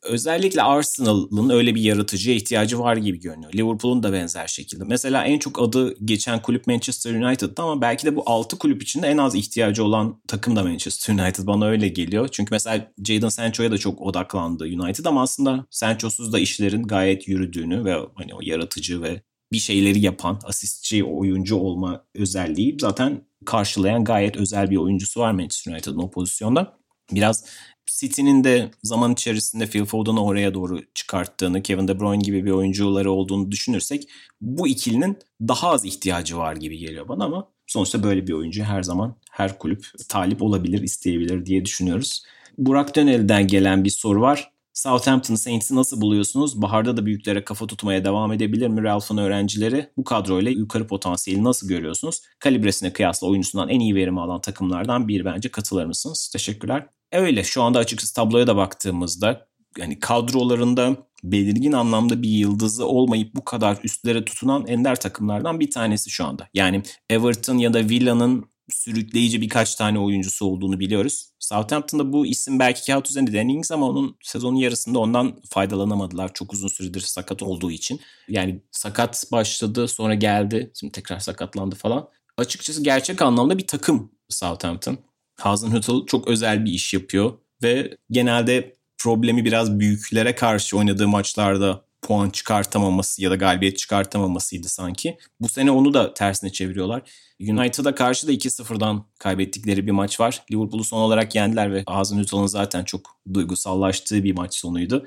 özellikle 0.03 0.63
Arsenal'ın 0.63 1.51
öyle 1.51 1.75
bir 1.75 1.83
yaratıcıya 1.83 2.37
ihtiyacı 2.37 2.79
var 2.79 2.97
gibi 2.97 3.21
görünüyor. 3.21 3.53
Liverpool'un 3.53 4.03
da 4.03 4.13
benzer 4.13 4.47
şekilde. 4.47 4.85
Mesela 4.85 5.25
en 5.25 5.39
çok 5.39 5.63
adı 5.63 5.95
geçen 6.05 6.43
kulüp 6.43 6.67
Manchester 6.67 7.15
United'dı 7.15 7.63
ama 7.63 7.81
belki 7.81 8.07
de 8.07 8.17
bu 8.17 8.23
6 8.27 8.59
kulüp 8.59 8.83
içinde 8.83 9.07
en 9.07 9.19
az 9.19 9.35
ihtiyacı 9.35 9.85
olan 9.85 10.21
takım 10.29 10.57
da 10.57 10.63
Manchester 10.63 11.15
United. 11.15 11.47
Bana 11.47 11.67
öyle 11.67 11.89
geliyor. 11.89 12.29
Çünkü 12.33 12.55
mesela 12.55 12.93
Jadon 13.05 13.29
Sancho'ya 13.29 13.71
da 13.71 13.79
çok 13.79 14.03
odaklandı 14.03 14.65
United 14.65 15.05
ama 15.05 15.23
aslında 15.23 15.67
Sancho'suz 15.71 16.33
da 16.33 16.39
işlerin 16.39 16.83
gayet 16.83 17.29
yürüdüğünü 17.29 17.85
ve 17.85 17.97
hani 18.15 18.35
o 18.35 18.39
yaratıcı 18.43 19.03
ve 19.03 19.23
bir 19.53 19.59
şeyleri 19.59 20.01
yapan, 20.01 20.41
asistçi, 20.45 21.05
oyuncu 21.05 21.57
olma 21.57 22.05
özelliği 22.15 22.77
zaten 22.81 23.25
karşılayan 23.45 24.05
gayet 24.05 24.37
özel 24.37 24.71
bir 24.71 24.77
oyuncusu 24.77 25.21
var 25.21 25.33
Manchester 25.33 25.73
United'ın 25.73 25.99
o 25.99 26.11
pozisyonda. 26.11 26.82
Biraz 27.13 27.45
City'nin 27.87 28.45
de 28.45 28.71
zaman 28.83 29.13
içerisinde 29.13 29.67
Phil 29.67 29.85
Foden'ı 29.85 30.25
oraya 30.25 30.55
doğru 30.55 30.81
çıkarttığını, 30.95 31.63
Kevin 31.63 31.89
De 31.89 32.01
Bruyne 32.01 32.23
gibi 32.23 32.45
bir 32.45 32.51
oyuncuları 32.51 33.13
olduğunu 33.13 33.51
düşünürsek 33.51 34.09
bu 34.41 34.69
ikilinin 34.69 35.19
daha 35.49 35.71
az 35.71 35.85
ihtiyacı 35.85 36.39
var 36.39 36.57
gibi 36.57 36.79
geliyor 36.79 37.09
bana 37.09 37.25
ama 37.25 37.49
sonuçta 37.67 38.03
böyle 38.03 38.27
bir 38.27 38.33
oyuncu 38.33 38.63
her 38.63 38.83
zaman 38.83 39.17
her 39.31 39.59
kulüp 39.59 39.87
talip 40.09 40.43
olabilir, 40.43 40.83
isteyebilir 40.83 41.47
diye 41.47 41.65
düşünüyoruz. 41.65 42.23
Burak 42.59 42.97
Dönel'den 42.97 43.47
gelen 43.47 43.85
bir 43.85 43.91
soru 43.91 44.21
var. 44.21 44.52
Southampton 44.73 45.35
Saints'i 45.35 45.77
nasıl 45.77 46.01
buluyorsunuz? 46.01 46.63
Baharda 46.63 46.97
da 46.97 47.07
büyüklere 47.07 47.45
kafa 47.45 47.67
tutmaya 47.67 48.05
devam 48.05 48.33
edebilir 48.33 48.69
mi 48.69 48.83
Ralph'ın 48.83 49.17
öğrencileri? 49.17 49.91
Bu 49.97 50.05
kadroyla 50.05 50.51
yukarı 50.51 50.87
potansiyeli 50.87 51.45
nasıl 51.45 51.69
görüyorsunuz? 51.69 52.23
Kalibresine 52.39 52.93
kıyasla 52.93 53.27
oyuncusundan 53.27 53.69
en 53.69 53.81
iyi 53.81 53.95
verimi 53.95 54.21
alan 54.21 54.41
takımlardan 54.41 55.09
biri 55.09 55.25
bence 55.25 55.49
katılır 55.49 55.87
mısınız? 55.87 56.31
Teşekkürler. 56.33 56.87
Öyle 57.13 57.45
şu 57.45 57.63
anda 57.63 57.79
açıkçası 57.79 58.15
tabloya 58.15 58.47
da 58.47 58.57
baktığımızda 58.57 59.47
yani 59.79 59.99
kadrolarında 59.99 60.97
belirgin 61.25 61.73
anlamda 61.73 62.23
bir 62.23 62.29
yıldızı 62.29 62.87
olmayıp 62.87 63.35
bu 63.35 63.45
kadar 63.45 63.79
üstlere 63.85 64.25
tutunan 64.25 64.67
ender 64.67 65.01
takımlardan 65.01 65.61
bir 65.61 65.71
tanesi 65.71 66.11
şu 66.11 66.25
anda. 66.25 66.49
Yani 66.55 66.83
Everton 67.11 67.59
ya 67.59 67.75
da 67.75 67.79
Villa'nın 67.79 68.52
sürükleyici 68.71 69.41
birkaç 69.41 69.75
tane 69.75 69.99
oyuncusu 69.99 70.47
olduğunu 70.47 70.81
biliyoruz. 70.81 71.29
Southampton'da 71.39 72.13
bu 72.13 72.27
isim 72.27 72.59
belki 72.59 72.87
kağıt 72.87 73.11
üzerinde 73.11 73.33
Dennings 73.33 73.71
ama 73.71 73.87
onun 73.87 74.17
sezonun 74.23 74.57
yarısında 74.57 74.99
ondan 74.99 75.41
faydalanamadılar. 75.51 76.35
Çok 76.35 76.53
uzun 76.53 76.69
süredir 76.69 77.01
sakat 77.01 77.43
olduğu 77.43 77.71
için. 77.71 78.01
Yani 78.29 78.63
sakat 78.71 79.25
başladı 79.33 79.89
sonra 79.89 80.15
geldi. 80.15 80.73
Şimdi 80.81 80.93
tekrar 80.93 81.19
sakatlandı 81.19 81.75
falan. 81.75 82.09
Açıkçası 82.37 82.83
gerçek 82.83 83.23
anlamda 83.23 83.59
bir 83.59 83.67
takım 83.67 84.13
Southampton. 84.29 84.99
Hasenhüttl 85.35 86.07
çok 86.07 86.29
özel 86.29 86.65
bir 86.65 86.73
iş 86.73 86.95
yapıyor 86.95 87.33
ve 87.63 87.97
genelde 88.11 88.77
problemi 88.99 89.45
biraz 89.45 89.79
büyüklere 89.79 90.35
karşı 90.35 90.79
oynadığı 90.79 91.09
maçlarda 91.09 91.85
puan 92.03 92.31
çıkartamaması 92.31 93.23
ya 93.23 93.31
da 93.31 93.37
galibiyet 93.37 93.79
çıkartamamasıydı 93.79 94.69
sanki. 94.69 95.19
Bu 95.41 95.49
sene 95.49 95.71
onu 95.71 95.95
da 95.95 96.15
tersine 96.15 96.53
çeviriyorlar. 96.53 97.03
United'a 97.41 97.95
karşı 97.95 98.29
da 98.29 98.33
2-0'dan 98.33 99.05
kaybettikleri 99.19 99.87
bir 99.87 99.93
maç 99.93 100.21
var. 100.21 100.43
Liverpool'u 100.53 100.85
son 100.85 101.01
olarak 101.01 101.35
yendiler 101.35 101.75
ve 101.75 101.85
Hasenhüttl'ın 101.87 102.47
zaten 102.47 102.85
çok 102.85 103.17
duygusallaştığı 103.35 104.25
bir 104.25 104.33
maç 104.33 104.55
sonuydu. 104.55 105.07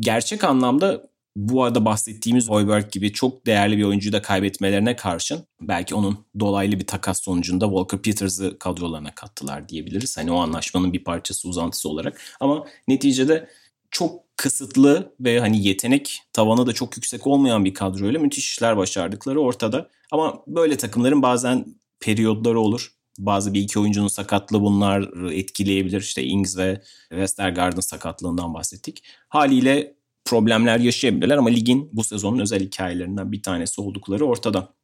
Gerçek 0.00 0.44
anlamda 0.44 1.12
bu 1.36 1.64
arada 1.64 1.84
bahsettiğimiz 1.84 2.48
Hoiberg 2.48 2.92
gibi 2.92 3.12
çok 3.12 3.46
değerli 3.46 3.78
bir 3.78 3.84
oyuncuyu 3.84 4.12
da 4.12 4.22
kaybetmelerine 4.22 4.96
karşın 4.96 5.46
belki 5.60 5.94
onun 5.94 6.18
dolaylı 6.40 6.78
bir 6.78 6.86
takas 6.86 7.22
sonucunda 7.22 7.64
Walker 7.64 8.02
Peters'ı 8.02 8.58
kadrolarına 8.58 9.14
kattılar 9.14 9.68
diyebiliriz. 9.68 10.16
Hani 10.16 10.32
o 10.32 10.36
anlaşmanın 10.36 10.92
bir 10.92 11.04
parçası 11.04 11.48
uzantısı 11.48 11.88
olarak. 11.88 12.20
Ama 12.40 12.66
neticede 12.88 13.48
çok 13.92 14.36
kısıtlı 14.36 15.14
ve 15.20 15.40
hani 15.40 15.66
yetenek 15.66 16.22
tavanı 16.32 16.66
da 16.66 16.72
çok 16.72 16.96
yüksek 16.96 17.26
olmayan 17.26 17.64
bir 17.64 17.74
kadroyla 17.74 18.20
müthiş 18.20 18.46
işler 18.46 18.76
başardıkları 18.76 19.40
ortada. 19.40 19.90
Ama 20.10 20.42
böyle 20.46 20.76
takımların 20.76 21.22
bazen 21.22 21.66
periyodları 22.00 22.60
olur. 22.60 22.92
Bazı 23.18 23.54
bir 23.54 23.60
iki 23.60 23.78
oyuncunun 23.78 24.08
sakatlığı 24.08 24.60
bunlar 24.60 25.30
etkileyebilir. 25.32 26.00
İşte 26.00 26.22
Ings 26.22 26.56
ve 26.56 26.82
Westergaard'ın 27.10 27.80
sakatlığından 27.80 28.54
bahsettik. 28.54 29.04
Haliyle 29.28 29.94
problemler 30.24 30.78
yaşayabilirler 30.78 31.36
ama 31.36 31.48
ligin 31.48 31.90
bu 31.92 32.04
sezonun 32.04 32.38
özel 32.38 32.60
hikayelerinden 32.60 33.32
bir 33.32 33.42
tanesi 33.42 33.80
oldukları 33.80 34.26
ortada. 34.26 34.74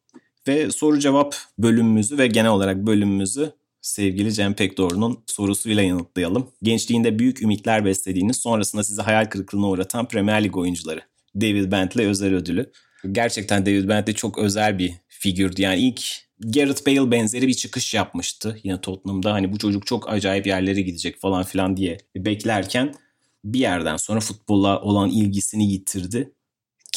Ve 0.49 0.71
soru 0.71 0.99
cevap 0.99 1.37
bölümümüzü 1.59 2.19
ve 2.19 2.27
genel 2.27 2.51
olarak 2.51 2.77
bölümümüzü 2.77 3.53
sevgili 3.89 4.33
Cem 4.35 4.55
Pekdoğru'nun 4.55 5.19
sorusuyla 5.27 5.83
yanıtlayalım. 5.83 6.51
Gençliğinde 6.63 7.19
büyük 7.19 7.43
ümitler 7.43 7.85
beslediğiniz 7.85 8.37
sonrasında 8.37 8.85
sizi 8.85 9.03
hayal 9.03 9.25
kırıklığına 9.25 9.69
uğratan 9.69 10.09
Premier 10.09 10.45
Lig 10.45 10.57
oyuncuları. 10.57 11.01
David 11.37 11.73
Bentley 11.73 12.07
özel 12.07 12.35
ödülü. 12.35 12.73
Gerçekten 13.13 13.67
David 13.67 13.89
Bentley 13.89 14.15
çok 14.15 14.39
özel 14.39 14.79
bir 14.79 14.93
figürdü. 15.09 15.63
Yani 15.63 15.81
ilk 15.81 16.29
Gareth 16.41 16.87
Bale 16.87 17.11
benzeri 17.11 17.49
bir 17.49 17.55
çıkış 17.55 17.95
yapmıştı 17.95 18.59
yine 18.63 18.81
Tottenham'da. 18.81 19.33
Hani 19.33 19.53
bu 19.53 19.59
çocuk 19.59 19.87
çok 19.87 20.11
acayip 20.11 20.47
yerlere 20.47 20.81
gidecek 20.81 21.21
falan 21.21 21.45
filan 21.45 21.77
diye 21.77 21.99
beklerken 22.17 22.95
bir 23.45 23.59
yerden 23.59 23.97
sonra 23.97 24.21
futbola 24.21 24.81
olan 24.81 25.11
ilgisini 25.11 25.73
yitirdi. 25.73 26.33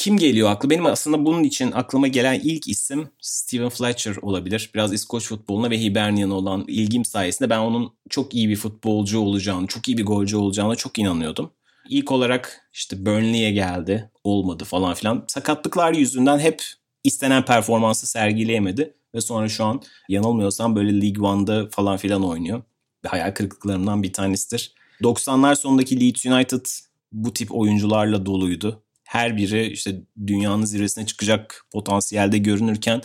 Kim 0.02 0.16
geliyor 0.16 0.50
aklı? 0.50 0.70
Benim 0.70 0.86
aslında 0.86 1.26
bunun 1.26 1.44
için 1.44 1.72
aklıma 1.72 2.08
gelen 2.08 2.40
ilk 2.44 2.68
isim 2.68 3.08
Steven 3.20 3.68
Fletcher 3.68 4.16
olabilir. 4.22 4.70
Biraz 4.74 4.92
İskoç 4.92 5.26
futboluna 5.26 5.70
ve 5.70 5.80
Hibernian'a 5.80 6.34
olan 6.34 6.64
ilgim 6.68 7.04
sayesinde 7.04 7.50
ben 7.50 7.58
onun 7.58 7.92
çok 8.10 8.34
iyi 8.34 8.48
bir 8.48 8.56
futbolcu 8.56 9.20
olacağını, 9.20 9.66
çok 9.66 9.88
iyi 9.88 9.98
bir 9.98 10.06
golcü 10.06 10.36
olacağına 10.36 10.74
çok 10.74 10.98
inanıyordum. 10.98 11.50
İlk 11.88 12.12
olarak 12.12 12.68
işte 12.72 13.06
Burnley'e 13.06 13.50
geldi. 13.50 14.10
Olmadı 14.24 14.64
falan 14.64 14.94
filan. 14.94 15.24
Sakatlıklar 15.28 15.92
yüzünden 15.92 16.38
hep 16.38 16.62
istenen 17.04 17.44
performansı 17.44 18.06
sergileyemedi. 18.06 18.94
Ve 19.14 19.20
sonra 19.20 19.48
şu 19.48 19.64
an 19.64 19.82
yanılmıyorsam 20.08 20.76
böyle 20.76 21.00
League 21.00 21.28
One'da 21.28 21.68
falan 21.70 21.96
filan 21.96 22.24
oynuyor. 22.24 22.62
Hayal 23.06 23.34
kırıklıklarımdan 23.34 24.02
bir 24.02 24.12
tanesidir. 24.12 24.74
90'lar 25.02 25.56
sonundaki 25.56 26.00
Leeds 26.00 26.26
United 26.26 26.66
bu 27.12 27.32
tip 27.32 27.54
oyuncularla 27.54 28.26
doluydu. 28.26 28.82
Her 29.12 29.36
biri 29.36 29.66
işte 29.66 30.02
dünyanın 30.26 30.64
zirvesine 30.64 31.06
çıkacak 31.06 31.66
potansiyelde 31.72 32.38
görünürken 32.38 33.02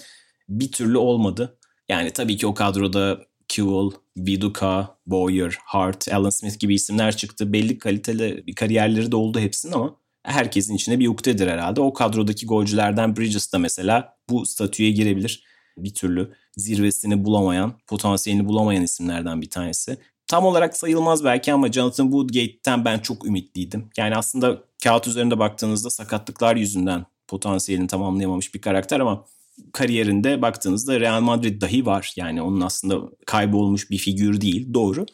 bir 0.50 0.72
türlü 0.72 0.98
olmadı. 0.98 1.58
Yani 1.90 2.12
tabii 2.12 2.38
ki 2.38 2.48
o 2.48 2.54
kadroda 2.54 3.20
Kewell, 3.48 3.92
Viduka, 4.18 4.98
Boyer, 5.06 5.58
Hart, 5.66 6.14
Alan 6.14 6.30
Smith 6.30 6.60
gibi 6.60 6.76
isimler 6.76 7.18
çıktı. 7.18 7.54
Belli 7.54 7.78
kaliteli 7.78 8.44
bir 8.48 8.56
kariyerleri 8.56 9.12
de 9.12 9.16
oldu 9.16 9.40
hepsinin 9.40 9.74
ama 9.74 9.96
herkesin 10.24 10.76
içinde 10.76 11.00
bir 11.00 11.08
uktedir 11.08 11.48
herhalde. 11.48 11.82
O 11.82 11.94
kadrodaki 11.94 12.46
golcülerden 12.46 13.16
Bridges 13.16 13.54
de 13.54 13.58
mesela 13.58 14.18
bu 14.30 14.46
statüye 14.46 14.92
girebilir. 14.92 15.44
Bir 15.78 15.94
türlü 15.94 16.34
zirvesini 16.58 17.26
bulamayan, 17.26 17.74
potansiyelini 17.88 18.48
bulamayan 18.48 18.84
isimlerden 18.84 19.42
bir 19.42 19.50
tanesi 19.50 19.98
tam 20.28 20.46
olarak 20.46 20.78
sayılmaz 20.78 21.24
belki 21.24 21.54
ama 21.54 21.72
Jonathan 21.72 22.06
Woodgate'ten 22.06 22.86
ben 22.86 23.00
çok 23.00 23.26
ümitliydim. 23.26 23.90
Yani 23.98 24.16
aslında 24.16 24.67
kağıt 24.84 25.08
üzerinde 25.08 25.40
baktığınızda 25.40 25.90
sakatlıklar 25.90 26.56
yüzünden 26.56 27.06
potansiyelini 27.28 27.88
tamamlayamamış 27.88 28.54
bir 28.54 28.62
karakter 28.62 29.00
ama 29.00 29.26
kariyerinde 29.74 30.42
baktığınızda 30.42 31.00
Real 31.00 31.22
Madrid 31.22 31.62
dahi 31.62 31.86
var. 31.86 32.14
Yani 32.16 32.42
onun 32.42 32.62
aslında 32.62 33.10
kaybolmuş 33.26 33.92
bir 33.92 33.98
figür 33.98 34.42
değil 34.42 34.74
doğru. 34.74 35.06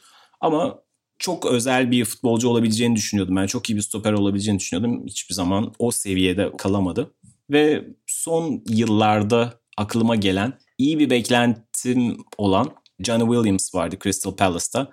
Ama 0.42 0.80
çok 1.20 1.46
özel 1.46 1.92
bir 1.92 2.06
futbolcu 2.06 2.50
olabileceğini 2.50 2.96
düşünüyordum. 2.96 3.36
Ben 3.36 3.48
çok 3.48 3.70
iyi 3.70 3.76
bir 3.76 3.82
stoper 3.82 4.14
olabileceğini 4.14 4.60
düşünüyordum. 4.60 5.06
Hiçbir 5.08 5.36
zaman 5.36 5.74
o 5.80 5.92
seviyede 5.92 6.52
kalamadı. 6.58 7.14
Ve 7.50 7.88
son 8.08 8.64
yıllarda 8.70 9.60
aklıma 9.78 10.16
gelen 10.16 10.54
iyi 10.78 11.00
bir 11.00 11.10
beklentim 11.10 12.18
olan 12.38 12.70
Johnny 13.00 13.34
Williams 13.34 13.76
vardı 13.76 13.98
Crystal 14.04 14.36
Palace'ta 14.36 14.92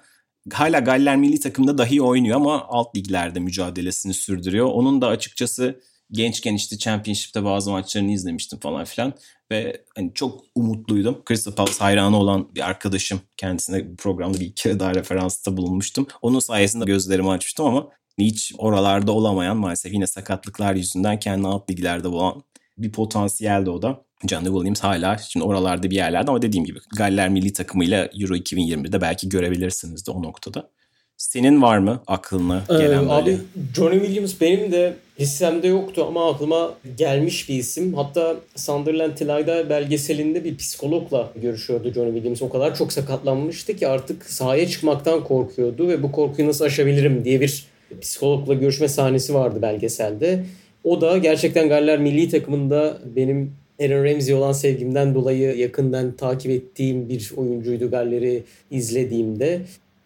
hala 0.53 0.79
Galler 0.79 1.17
milli 1.17 1.41
takımda 1.41 1.79
dahi 1.79 2.03
oynuyor 2.03 2.37
ama 2.37 2.67
alt 2.69 2.97
liglerde 2.97 3.41
mücadelesini 3.41 4.15
sürdürüyor. 4.15 4.67
Onun 4.67 5.03
da 5.03 5.09
açıkçası 5.09 5.81
gençken 6.13 6.55
işte 6.55 6.79
Championship'te 6.79 7.45
bazı 7.45 7.71
maçlarını 7.71 8.13
izlemiştim 8.13 8.59
falan 8.61 8.85
filan 8.85 9.13
ve 9.51 9.85
hani 9.97 10.15
çok 10.15 10.45
umutluydum. 10.55 11.23
Crystal 11.29 11.53
Palace 11.53 11.79
hayranı 11.79 12.17
olan 12.17 12.55
bir 12.55 12.69
arkadaşım 12.69 13.21
kendisine 13.37 13.95
programda 13.99 14.41
bir 14.41 14.55
kere 14.55 14.81
daha 14.81 14.95
referansta 14.95 15.57
bulunmuştum. 15.57 16.07
Onun 16.23 16.39
sayesinde 16.39 16.85
gözlerimi 16.85 17.31
açmıştım 17.31 17.67
ama 17.67 17.89
hiç 18.19 18.53
oralarda 18.59 19.13
olamayan 19.13 19.57
maalesef 19.57 19.93
yine 19.93 20.07
sakatlıklar 20.07 20.75
yüzünden 20.75 21.19
kendi 21.19 21.47
alt 21.47 21.71
liglerde 21.71 22.09
olan 22.09 22.43
bir 22.79 22.93
potansiyeldi 22.93 23.71
o 23.71 23.83
da. 23.83 24.10
Johnny 24.29 24.47
Williams 24.47 24.81
hala 24.81 25.19
şimdi 25.19 25.47
oralarda 25.47 25.91
bir 25.91 25.97
yerlerde 25.97 26.31
ama 26.31 26.43
dediğim 26.43 26.65
gibi 26.65 26.79
Galler 26.97 27.29
milli 27.29 27.53
takımıyla 27.53 28.09
Euro 28.21 28.37
2020'de 28.37 29.01
belki 29.01 29.29
görebilirsiniz 29.29 30.07
de 30.07 30.11
o 30.11 30.23
noktada. 30.23 30.71
Senin 31.17 31.63
var 31.63 31.79
mı 31.79 32.03
aklına 32.07 32.65
ee, 32.71 32.73
gelen 32.73 33.05
ee, 33.05 33.09
böyle? 33.09 33.13
Abi 33.13 33.39
Johnny 33.77 34.01
Williams 34.01 34.41
benim 34.41 34.73
de 34.73 34.95
listemde 35.21 35.67
yoktu 35.67 36.05
ama 36.09 36.31
aklıma 36.31 36.75
gelmiş 36.99 37.49
bir 37.49 37.55
isim. 37.55 37.95
Hatta 37.95 38.37
Sunderland 38.57 39.17
Tilay'da 39.17 39.71
belgeselinde 39.71 40.45
bir 40.45 40.57
psikologla 40.57 41.33
görüşüyordu 41.43 41.93
Johnny 41.93 42.13
Williams. 42.13 42.43
O 42.43 42.49
kadar 42.49 42.75
çok 42.77 42.93
sakatlanmıştı 42.93 43.77
ki 43.77 43.89
artık 43.89 44.25
sahaya 44.25 44.69
çıkmaktan 44.69 45.25
korkuyordu 45.25 45.89
ve 45.89 46.03
bu 46.03 46.13
korkuyu 46.13 46.49
nasıl 46.49 46.65
aşabilirim 46.65 47.25
diye 47.25 47.41
bir 47.41 47.67
psikologla 48.01 48.55
görüşme 48.55 48.89
sahnesi 48.89 49.35
vardı 49.35 49.63
belgeselde. 49.63 50.45
O 50.85 51.01
da 51.01 51.19
gerçekten 51.19 51.69
Galler 51.69 51.99
milli 51.99 52.29
takımında 52.29 52.99
benim 53.17 53.60
Aaron 53.81 54.05
Ramsey 54.05 54.35
olan 54.35 54.53
sevgimden 54.53 55.15
dolayı 55.15 55.57
yakından 55.57 56.13
takip 56.13 56.51
ettiğim 56.51 57.09
bir 57.09 57.33
oyuncuydu 57.37 57.91
Galler'i 57.91 58.43
izlediğimde. 58.71 59.61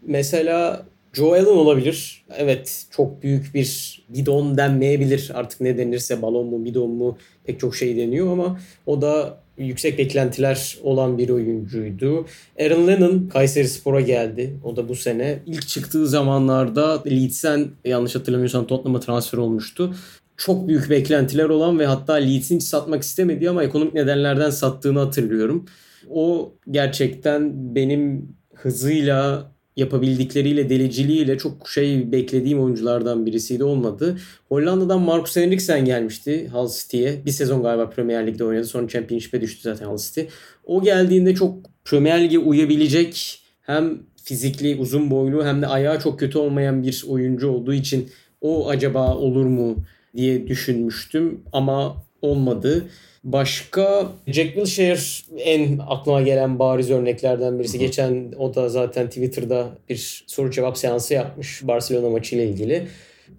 Mesela 0.07 0.87
Joe 1.13 1.33
Allen 1.33 1.45
olabilir. 1.45 2.25
Evet 2.37 2.87
çok 2.91 3.23
büyük 3.23 3.55
bir 3.55 4.01
bidon 4.09 4.57
denmeyebilir. 4.57 5.31
Artık 5.35 5.61
ne 5.61 5.79
denirse 5.79 6.23
balon 6.23 6.47
mu 6.47 6.65
bidon 6.65 6.91
mu 6.91 7.19
pek 7.45 7.61
çok 7.61 7.77
şey 7.77 7.97
deniyor 7.97 8.33
ama 8.33 8.61
o 8.87 9.03
da 9.03 9.39
yüksek 9.59 9.99
beklentiler 9.99 10.79
olan 10.83 11.19
bir 11.19 11.29
oyuncuydu. 11.29 12.27
Aaron 12.61 12.89
Lennon 12.89 13.29
Kayseri 13.33 13.69
Spor'a 13.69 14.01
geldi. 14.01 14.55
O 14.65 14.77
da 14.77 14.89
bu 14.89 14.95
sene. 14.95 15.39
ilk 15.47 15.69
çıktığı 15.69 16.09
zamanlarda 16.09 17.03
Leeds'en 17.07 17.69
yanlış 17.85 18.15
hatırlamıyorsam 18.15 18.67
Tottenham'a 18.67 19.01
transfer 19.01 19.39
olmuştu. 19.39 19.95
Çok 20.37 20.69
büyük 20.69 20.91
beklentiler 20.91 21.45
olan 21.45 21.79
ve 21.79 21.87
hatta 21.87 22.15
Leeds'in 22.15 22.59
satmak 22.59 23.03
istemediği 23.03 23.51
ama 23.51 23.65
ekonomik 23.65 23.95
nedenlerden 23.95 24.51
sattığını 24.51 24.99
hatırlıyorum. 24.99 25.65
O 26.11 26.55
gerçekten 26.71 27.75
benim 27.75 28.29
hızıyla 28.55 29.51
yapabildikleriyle, 29.77 30.69
deliciliğiyle 30.69 31.39
çok 31.39 31.69
şey 31.69 32.13
beklediğim 32.13 32.63
oyunculardan 32.63 33.27
birisiydi 33.27 33.65
olmadı. 33.65 34.19
Hollanda'dan 34.49 35.01
Marcus 35.01 35.37
Henriksen 35.37 35.85
gelmişti 35.85 36.49
Hull 36.49 36.69
City'ye. 36.69 37.25
Bir 37.27 37.31
sezon 37.31 37.63
galiba 37.63 37.91
Premier 37.91 38.27
Lig'de 38.27 38.45
oynadı. 38.45 38.65
Sonra 38.65 38.89
Championship'e 38.89 39.41
düştü 39.41 39.63
zaten 39.63 39.87
Hull 39.87 39.99
City. 39.99 40.21
O 40.65 40.83
geldiğinde 40.83 41.35
çok 41.35 41.59
Premier 41.85 42.25
Lig'e 42.25 42.39
uyabilecek 42.39 43.41
hem 43.63 43.99
fizikli, 44.25 44.77
uzun 44.77 45.11
boylu 45.11 45.45
hem 45.45 45.63
de 45.63 45.67
ayağı 45.67 46.01
çok 46.01 46.21
kötü 46.21 46.39
olmayan 46.39 46.83
bir 46.83 47.05
oyuncu 47.09 47.49
olduğu 47.49 47.75
için 47.75 48.09
o 48.41 48.69
acaba 48.69 49.15
olur 49.15 49.45
mu 49.45 49.77
diye 50.17 50.47
düşünmüştüm 50.47 51.41
ama 51.53 52.05
olmadı. 52.23 52.89
Başka 53.25 54.13
Jack 54.27 54.55
Wilshere 54.55 55.01
en 55.39 55.79
aklıma 55.79 56.23
gelen 56.23 56.59
bariz 56.59 56.91
örneklerden 56.91 57.59
birisi. 57.59 57.79
Geçen 57.79 58.33
o 58.39 58.55
da 58.55 58.69
zaten 58.69 59.09
Twitter'da 59.09 59.79
bir 59.89 60.25
soru 60.27 60.51
cevap 60.51 60.79
seansı 60.79 61.15
yapmış 61.15 61.67
Barcelona 61.67 62.11
maçıyla 62.11 62.45
ilgili. 62.45 62.87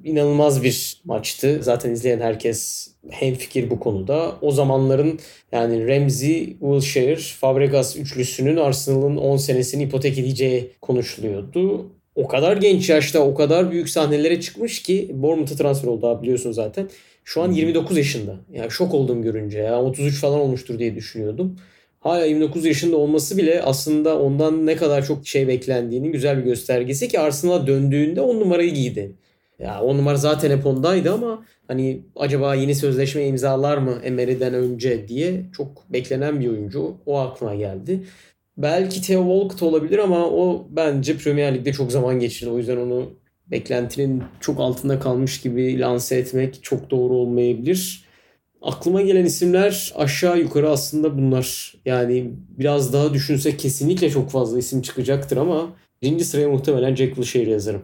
İnanılmaz 0.03 0.63
bir 0.63 1.01
maçtı. 1.03 1.59
Zaten 1.61 1.91
izleyen 1.91 2.19
herkes 2.19 2.91
hemfikir 3.09 3.69
bu 3.69 3.80
konuda. 3.80 4.36
O 4.41 4.51
zamanların 4.51 5.19
yani 5.51 5.88
Ramsey, 5.88 6.45
Wilshere, 6.45 7.15
Fabregas 7.15 7.97
üçlüsünün 7.97 8.57
Arsenal'ın 8.57 9.17
10 9.17 9.38
senesini 9.38 9.84
ipotek 9.84 10.17
edeceği 10.17 10.71
konuşuluyordu. 10.82 11.91
O 12.16 12.28
kadar 12.28 12.57
genç 12.57 12.89
yaşta 12.89 13.20
o 13.20 13.36
kadar 13.36 13.72
büyük 13.72 13.89
sahnelere 13.89 14.41
çıkmış 14.41 14.82
ki 14.82 15.11
Bournemouth'a 15.13 15.55
transfer 15.55 15.88
oldu 15.88 16.07
abi 16.07 16.24
biliyorsun 16.24 16.51
zaten. 16.51 16.89
Şu 17.24 17.41
an 17.41 17.51
29 17.51 17.97
yaşında. 17.97 18.36
Yani 18.53 18.72
şok 18.72 18.93
oldum 18.93 19.22
görünce 19.22 19.59
ya. 19.59 19.82
33 19.82 20.22
falan 20.22 20.39
olmuştur 20.39 20.80
diye 20.80 20.95
düşünüyordum. 20.95 21.59
Hala 21.99 22.26
29 22.26 22.66
yaşında 22.66 22.97
olması 22.97 23.38
bile 23.38 23.61
aslında 23.61 24.20
ondan 24.20 24.66
ne 24.66 24.76
kadar 24.76 25.05
çok 25.05 25.28
şey 25.28 25.47
beklendiğinin 25.47 26.11
güzel 26.11 26.38
bir 26.38 26.43
göstergesi 26.43 27.07
ki 27.07 27.20
Arsenal'a 27.20 27.68
döndüğünde 27.68 28.22
10 28.22 28.39
numarayı 28.39 28.74
giydi. 28.74 29.16
Ya 29.59 29.82
10 29.82 29.97
numara 29.97 30.16
zaten 30.16 30.51
hep 30.57 30.66
ondaydı 30.66 31.13
ama 31.13 31.45
hani 31.68 32.01
acaba 32.16 32.55
yeni 32.55 32.76
sözleşme 32.76 33.28
imzalar 33.28 33.78
mı 33.78 33.99
Emery'den 34.03 34.53
önce 34.53 35.07
diye 35.07 35.45
çok 35.57 35.89
beklenen 35.89 36.39
bir 36.39 36.49
oyuncu. 36.49 36.97
O 37.05 37.18
aklıma 37.18 37.55
geldi. 37.55 38.03
Belki 38.58 39.01
Theo 39.01 39.22
Walcott 39.22 39.64
olabilir 39.64 39.99
ama 39.99 40.26
o 40.26 40.68
bence 40.70 41.18
Premier 41.18 41.56
Lig'de 41.56 41.74
çok 41.74 41.91
zaman 41.91 42.20
geçirdi. 42.20 42.49
O 42.49 42.58
yüzden 42.58 42.78
onu 42.78 43.14
beklentinin 43.47 44.24
çok 44.39 44.60
altında 44.60 44.99
kalmış 44.99 45.41
gibi 45.41 45.80
lanse 45.80 46.16
etmek 46.16 46.64
çok 46.64 46.89
doğru 46.89 47.14
olmayabilir. 47.14 48.06
Aklıma 48.62 49.01
gelen 49.01 49.26
isimler 49.26 49.93
aşağı 49.95 50.39
yukarı 50.39 50.70
aslında 50.70 51.18
bunlar. 51.18 51.76
Yani 51.86 52.32
biraz 52.49 52.93
daha 52.93 53.14
düşünsek 53.14 53.60
kesinlikle 53.60 54.10
çok 54.10 54.32
fazla 54.32 54.60
isim 54.60 54.82
çıkacaktır 54.82 55.38
ama 55.38 55.70
birinci 56.01 56.26
sıraya 56.26 56.49
muhtemelen 56.49 56.95
Jack 56.95 57.16
Wilshere 57.16 57.51
yazarım. 57.51 57.82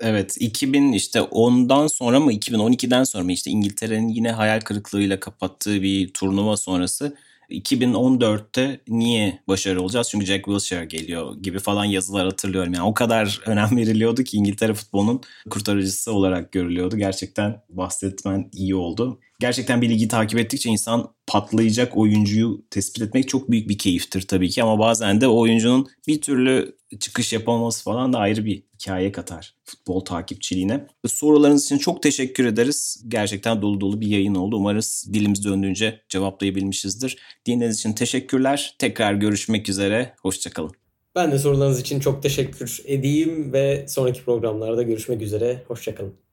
Evet 0.00 0.36
2000 0.40 0.92
işte 0.92 1.20
ondan 1.20 1.86
sonra 1.86 2.20
mı 2.20 2.32
2012'den 2.32 3.04
sonra 3.04 3.24
mı 3.24 3.32
işte 3.32 3.50
İngiltere'nin 3.50 4.08
yine 4.08 4.32
hayal 4.32 4.60
kırıklığıyla 4.60 5.20
kapattığı 5.20 5.82
bir 5.82 6.12
turnuva 6.12 6.56
sonrası 6.56 7.16
2014'te 7.50 8.80
niye 8.88 9.40
başarılı 9.48 9.82
olacağız? 9.82 10.08
Çünkü 10.10 10.26
Jack 10.26 10.44
Wilshere 10.44 10.84
geliyor 10.84 11.36
gibi 11.36 11.58
falan 11.58 11.84
yazılar 11.84 12.24
hatırlıyorum. 12.24 12.74
Yani 12.74 12.84
o 12.84 12.94
kadar 12.94 13.40
önem 13.46 13.76
veriliyordu 13.76 14.22
ki 14.24 14.36
İngiltere 14.36 14.74
futbolunun 14.74 15.20
kurtarıcısı 15.50 16.12
olarak 16.12 16.52
görülüyordu. 16.52 16.96
Gerçekten 16.96 17.62
bahsetmen 17.68 18.50
iyi 18.52 18.74
oldu. 18.74 19.20
Gerçekten 19.40 19.82
bir 19.82 19.88
ligi 19.88 20.08
takip 20.08 20.38
ettikçe 20.38 20.70
insan 20.70 21.14
patlayacak 21.26 21.96
oyuncuyu 21.96 22.64
tespit 22.70 23.02
etmek 23.02 23.28
çok 23.28 23.50
büyük 23.50 23.68
bir 23.68 23.78
keyiftir 23.78 24.22
tabii 24.22 24.50
ki 24.50 24.62
ama 24.62 24.78
bazen 24.78 25.20
de 25.20 25.28
oyuncunun 25.28 25.88
bir 26.06 26.20
türlü 26.20 26.76
çıkış 27.00 27.32
yapamaması 27.32 27.84
falan 27.84 28.12
da 28.12 28.18
ayrı 28.18 28.44
bir 28.44 28.62
hikaye 28.74 29.12
katar 29.12 29.54
futbol 29.64 30.00
takipçiliğine. 30.00 30.86
Sorularınız 31.06 31.64
için 31.64 31.78
çok 31.78 32.02
teşekkür 32.02 32.44
ederiz. 32.44 33.04
Gerçekten 33.08 33.62
dolu 33.62 33.80
dolu 33.80 34.00
bir 34.00 34.06
yayın 34.06 34.34
oldu. 34.34 34.56
Umarız 34.56 35.08
dilimiz 35.12 35.44
döndüğünce 35.44 36.00
cevaplayabilmişizdir. 36.08 37.18
Dinlediğiniz 37.46 37.78
için 37.78 37.92
teşekkürler. 37.92 38.74
Tekrar 38.78 39.14
görüşmek 39.14 39.68
üzere. 39.68 40.14
Hoşçakalın. 40.22 40.72
Ben 41.14 41.32
de 41.32 41.38
sorularınız 41.38 41.80
için 41.80 42.00
çok 42.00 42.22
teşekkür 42.22 42.82
edeyim 42.84 43.52
ve 43.52 43.84
sonraki 43.88 44.24
programlarda 44.24 44.82
görüşmek 44.82 45.22
üzere. 45.22 45.62
Hoşçakalın. 45.68 46.29